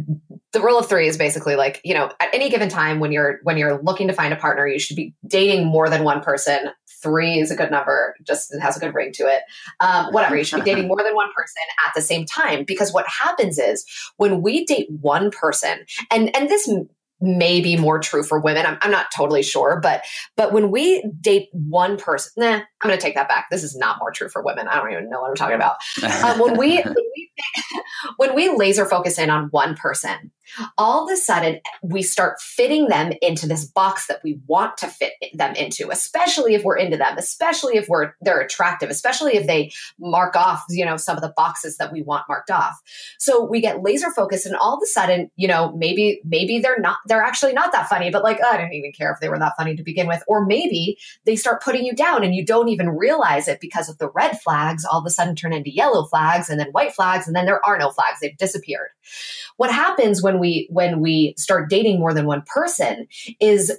the 0.52 0.62
rule 0.62 0.80
of 0.80 0.88
3 0.88 1.08
is 1.08 1.16
basically 1.16 1.56
like, 1.56 1.82
you 1.84 1.94
know, 1.94 2.10
at 2.20 2.34
any 2.34 2.50
given 2.50 2.70
time 2.70 3.00
when 3.00 3.12
you're 3.12 3.40
when 3.44 3.58
you're 3.58 3.80
looking 3.84 4.08
to 4.08 4.14
find 4.14 4.34
a 4.34 4.36
partner, 4.36 4.66
you 4.68 4.80
should 4.80 4.96
be 4.96 5.14
dating 5.28 5.68
more 5.68 5.88
than 5.88 6.04
one 6.04 6.22
person. 6.22 6.72
3 7.06 7.39
is 7.39 7.51
a 7.51 7.56
good 7.56 7.72
number, 7.72 8.16
just 8.24 8.53
it 8.53 8.60
has 8.60 8.76
a 8.76 8.80
good 8.80 8.93
ring 8.93 9.12
to 9.14 9.24
it. 9.24 9.43
Um, 9.80 10.08
whatever, 10.12 10.36
you 10.36 10.43
should 10.43 10.64
be 10.64 10.72
dating 10.72 10.88
more 10.88 11.03
than 11.03 11.16
one 11.16 11.30
person 11.36 11.62
at 11.88 11.93
the 11.95 12.01
same 12.01 12.26
time 12.26 12.66
because 12.66 12.91
what 12.91 13.08
happens 13.08 13.60
is 13.60 13.86
when 14.18 14.41
we 14.41 14.66
date 14.66 14.88
one 14.89 15.32
person 15.32 15.86
and 16.12 16.36
and 16.36 16.49
this 16.49 16.68
may 17.22 17.62
be 17.62 17.78
more 17.78 17.99
true 17.99 18.24
for 18.24 18.39
women. 18.39 18.66
I'm, 18.66 18.78
I'm 18.82 18.91
not 18.91 19.08
totally 19.16 19.43
sure, 19.43 19.80
but 19.82 20.03
but 20.36 20.51
when 20.51 20.72
we 20.72 21.03
date 21.22 21.49
one 21.51 21.97
person, 21.97 22.32
nah, 22.38 22.56
I'm 22.56 22.64
going 22.82 22.97
to 22.97 23.01
take 23.01 23.16
that 23.16 23.30
back. 23.30 23.47
This 23.49 23.64
is 23.64 23.76
not 23.76 23.99
more 23.99 24.12
true 24.12 24.30
for 24.30 24.43
women. 24.43 24.68
I 24.68 24.76
don't 24.76 24.91
even 24.91 25.10
know 25.10 25.22
what 25.22 25.30
I'm 25.30 25.36
talking 25.36 25.56
about. 25.56 25.78
Um, 26.24 26.39
when 26.39 26.58
we 26.58 26.78
when 26.82 26.95
we 27.16 27.32
when 28.18 28.36
we 28.36 28.49
laser 28.49 28.86
focus 28.86 29.18
in 29.18 29.30
on 29.30 29.47
one 29.51 29.76
person, 29.76 30.32
all 30.78 31.06
of 31.06 31.12
a 31.12 31.18
sudden 31.18 31.60
we 31.82 32.02
start 32.02 32.39
fitting 32.41 32.88
them 32.88 33.14
into 33.22 33.48
this 33.48 33.66
box 33.66 34.08
that 34.08 34.22
we 34.24 34.39
want 34.48 34.78
to 34.78 34.88
fit 34.88 35.14
them 35.34 35.56
into 35.56 35.89
especially 35.91 36.56
if 36.56 36.64
we're 36.64 36.78
into 36.78 36.98
them 36.98 37.18
especially 37.18 37.78
if 37.78 37.88
we're 37.88 38.14
they're 38.22 38.41
attractive 38.41 38.89
especially 38.89 39.36
if 39.36 39.48
they 39.48 39.72
mark 40.00 40.36
off 40.36 40.64
you 40.70 40.86
know 40.86 40.98
some 40.98 41.16
of 41.16 41.22
the 41.22 41.34
boxes 41.36 41.78
that 41.78 41.91
we 41.91 42.02
want 42.02 42.24
marked 42.28 42.52
off. 42.52 42.82
So 43.20 43.43
we 43.43 43.62
get 43.62 43.82
laser 43.82 44.12
focused 44.12 44.46
and 44.46 44.56
all 44.56 44.76
of 44.76 44.82
a 44.84 44.88
sudden 44.88 45.30
you 45.36 45.48
know 45.48 45.74
maybe 45.76 46.22
maybe 46.24 46.60
they're 46.60 46.80
not 46.80 46.98
they're 47.06 47.24
actually 47.24 47.54
not 47.54 47.72
that 47.72 47.88
funny 47.88 48.10
but 48.10 48.24
like 48.24 48.39
oh, 48.43 48.52
i 48.52 48.58
didn't 48.58 48.74
even 48.74 48.91
care 48.91 49.12
if 49.12 49.20
they 49.20 49.30
were 49.30 49.39
that 49.39 49.54
funny 49.58 49.76
to 49.76 49.84
begin 49.84 50.08
with. 50.08 50.24
Or 50.28 50.46
maybe 50.46 50.98
they 51.26 51.36
start 51.36 51.64
putting 51.64 51.86
you 51.86 51.96
down 51.96 52.24
and 52.24 52.36
you 52.36 52.46
don't 52.46 52.70
even 52.70 52.89
realize 52.89 53.48
it 53.48 53.60
because 53.60 53.89
of 53.89 53.98
the 53.98 54.10
red 54.10 54.39
flags 54.41 54.86
all 54.86 55.00
of 55.00 55.06
a 55.06 55.10
sudden 55.10 55.36
turn 55.36 55.54
into 55.54 55.74
yellow 55.74 56.06
flags 56.06 56.50
and 56.50 56.60
then 56.60 56.68
white 56.72 56.93
flags 56.93 57.28
and 57.28 57.36
then 57.36 57.46
there 57.46 57.66
are 57.66 57.78
no 57.78 57.91
flags. 57.91 58.20
They've 58.22 58.38
disappeared 58.38 58.89
what 59.58 59.72
happens 59.72 60.22
when 60.22 60.39
we 60.39 60.68
when 60.72 60.99
we 60.99 61.34
start 61.38 61.70
dating 61.70 61.99
more 61.99 62.14
than 62.14 62.26
one 62.26 62.43
person 62.47 63.08
is 63.39 63.72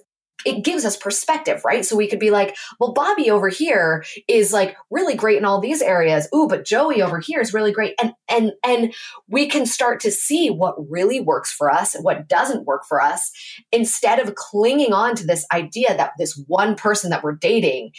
it 0.47 0.63
gives 0.63 0.85
us 0.85 0.97
perspective, 0.97 1.63
right? 1.65 1.85
So 1.85 1.97
we 1.97 2.07
could 2.07 2.21
be 2.21 2.31
like, 2.31 2.57
well, 2.79 2.93
Bobby 2.93 3.31
over 3.31 3.49
here 3.49 4.05
is 4.29 4.53
like 4.53 4.77
really 4.91 5.17
great 5.17 5.39
in 5.39 5.45
all 5.45 5.61
these 5.61 5.83
areas. 5.83 6.29
Ooh, 6.35 6.47
but 6.47 6.65
Joey 6.65 7.03
over 7.03 7.19
here 7.19 7.41
is 7.41 7.53
really 7.53 7.73
great. 7.73 7.95
And 8.01 8.13
and 8.29 8.53
and 8.65 8.95
we 9.29 9.49
can 9.49 9.67
start 9.67 9.99
to 10.01 10.13
see 10.13 10.49
what 10.51 10.77
really 10.89 11.21
works 11.21 11.53
for 11.53 11.71
us 11.71 11.95
and 11.95 12.05
what 12.05 12.29
doesn't 12.29 12.65
work 12.65 12.85
for 12.89 13.01
us 13.01 13.33
instead 13.73 14.21
of 14.21 14.37
clinging 14.37 14.93
on 14.93 15.17
to 15.17 15.27
this 15.27 15.45
idea 15.53 15.97
that 15.97 16.13
this 16.17 16.41
one 16.47 16.77
person 16.77 17.11
that 17.11 17.25
we're 17.25 17.35
dating 17.35 17.91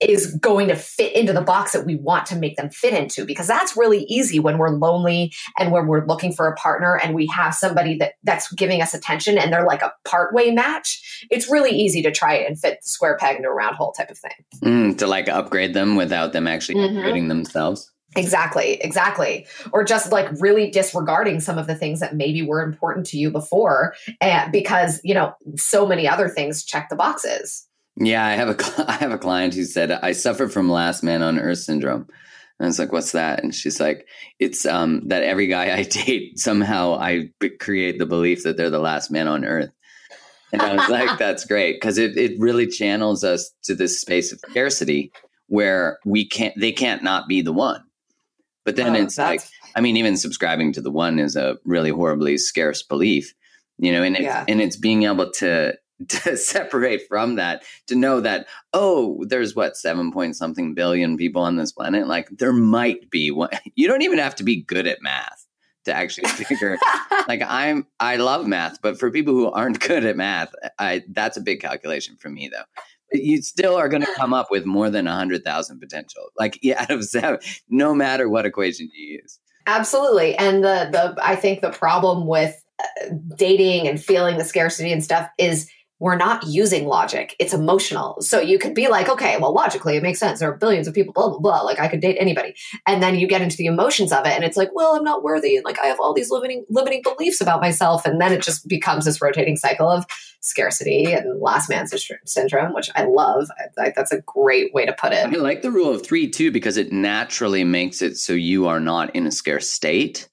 is 0.00 0.34
going 0.36 0.68
to 0.68 0.76
fit 0.76 1.14
into 1.14 1.32
the 1.32 1.40
box 1.40 1.72
that 1.72 1.84
we 1.84 1.96
want 1.96 2.26
to 2.26 2.36
make 2.36 2.56
them 2.56 2.70
fit 2.70 2.94
into 2.94 3.24
because 3.24 3.46
that's 3.46 3.76
really 3.76 4.04
easy 4.04 4.38
when 4.38 4.58
we're 4.58 4.70
lonely 4.70 5.32
and 5.58 5.72
when 5.72 5.86
we're 5.86 6.06
looking 6.06 6.32
for 6.32 6.46
a 6.46 6.54
partner 6.54 6.98
and 7.02 7.14
we 7.14 7.26
have 7.26 7.54
somebody 7.54 7.96
that 7.96 8.12
that's 8.22 8.52
giving 8.52 8.80
us 8.80 8.94
attention 8.94 9.38
and 9.38 9.52
they're 9.52 9.66
like 9.66 9.82
a 9.82 9.92
partway 10.04 10.50
match 10.50 11.26
it's 11.30 11.50
really 11.50 11.70
easy 11.70 12.02
to 12.02 12.10
try 12.10 12.34
and 12.34 12.58
fit 12.58 12.78
the 12.82 12.88
square 12.88 13.16
peg 13.16 13.36
into 13.36 13.48
a 13.48 13.52
round 13.52 13.74
hole 13.74 13.92
type 13.92 14.10
of 14.10 14.18
thing 14.18 14.32
mm, 14.62 14.96
to 14.96 15.06
like 15.06 15.28
upgrade 15.28 15.74
them 15.74 15.96
without 15.96 16.32
them 16.32 16.46
actually 16.46 16.76
mm-hmm. 16.76 16.98
upgrading 16.98 17.28
themselves 17.28 17.90
Exactly, 18.16 18.80
exactly. 18.80 19.46
Or 19.70 19.84
just 19.84 20.10
like 20.10 20.28
really 20.40 20.70
disregarding 20.70 21.40
some 21.40 21.58
of 21.58 21.66
the 21.66 21.74
things 21.74 22.00
that 22.00 22.16
maybe 22.16 22.40
were 22.40 22.62
important 22.62 23.04
to 23.08 23.18
you 23.18 23.30
before 23.30 23.94
and 24.20 24.50
because, 24.50 25.00
you 25.04 25.12
know, 25.12 25.34
so 25.56 25.86
many 25.86 26.08
other 26.08 26.28
things 26.28 26.64
check 26.64 26.88
the 26.88 26.96
boxes. 26.96 27.67
Yeah, 28.00 28.24
I 28.24 28.32
have 28.32 28.48
a 28.48 28.84
I 28.88 28.92
have 28.94 29.12
a 29.12 29.18
client 29.18 29.54
who 29.54 29.64
said 29.64 29.90
I 29.90 30.12
suffer 30.12 30.48
from 30.48 30.70
last 30.70 31.02
man 31.02 31.22
on 31.22 31.38
earth 31.38 31.58
syndrome. 31.58 32.06
And 32.58 32.66
I 32.66 32.66
was 32.66 32.78
like, 32.78 32.92
"What's 32.92 33.12
that?" 33.12 33.42
And 33.42 33.54
she's 33.54 33.80
like, 33.80 34.06
"It's 34.38 34.66
um, 34.66 35.08
that 35.08 35.22
every 35.22 35.46
guy 35.46 35.76
I 35.76 35.82
date 36.04 36.38
somehow 36.38 36.94
I 36.98 37.30
create 37.60 37.98
the 37.98 38.06
belief 38.06 38.42
that 38.44 38.56
they're 38.56 38.70
the 38.70 38.78
last 38.78 39.10
man 39.10 39.28
on 39.28 39.44
earth." 39.44 39.70
And 40.52 40.62
I 40.62 40.74
was 40.74 40.88
like, 40.88 41.18
"That's 41.18 41.44
great," 41.44 41.74
because 41.74 41.98
it 41.98 42.16
it 42.16 42.38
really 42.38 42.66
channels 42.66 43.24
us 43.24 43.52
to 43.64 43.74
this 43.74 44.00
space 44.00 44.32
of 44.32 44.40
scarcity 44.50 45.12
where 45.48 45.98
we 46.04 46.26
can't 46.26 46.54
they 46.58 46.72
can't 46.72 47.02
not 47.02 47.28
be 47.28 47.42
the 47.42 47.52
one. 47.52 47.82
But 48.64 48.76
then 48.76 48.96
oh, 48.96 49.00
it's 49.00 49.16
like, 49.16 49.40
I 49.76 49.80
mean, 49.80 49.96
even 49.96 50.18
subscribing 50.18 50.74
to 50.74 50.82
the 50.82 50.90
one 50.90 51.18
is 51.18 51.36
a 51.36 51.56
really 51.64 51.88
horribly 51.88 52.36
scarce 52.36 52.82
belief, 52.82 53.32
you 53.78 53.92
know, 53.92 54.02
and 54.02 54.14
it, 54.14 54.22
yeah. 54.22 54.44
and 54.46 54.60
it's 54.60 54.76
being 54.76 55.04
able 55.04 55.30
to 55.38 55.74
to 56.08 56.36
separate 56.36 57.02
from 57.08 57.34
that 57.36 57.64
to 57.86 57.96
know 57.96 58.20
that 58.20 58.46
oh 58.72 59.24
there's 59.26 59.56
what 59.56 59.76
seven 59.76 60.12
point 60.12 60.36
something 60.36 60.74
billion 60.74 61.16
people 61.16 61.42
on 61.42 61.56
this 61.56 61.72
planet? 61.72 62.06
Like 62.06 62.28
there 62.30 62.52
might 62.52 63.10
be 63.10 63.30
one 63.30 63.50
you 63.74 63.88
don't 63.88 64.02
even 64.02 64.18
have 64.18 64.34
to 64.36 64.44
be 64.44 64.62
good 64.62 64.86
at 64.86 65.02
math 65.02 65.46
to 65.84 65.94
actually 65.94 66.28
figure 66.44 66.76
like 67.28 67.42
i'm 67.46 67.86
i 67.98 68.16
love 68.16 68.46
math 68.46 68.80
but 68.82 68.98
for 68.98 69.10
people 69.10 69.32
who 69.32 69.50
aren't 69.50 69.80
good 69.80 70.04
at 70.04 70.16
math 70.16 70.52
i 70.78 71.02
that's 71.10 71.36
a 71.36 71.40
big 71.40 71.60
calculation 71.60 72.16
for 72.16 72.28
me 72.28 72.48
though. 72.48 72.64
You 73.10 73.40
still 73.40 73.74
are 73.74 73.88
going 73.88 74.02
to 74.02 74.14
come 74.16 74.34
up 74.34 74.48
with 74.50 74.66
more 74.66 74.90
than 74.90 75.06
100000 75.06 75.80
potential 75.80 76.24
like 76.38 76.58
out 76.76 76.90
of 76.90 77.04
seven 77.04 77.40
no 77.70 77.94
matter 77.94 78.28
what 78.28 78.44
equation 78.44 78.90
you 78.94 79.18
use. 79.22 79.40
Absolutely. 79.66 80.36
And 80.36 80.62
the 80.62 80.88
the 80.92 81.16
i 81.22 81.34
think 81.34 81.62
the 81.62 81.70
problem 81.70 82.26
with 82.26 82.62
uh, 82.80 83.14
dating 83.34 83.88
and 83.88 84.02
feeling 84.02 84.36
the 84.36 84.44
scarcity 84.44 84.92
and 84.92 85.02
stuff 85.02 85.28
is 85.38 85.70
we're 86.00 86.16
not 86.16 86.46
using 86.46 86.86
logic. 86.86 87.34
It's 87.38 87.52
emotional. 87.52 88.20
So 88.20 88.40
you 88.40 88.58
could 88.58 88.74
be 88.74 88.88
like, 88.88 89.08
okay, 89.08 89.36
well, 89.38 89.52
logically, 89.52 89.96
it 89.96 90.02
makes 90.02 90.20
sense. 90.20 90.38
There 90.38 90.50
are 90.50 90.56
billions 90.56 90.86
of 90.86 90.94
people, 90.94 91.12
blah, 91.12 91.28
blah, 91.28 91.38
blah. 91.38 91.60
Like 91.62 91.80
I 91.80 91.88
could 91.88 92.00
date 92.00 92.16
anybody. 92.20 92.54
And 92.86 93.02
then 93.02 93.16
you 93.18 93.26
get 93.26 93.42
into 93.42 93.56
the 93.56 93.66
emotions 93.66 94.12
of 94.12 94.24
it. 94.24 94.32
And 94.32 94.44
it's 94.44 94.56
like, 94.56 94.70
well, 94.74 94.94
I'm 94.94 95.02
not 95.02 95.24
worthy. 95.24 95.56
And 95.56 95.64
like 95.64 95.78
I 95.80 95.86
have 95.86 95.98
all 96.00 96.14
these 96.14 96.30
limiting, 96.30 96.64
limiting 96.68 97.02
beliefs 97.02 97.40
about 97.40 97.60
myself. 97.60 98.06
And 98.06 98.20
then 98.20 98.32
it 98.32 98.42
just 98.42 98.68
becomes 98.68 99.06
this 99.06 99.20
rotating 99.20 99.56
cycle 99.56 99.90
of 99.90 100.06
scarcity 100.40 101.12
and 101.12 101.40
last 101.40 101.68
man 101.68 101.86
syndrome, 102.24 102.72
which 102.74 102.90
I 102.94 103.04
love. 103.04 103.48
I, 103.58 103.86
I, 103.86 103.92
that's 103.94 104.12
a 104.12 104.20
great 104.22 104.72
way 104.72 104.86
to 104.86 104.92
put 104.92 105.12
it. 105.12 105.26
I 105.26 105.30
like 105.30 105.62
the 105.62 105.72
rule 105.72 105.92
of 105.92 106.06
three 106.06 106.30
too, 106.30 106.52
because 106.52 106.76
it 106.76 106.92
naturally 106.92 107.64
makes 107.64 108.02
it 108.02 108.16
so 108.16 108.32
you 108.34 108.68
are 108.68 108.80
not 108.80 109.14
in 109.16 109.26
a 109.26 109.32
scarce 109.32 109.68
state. 109.68 110.28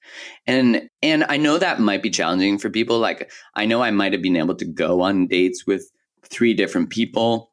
And 0.46 0.88
and 1.02 1.24
I 1.28 1.36
know 1.36 1.58
that 1.58 1.80
might 1.80 2.02
be 2.02 2.10
challenging 2.10 2.58
for 2.58 2.70
people. 2.70 2.98
Like 2.98 3.30
I 3.54 3.66
know 3.66 3.82
I 3.82 3.90
might 3.90 4.12
have 4.12 4.22
been 4.22 4.36
able 4.36 4.54
to 4.56 4.64
go 4.64 5.02
on 5.02 5.26
dates 5.26 5.66
with 5.66 5.90
three 6.24 6.54
different 6.54 6.90
people, 6.90 7.52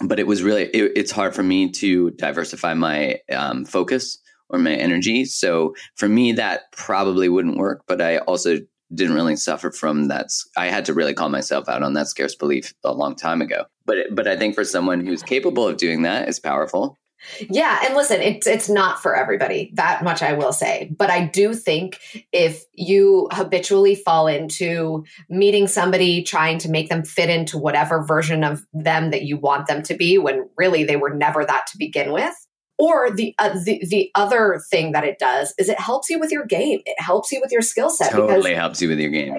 but 0.00 0.18
it 0.18 0.26
was 0.26 0.42
really 0.42 0.64
it, 0.64 0.92
it's 0.96 1.10
hard 1.10 1.34
for 1.34 1.42
me 1.42 1.70
to 1.72 2.10
diversify 2.12 2.74
my 2.74 3.18
um, 3.30 3.64
focus 3.64 4.18
or 4.48 4.58
my 4.58 4.74
energy. 4.74 5.24
So 5.24 5.74
for 5.96 6.08
me, 6.08 6.32
that 6.32 6.72
probably 6.72 7.28
wouldn't 7.28 7.56
work. 7.56 7.84
But 7.86 8.02
I 8.02 8.18
also 8.18 8.58
didn't 8.94 9.14
really 9.14 9.36
suffer 9.36 9.70
from 9.70 10.08
that. 10.08 10.28
I 10.56 10.66
had 10.66 10.84
to 10.86 10.94
really 10.94 11.14
call 11.14 11.30
myself 11.30 11.68
out 11.68 11.82
on 11.82 11.94
that 11.94 12.08
scarce 12.08 12.34
belief 12.34 12.74
a 12.84 12.92
long 12.92 13.16
time 13.16 13.40
ago. 13.40 13.64
But 13.86 13.98
but 14.12 14.28
I 14.28 14.36
think 14.36 14.54
for 14.54 14.64
someone 14.64 15.04
who's 15.04 15.22
capable 15.22 15.66
of 15.66 15.76
doing 15.76 16.02
that, 16.02 16.28
it's 16.28 16.38
powerful. 16.38 16.98
Yeah, 17.48 17.80
and 17.84 17.94
listen, 17.94 18.20
it's 18.20 18.46
it's 18.46 18.68
not 18.68 19.00
for 19.00 19.14
everybody. 19.14 19.70
That 19.74 20.02
much 20.02 20.22
I 20.22 20.32
will 20.32 20.52
say. 20.52 20.90
But 20.96 21.10
I 21.10 21.26
do 21.26 21.54
think 21.54 21.98
if 22.32 22.64
you 22.72 23.28
habitually 23.32 23.94
fall 23.94 24.26
into 24.26 25.04
meeting 25.28 25.66
somebody 25.66 26.22
trying 26.22 26.58
to 26.58 26.70
make 26.70 26.88
them 26.88 27.04
fit 27.04 27.30
into 27.30 27.58
whatever 27.58 28.04
version 28.04 28.44
of 28.44 28.66
them 28.72 29.10
that 29.10 29.22
you 29.22 29.36
want 29.36 29.66
them 29.66 29.82
to 29.84 29.94
be 29.94 30.18
when 30.18 30.48
really 30.56 30.84
they 30.84 30.96
were 30.96 31.14
never 31.14 31.44
that 31.44 31.66
to 31.68 31.78
begin 31.78 32.12
with, 32.12 32.34
or 32.78 33.10
the, 33.10 33.34
uh, 33.38 33.58
the 33.64 33.80
the 33.88 34.10
other 34.14 34.60
thing 34.70 34.92
that 34.92 35.04
it 35.04 35.18
does 35.18 35.54
is 35.58 35.68
it 35.68 35.78
helps 35.78 36.10
you 36.10 36.18
with 36.18 36.32
your 36.32 36.44
game. 36.44 36.80
It 36.84 37.00
helps 37.00 37.30
you 37.30 37.40
with 37.40 37.52
your 37.52 37.62
skill 37.62 37.90
set. 37.90 38.10
Totally 38.10 38.50
because, 38.50 38.56
helps 38.56 38.82
you 38.82 38.88
with 38.88 38.98
your 38.98 39.10
game. 39.10 39.36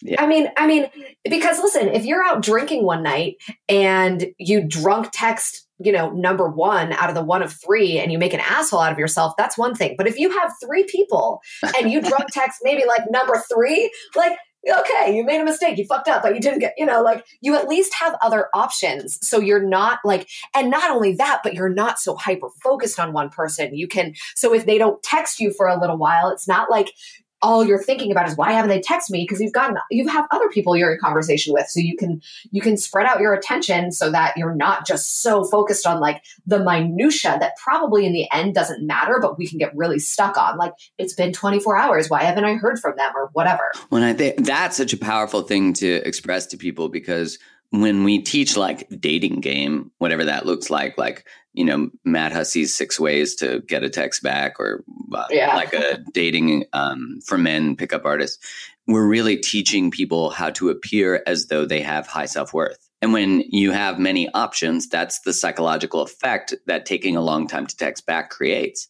Yeah. 0.00 0.22
I 0.22 0.26
mean, 0.26 0.48
I 0.56 0.66
mean, 0.66 0.88
because 1.28 1.58
listen, 1.58 1.88
if 1.88 2.04
you're 2.04 2.22
out 2.22 2.40
drinking 2.40 2.84
one 2.84 3.02
night 3.02 3.36
and 3.68 4.28
you 4.38 4.62
drunk 4.62 5.10
text 5.12 5.67
you 5.78 5.92
know, 5.92 6.10
number 6.10 6.48
one 6.48 6.92
out 6.92 7.08
of 7.08 7.14
the 7.14 7.22
one 7.22 7.42
of 7.42 7.52
three 7.52 7.98
and 7.98 8.10
you 8.10 8.18
make 8.18 8.34
an 8.34 8.40
asshole 8.40 8.80
out 8.80 8.92
of 8.92 8.98
yourself, 8.98 9.34
that's 9.38 9.56
one 9.56 9.74
thing. 9.74 9.94
But 9.96 10.08
if 10.08 10.18
you 10.18 10.30
have 10.30 10.52
three 10.62 10.84
people 10.84 11.40
and 11.76 11.90
you 11.90 12.00
drunk 12.00 12.26
text 12.32 12.60
maybe 12.62 12.84
like 12.86 13.10
number 13.10 13.42
three, 13.52 13.90
like, 14.16 14.36
okay, 14.68 15.16
you 15.16 15.24
made 15.24 15.40
a 15.40 15.44
mistake, 15.44 15.78
you 15.78 15.86
fucked 15.86 16.08
up, 16.08 16.22
but 16.22 16.34
you 16.34 16.40
didn't 16.40 16.58
get, 16.58 16.74
you 16.76 16.84
know, 16.84 17.00
like 17.00 17.24
you 17.40 17.54
at 17.54 17.68
least 17.68 17.94
have 17.94 18.16
other 18.22 18.48
options. 18.54 19.18
So 19.26 19.38
you're 19.38 19.66
not 19.66 20.00
like, 20.04 20.28
and 20.54 20.70
not 20.70 20.90
only 20.90 21.14
that, 21.14 21.40
but 21.44 21.54
you're 21.54 21.68
not 21.68 21.98
so 21.98 22.16
hyper 22.16 22.48
focused 22.62 22.98
on 22.98 23.12
one 23.12 23.30
person. 23.30 23.74
You 23.74 23.86
can, 23.86 24.14
so 24.34 24.52
if 24.52 24.66
they 24.66 24.78
don't 24.78 25.02
text 25.02 25.38
you 25.38 25.52
for 25.56 25.68
a 25.68 25.80
little 25.80 25.96
while, 25.96 26.30
it's 26.30 26.48
not 26.48 26.70
like 26.70 26.92
all 27.40 27.64
you're 27.64 27.82
thinking 27.82 28.10
about 28.10 28.28
is 28.28 28.36
why 28.36 28.52
haven't 28.52 28.70
they 28.70 28.80
texted 28.80 29.10
me? 29.10 29.22
Because 29.22 29.40
you've 29.40 29.52
gotten 29.52 29.76
you 29.90 30.08
have 30.08 30.26
other 30.30 30.48
people 30.48 30.76
you're 30.76 30.92
in 30.92 30.98
conversation 30.98 31.52
with 31.52 31.68
so 31.68 31.80
you 31.80 31.96
can 31.96 32.20
you 32.50 32.60
can 32.60 32.76
spread 32.76 33.06
out 33.06 33.20
your 33.20 33.32
attention 33.32 33.92
so 33.92 34.10
that 34.10 34.36
you're 34.36 34.54
not 34.54 34.86
just 34.86 35.22
so 35.22 35.44
focused 35.44 35.86
on 35.86 36.00
like 36.00 36.24
the 36.46 36.58
minutia 36.58 37.36
that 37.40 37.56
probably 37.56 38.06
in 38.06 38.12
the 38.12 38.26
end 38.32 38.54
doesn't 38.54 38.86
matter 38.86 39.18
but 39.20 39.38
we 39.38 39.46
can 39.46 39.58
get 39.58 39.74
really 39.76 39.98
stuck 39.98 40.36
on 40.36 40.56
like 40.56 40.72
it's 40.98 41.14
been 41.14 41.32
24 41.32 41.76
hours 41.76 42.10
why 42.10 42.22
haven't 42.22 42.44
i 42.44 42.54
heard 42.54 42.78
from 42.78 42.96
them 42.96 43.12
or 43.14 43.30
whatever? 43.32 43.70
When 43.88 44.02
i 44.02 44.12
think 44.12 44.44
that's 44.44 44.76
such 44.76 44.92
a 44.92 44.98
powerful 44.98 45.42
thing 45.42 45.72
to 45.74 46.06
express 46.06 46.46
to 46.46 46.56
people 46.56 46.88
because 46.88 47.38
when 47.70 48.02
we 48.04 48.20
teach 48.20 48.56
like 48.56 48.88
dating 48.98 49.40
game 49.40 49.90
whatever 49.98 50.24
that 50.24 50.46
looks 50.46 50.70
like 50.70 50.96
like 50.96 51.26
you 51.52 51.64
know 51.64 51.90
matt 52.04 52.32
hussey's 52.32 52.74
six 52.74 52.98
ways 52.98 53.34
to 53.34 53.60
get 53.60 53.82
a 53.82 53.90
text 53.90 54.22
back 54.22 54.58
or 54.58 54.84
uh, 55.12 55.26
yeah. 55.30 55.54
like 55.54 55.72
a 55.74 55.98
dating 56.12 56.64
um, 56.72 57.20
for 57.26 57.36
men 57.36 57.76
pickup 57.76 58.04
artist 58.04 58.42
we're 58.88 59.06
really 59.06 59.36
teaching 59.36 59.90
people 59.90 60.30
how 60.30 60.50
to 60.50 60.70
appear 60.70 61.22
as 61.26 61.46
though 61.46 61.66
they 61.66 61.82
have 61.82 62.06
high 62.06 62.24
self-worth. 62.24 62.88
And 63.02 63.12
when 63.12 63.42
you 63.50 63.70
have 63.70 63.98
many 63.98 64.28
options 64.32 64.88
that's 64.88 65.20
the 65.20 65.34
psychological 65.34 66.00
effect 66.00 66.54
that 66.66 66.86
taking 66.86 67.14
a 67.14 67.20
long 67.20 67.46
time 67.46 67.66
to 67.66 67.76
text 67.76 68.06
back 68.06 68.30
creates. 68.30 68.88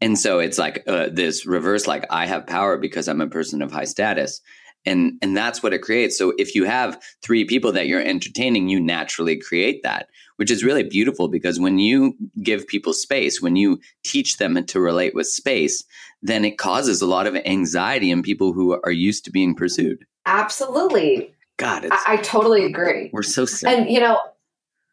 And 0.00 0.18
so 0.18 0.38
it's 0.38 0.58
like 0.58 0.84
uh, 0.86 1.08
this 1.10 1.44
reverse 1.44 1.86
like 1.86 2.06
i 2.10 2.26
have 2.26 2.46
power 2.46 2.76
because 2.76 3.08
i'm 3.08 3.22
a 3.22 3.26
person 3.26 3.62
of 3.62 3.72
high 3.72 3.84
status 3.84 4.42
and 4.86 5.18
and 5.20 5.36
that's 5.36 5.62
what 5.62 5.74
it 5.74 5.82
creates. 5.82 6.16
So 6.16 6.32
if 6.38 6.54
you 6.54 6.64
have 6.64 7.00
three 7.22 7.44
people 7.44 7.72
that 7.72 7.86
you're 7.86 8.00
entertaining 8.00 8.68
you 8.68 8.80
naturally 8.80 9.36
create 9.36 9.82
that 9.82 10.08
which 10.36 10.50
is 10.50 10.62
really 10.62 10.82
beautiful 10.82 11.28
because 11.28 11.58
when 11.58 11.78
you 11.78 12.16
give 12.42 12.66
people 12.66 12.92
space 12.92 13.40
when 13.40 13.56
you 13.56 13.80
teach 14.04 14.36
them 14.36 14.64
to 14.64 14.80
relate 14.80 15.14
with 15.14 15.26
space 15.26 15.84
then 16.22 16.44
it 16.44 16.58
causes 16.58 17.02
a 17.02 17.06
lot 17.06 17.26
of 17.26 17.36
anxiety 17.36 18.10
in 18.10 18.22
people 18.22 18.52
who 18.52 18.80
are 18.84 18.90
used 18.90 19.24
to 19.24 19.30
being 19.30 19.54
pursued. 19.54 20.04
Absolutely. 20.24 21.32
God 21.56 21.86
I, 21.90 22.02
I, 22.06 22.16
totally 22.18 22.64
agree. 22.64 23.10
We're 23.12 23.22
so 23.22 23.46
sick. 23.46 23.68
and 23.68 23.90
you 23.90 24.00
know 24.00 24.20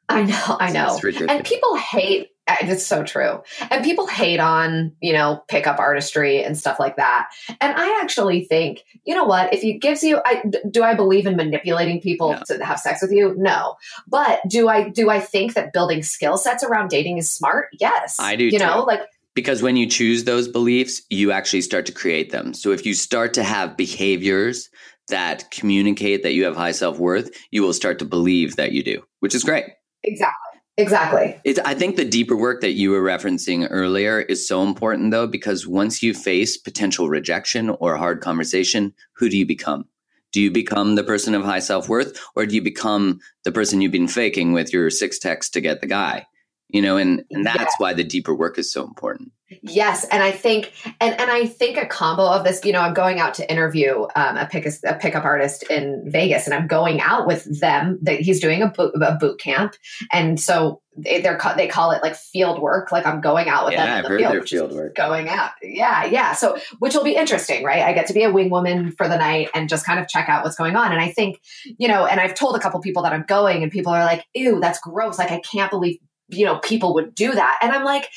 i 0.10 0.24
know 0.24 0.58
i 0.60 0.72
know. 0.72 1.00
And 1.28 1.46
people 1.46 1.76
hate 1.76 2.30
it's 2.62 2.86
so 2.86 3.04
true. 3.04 3.42
And 3.70 3.84
people 3.84 4.08
hate 4.08 4.40
on, 4.40 4.94
you 5.02 5.14
know, 5.14 5.44
pickup 5.48 5.80
artistry 5.80 6.44
and 6.44 6.58
stuff 6.58 6.80
like 6.80 6.96
that. 6.98 7.30
And 7.62 7.74
I 7.76 8.00
actually 8.02 8.46
think, 8.46 8.84
you 9.06 9.16
know 9.16 9.26
what, 9.26 9.54
if 9.54 9.64
it 9.64 9.80
gives 9.82 10.04
you 10.04 10.22
I 10.26 10.44
do 10.70 10.84
I 10.84 10.94
believe 10.96 11.26
in 11.26 11.36
manipulating 11.36 12.02
people 12.02 12.34
no. 12.34 12.42
to 12.48 12.66
have 12.66 12.80
sex 12.80 13.02
with 13.02 13.12
you? 13.12 13.36
No. 13.38 13.76
But 14.08 14.42
do 14.48 14.70
I 14.70 14.90
do 14.90 15.10
I 15.10 15.20
think 15.20 15.54
that 15.54 15.74
building 15.74 16.04
skill 16.04 16.38
sets 16.38 16.64
around 16.64 16.90
dating 16.90 17.18
is 17.18 17.30
smart? 17.32 17.70
Yes. 17.80 18.18
I 18.20 18.36
do. 18.36 18.46
You 18.46 18.52
too. 18.52 18.60
know, 18.60 18.84
like 18.84 19.02
because 19.34 19.62
when 19.62 19.76
you 19.76 19.88
choose 19.88 20.26
those 20.26 20.48
beliefs, 20.48 21.02
you 21.10 21.32
actually 21.32 21.62
start 21.62 21.86
to 21.88 21.92
create 21.92 22.32
them. 22.32 22.54
So 22.54 22.72
if 22.72 22.86
you 22.86 22.94
start 22.94 23.34
to 23.34 23.44
have 23.44 23.76
behaviors 23.76 24.70
that 25.10 25.50
communicate 25.52 26.24
that 26.24 26.34
you 26.34 26.46
have 26.46 26.56
high 26.56 26.72
self-worth, 26.72 27.32
you 27.52 27.62
will 27.62 27.74
start 27.74 28.00
to 28.00 28.06
believe 28.06 28.56
that 28.56 28.72
you 28.72 28.84
do, 28.84 29.04
which 29.20 29.36
is 29.36 29.44
great. 29.44 29.66
Exactly. 30.04 30.53
Exactly. 30.78 31.40
It's, 31.44 31.60
I 31.60 31.76
think 31.76 31.96
the 31.96 32.06
deeper 32.06 32.36
work 32.36 32.62
that 32.62 32.72
you 32.72 32.90
were 32.90 33.02
referencing 33.02 33.68
earlier 33.70 34.22
is 34.22 34.48
so 34.48 34.64
important, 34.64 35.12
though, 35.12 35.28
because 35.28 35.68
once 35.68 36.02
you 36.02 36.14
face 36.14 36.58
potential 36.58 37.10
rejection 37.10 37.70
or 37.70 37.96
hard 37.96 38.22
conversation, 38.22 38.94
who 39.14 39.30
do 39.30 39.38
you 39.38 39.46
become? 39.46 39.86
Do 40.32 40.42
you 40.42 40.50
become 40.50 40.96
the 40.96 41.04
person 41.04 41.36
of 41.36 41.44
high 41.44 41.60
self 41.60 41.88
worth, 41.88 42.20
or 42.36 42.48
do 42.48 42.56
you 42.56 42.62
become 42.62 43.20
the 43.44 43.52
person 43.52 43.82
you've 43.82 43.92
been 43.92 44.08
faking 44.08 44.52
with 44.52 44.74
your 44.74 44.90
six 44.90 45.20
texts 45.20 45.52
to 45.52 45.62
get 45.62 45.82
the 45.82 45.88
guy? 45.88 46.26
You 46.70 46.82
know, 46.82 46.98
and, 46.98 47.24
and 47.30 47.46
that's 47.46 47.60
yeah. 47.60 47.78
why 47.78 47.94
the 47.94 48.04
deeper 48.04 48.34
work 48.34 48.58
is 48.58 48.72
so 48.72 48.84
important. 48.84 49.32
Yes, 49.62 50.06
and 50.06 50.24
I 50.24 50.32
think 50.32 50.74
and 51.00 51.20
and 51.20 51.30
I 51.30 51.46
think 51.46 51.78
a 51.78 51.86
combo 51.86 52.24
of 52.24 52.44
this. 52.44 52.64
You 52.64 52.74
know, 52.74 52.82
I'm 52.82 52.94
going 52.94 53.20
out 53.20 53.36
to 53.36 53.50
interview 53.50 54.06
um, 54.16 54.38
a 54.38 54.46
pick 54.46 54.66
a 54.66 54.96
pickup 54.96 55.26
artist 55.26 55.64
in 55.70 56.04
Vegas, 56.06 56.46
and 56.46 56.54
I'm 56.54 56.68
going 56.68 57.02
out 57.02 57.28
with 57.28 57.60
them. 57.60 58.00
That 58.02 58.20
he's 58.20 58.40
doing 58.40 58.62
a 58.62 58.68
boot, 58.68 58.94
a 59.02 59.16
boot 59.16 59.40
camp, 59.40 59.76
and 60.12 60.40
so 60.40 60.82
they, 60.98 61.22
they're 61.22 61.40
they 61.56 61.68
call 61.68 61.92
it 61.92 62.02
like 62.04 62.16
field 62.16 62.60
work. 62.62 62.92
Like 62.92 63.06
I'm 63.06 63.22
going 63.22 63.50
out 63.50 63.66
with 63.66 63.74
yeah, 63.74 63.86
them 63.86 63.98
in 64.00 64.06
I've 64.06 64.12
the 64.12 64.18
field, 64.18 64.50
field 64.50 64.74
work. 64.74 64.96
Going 64.96 65.28
out, 65.30 65.52
yeah, 65.62 66.06
yeah. 66.06 66.34
So 66.34 66.58
which 66.80 66.94
will 66.94 67.04
be 67.04 67.16
interesting, 67.16 67.64
right? 67.64 67.82
I 67.82 67.94
get 67.94 68.08
to 68.08 68.14
be 68.14 68.24
a 68.24 68.32
wing 68.32 68.50
woman 68.50 68.92
for 68.92 69.08
the 69.08 69.18
night 69.18 69.50
and 69.54 69.70
just 69.70 69.86
kind 69.86 70.00
of 70.00 70.08
check 70.08 70.30
out 70.30 70.44
what's 70.44 70.56
going 70.56 70.76
on. 70.76 70.92
And 70.92 71.02
I 71.02 71.10
think, 71.10 71.42
you 71.78 71.88
know, 71.88 72.06
and 72.06 72.20
I've 72.20 72.36
told 72.36 72.56
a 72.56 72.60
couple 72.60 72.80
people 72.82 73.04
that 73.04 73.14
I'm 73.14 73.26
going, 73.28 73.64
and 73.64 73.72
people 73.72 73.92
are 73.94 74.04
like, 74.04 74.26
"Ew, 74.34 74.60
that's 74.60 74.80
gross!" 74.80 75.18
Like 75.18 75.32
I 75.32 75.40
can't 75.40 75.72
believe 75.72 76.00
you 76.30 76.46
know 76.46 76.60
people 76.60 76.94
would 76.94 77.14
do 77.16 77.32
that. 77.32 77.60
And 77.62 77.72
i'm 77.72 77.84
like 77.84 78.10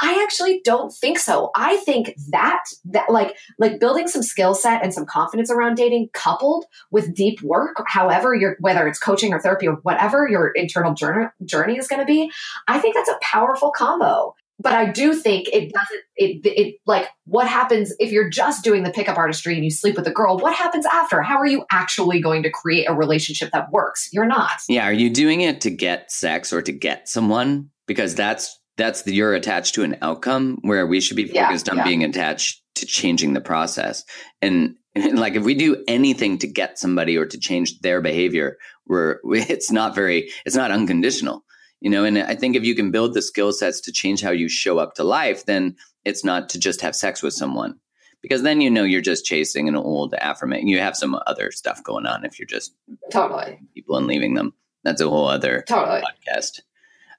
i 0.00 0.22
actually 0.22 0.60
don't 0.64 0.92
think 0.92 1.18
so. 1.18 1.50
I 1.54 1.76
think 1.78 2.14
that 2.30 2.62
that 2.86 3.10
like 3.10 3.36
like 3.58 3.80
building 3.80 4.08
some 4.08 4.22
skill 4.22 4.54
set 4.54 4.82
and 4.82 4.94
some 4.94 5.06
confidence 5.06 5.50
around 5.50 5.76
dating 5.76 6.08
coupled 6.12 6.64
with 6.90 7.14
deep 7.14 7.40
work 7.42 7.82
however 7.86 8.34
you're 8.34 8.56
whether 8.60 8.86
it's 8.86 8.98
coaching 8.98 9.32
or 9.32 9.40
therapy 9.40 9.68
or 9.68 9.74
whatever 9.82 10.28
your 10.28 10.48
internal 10.48 10.94
journey 10.94 11.26
journey 11.44 11.76
is 11.76 11.88
going 11.88 12.00
to 12.00 12.06
be 12.06 12.30
i 12.68 12.78
think 12.78 12.94
that's 12.94 13.08
a 13.08 13.18
powerful 13.20 13.70
combo 13.70 14.34
but 14.60 14.74
I 14.74 14.90
do 14.90 15.14
think 15.14 15.48
it 15.48 15.72
doesn't 15.72 16.02
it 16.16 16.40
it 16.44 16.74
like 16.86 17.08
what 17.24 17.48
happens 17.48 17.92
if 17.98 18.12
you're 18.12 18.28
just 18.28 18.62
doing 18.62 18.82
the 18.82 18.90
pickup 18.90 19.16
artistry 19.16 19.54
and 19.54 19.64
you 19.64 19.70
sleep 19.70 19.96
with 19.96 20.06
a 20.06 20.12
girl 20.12 20.38
what 20.38 20.54
happens 20.54 20.86
after? 20.86 21.22
How 21.22 21.38
are 21.38 21.46
you 21.46 21.64
actually 21.72 22.20
going 22.20 22.42
to 22.42 22.50
create 22.50 22.86
a 22.88 22.94
relationship 22.94 23.50
that 23.52 23.72
works? 23.72 24.08
You're 24.12 24.26
not. 24.26 24.60
Yeah 24.68 24.84
are 24.84 24.92
you 24.92 25.10
doing 25.10 25.40
it 25.40 25.60
to 25.62 25.70
get 25.70 26.12
sex 26.12 26.52
or 26.52 26.62
to 26.62 26.72
get 26.72 27.08
someone? 27.08 27.70
Because 27.86 28.14
that's 28.14 28.58
that's 28.76 29.02
the, 29.02 29.12
you're 29.12 29.34
attached 29.34 29.74
to 29.74 29.82
an 29.82 29.96
outcome 30.00 30.58
where 30.62 30.86
we 30.86 31.00
should 31.00 31.16
be 31.16 31.26
focused 31.26 31.66
yeah, 31.66 31.72
on 31.72 31.78
yeah. 31.78 31.84
being 31.84 32.02
attached 32.02 32.62
to 32.76 32.86
changing 32.86 33.34
the 33.34 33.40
process. 33.40 34.04
And, 34.40 34.76
and 34.94 35.18
like 35.18 35.34
if 35.34 35.44
we 35.44 35.54
do 35.54 35.84
anything 35.86 36.38
to 36.38 36.46
get 36.46 36.78
somebody 36.78 37.16
or 37.16 37.26
to 37.26 37.38
change 37.38 37.80
their 37.80 38.00
behavior 38.00 38.56
we're 38.86 39.20
it's 39.24 39.70
not 39.70 39.94
very 39.94 40.30
it's 40.44 40.56
not 40.56 40.70
unconditional 40.70 41.44
you 41.80 41.90
know 41.90 42.04
and 42.04 42.18
i 42.18 42.34
think 42.34 42.56
if 42.56 42.64
you 42.64 42.74
can 42.74 42.90
build 42.90 43.14
the 43.14 43.22
skill 43.22 43.52
sets 43.52 43.80
to 43.80 43.92
change 43.92 44.20
how 44.20 44.30
you 44.30 44.48
show 44.48 44.78
up 44.78 44.94
to 44.94 45.04
life 45.04 45.46
then 45.46 45.74
it's 46.04 46.24
not 46.24 46.48
to 46.48 46.58
just 46.58 46.80
have 46.80 46.94
sex 46.94 47.22
with 47.22 47.34
someone 47.34 47.74
because 48.22 48.42
then 48.42 48.60
you 48.60 48.70
know 48.70 48.84
you're 48.84 49.00
just 49.00 49.24
chasing 49.24 49.68
an 49.68 49.76
old 49.76 50.14
affirmation 50.14 50.68
you 50.68 50.78
have 50.78 50.96
some 50.96 51.18
other 51.26 51.50
stuff 51.50 51.82
going 51.82 52.06
on 52.06 52.24
if 52.24 52.38
you're 52.38 52.46
just 52.46 52.74
totally 53.10 53.58
people 53.74 53.96
and 53.96 54.06
leaving 54.06 54.34
them 54.34 54.52
that's 54.84 55.00
a 55.00 55.08
whole 55.08 55.26
other 55.26 55.64
totally. 55.66 56.02
podcast 56.02 56.60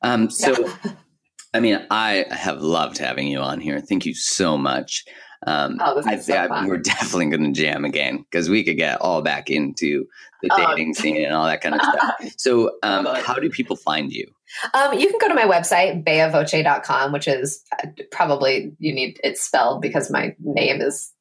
um 0.01 0.29
so 0.29 0.51
yeah. 0.59 0.91
i 1.53 1.59
mean 1.59 1.85
i 1.91 2.25
have 2.31 2.61
loved 2.61 2.97
having 2.97 3.27
you 3.27 3.39
on 3.39 3.59
here 3.59 3.79
thank 3.79 4.05
you 4.05 4.13
so 4.13 4.57
much 4.57 5.05
um, 5.47 5.77
oh, 5.81 6.01
I, 6.05 6.19
so 6.19 6.35
I, 6.35 6.67
we're 6.67 6.77
definitely 6.77 7.29
going 7.29 7.51
to 7.53 7.59
jam 7.59 7.83
again 7.83 8.17
because 8.17 8.49
we 8.49 8.63
could 8.63 8.77
get 8.77 9.01
all 9.01 9.21
back 9.23 9.49
into 9.49 10.05
the 10.41 10.49
oh. 10.51 10.67
dating 10.67 10.93
scene 10.93 11.25
and 11.25 11.33
all 11.33 11.47
that 11.47 11.61
kind 11.61 11.75
of 11.75 11.81
stuff. 11.81 12.33
So, 12.37 12.77
um, 12.83 13.07
how 13.07 13.35
do 13.35 13.49
people 13.49 13.75
find 13.75 14.11
you? 14.11 14.31
Um, 14.73 14.97
you 14.97 15.09
can 15.09 15.17
go 15.19 15.27
to 15.27 15.33
my 15.33 15.45
website, 15.45 16.03
bayavoce.com, 16.03 17.11
which 17.11 17.27
is 17.27 17.63
uh, 17.81 17.87
probably 18.11 18.73
you 18.79 18.93
need 18.93 19.19
it 19.23 19.37
spelled 19.37 19.81
because 19.81 20.11
my 20.11 20.35
name 20.39 20.81
is 20.81 21.11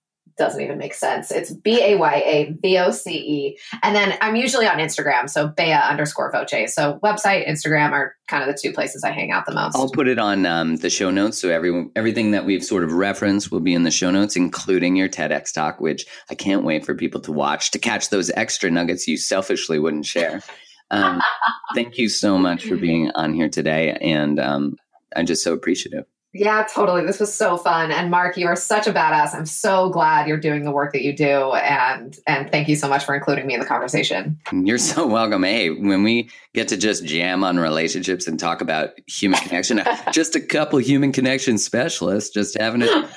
doesn't 0.41 0.63
even 0.63 0.79
make 0.79 0.95
sense. 0.95 1.31
It's 1.31 1.53
B 1.53 1.81
A 1.83 1.97
Y 1.97 2.15
A 2.15 2.57
V 2.63 2.79
O 2.79 2.91
C 2.91 3.11
E. 3.13 3.59
And 3.83 3.95
then 3.95 4.17
I'm 4.21 4.37
usually 4.37 4.67
on 4.67 4.79
Instagram, 4.79 5.29
so 5.29 5.49
Baya 5.49 5.83
underscore 5.89 6.33
Voce. 6.33 6.75
So 6.75 6.99
website, 7.05 7.47
Instagram 7.47 7.93
are 7.93 8.17
kind 8.27 8.43
of 8.43 8.49
the 8.49 8.59
two 8.61 8.73
places 8.73 9.05
I 9.05 9.11
hang 9.11 9.31
out 9.31 9.45
the 9.45 9.55
most. 9.55 9.77
I'll 9.77 9.91
put 9.91 10.09
it 10.09 10.19
on 10.19 10.47
um, 10.47 10.77
the 10.77 10.89
show 10.89 11.11
notes. 11.11 11.39
So 11.39 11.51
every, 11.51 11.91
everything 11.95 12.31
that 12.31 12.47
we've 12.47 12.65
sort 12.65 12.85
of 12.85 12.93
referenced 12.93 13.53
will 13.53 13.61
be 13.61 13.75
in 13.75 13.83
the 13.83 13.91
show 13.91 14.11
notes, 14.11 14.35
including 14.35 14.97
your 14.97 15.11
TEDx 15.11 15.53
talk, 15.53 15.79
which 15.81 16.07
I 16.31 16.35
can't 16.35 16.65
wait 16.65 16.87
for 16.87 16.95
people 16.95 17.21
to 17.23 17.33
watch 17.33 17.71
to 17.73 17.79
catch 17.79 18.09
those 18.09 18.31
extra 18.31 18.71
nuggets 18.71 19.07
you 19.07 19.19
selfishly 19.19 19.79
wouldn't 19.79 20.07
share. 20.07 20.43
Um, 20.91 21.21
thank 21.75 21.99
you 21.99 22.09
so 22.09 22.39
much 22.39 22.65
for 22.65 22.77
being 22.77 23.11
on 23.15 23.35
here 23.35 23.49
today. 23.49 23.97
And 24.01 24.39
um, 24.39 24.77
I'm 25.17 25.27
just 25.27 25.43
so 25.43 25.53
appreciative. 25.53 26.05
Yeah, 26.33 26.65
totally. 26.73 27.05
This 27.05 27.19
was 27.19 27.35
so 27.35 27.57
fun. 27.57 27.91
And 27.91 28.09
Mark, 28.09 28.37
you 28.37 28.47
are 28.47 28.55
such 28.55 28.87
a 28.87 28.93
badass. 28.93 29.35
I'm 29.35 29.47
so 29.47 29.89
glad 29.91 30.29
you're 30.29 30.39
doing 30.39 30.63
the 30.63 30.71
work 30.71 30.93
that 30.93 31.03
you 31.03 31.13
do. 31.13 31.53
And 31.55 32.17
and 32.25 32.53
thank 32.53 32.69
you 32.69 32.77
so 32.77 32.89
much 32.89 33.05
for 33.05 33.17
including 33.17 33.49
me 33.49 33.55
in 33.55 33.61
the 33.61 33.67
conversation. 33.67 34.39
You're 34.53 34.79
so 34.79 35.09
welcome. 35.09 35.43
Hey, 35.43 35.71
when 35.71 36.05
we 36.05 36.31
get 36.55 36.69
to 36.69 36.77
just 36.77 37.05
jam 37.05 37.43
on 37.43 37.59
relationships 37.59 38.29
and 38.29 38.39
talk 38.39 38.61
about 38.61 38.91
human 39.09 39.41
connection, 39.41 39.83
just 40.13 40.37
a 40.37 40.41
couple 40.41 40.79
human 40.79 41.11
connection 41.11 41.59
specialists 41.59 42.31
just 42.31 42.57
having 42.57 42.83
it 42.83 42.89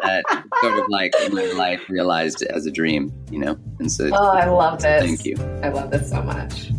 that 0.00 0.39
sort 0.60 0.78
of 0.78 0.88
like 0.88 1.12
my 1.32 1.44
life 1.56 1.88
realized 1.88 2.42
as 2.42 2.66
a 2.66 2.70
dream, 2.70 3.12
you 3.30 3.38
know? 3.38 3.58
And 3.78 3.90
so 3.90 4.10
Oh, 4.12 4.30
I 4.30 4.46
love 4.46 4.80
this. 4.82 5.02
Thank 5.04 5.24
you. 5.24 5.36
I 5.62 5.68
love 5.68 5.90
this 5.90 6.10
so 6.10 6.22
much. 6.22 6.70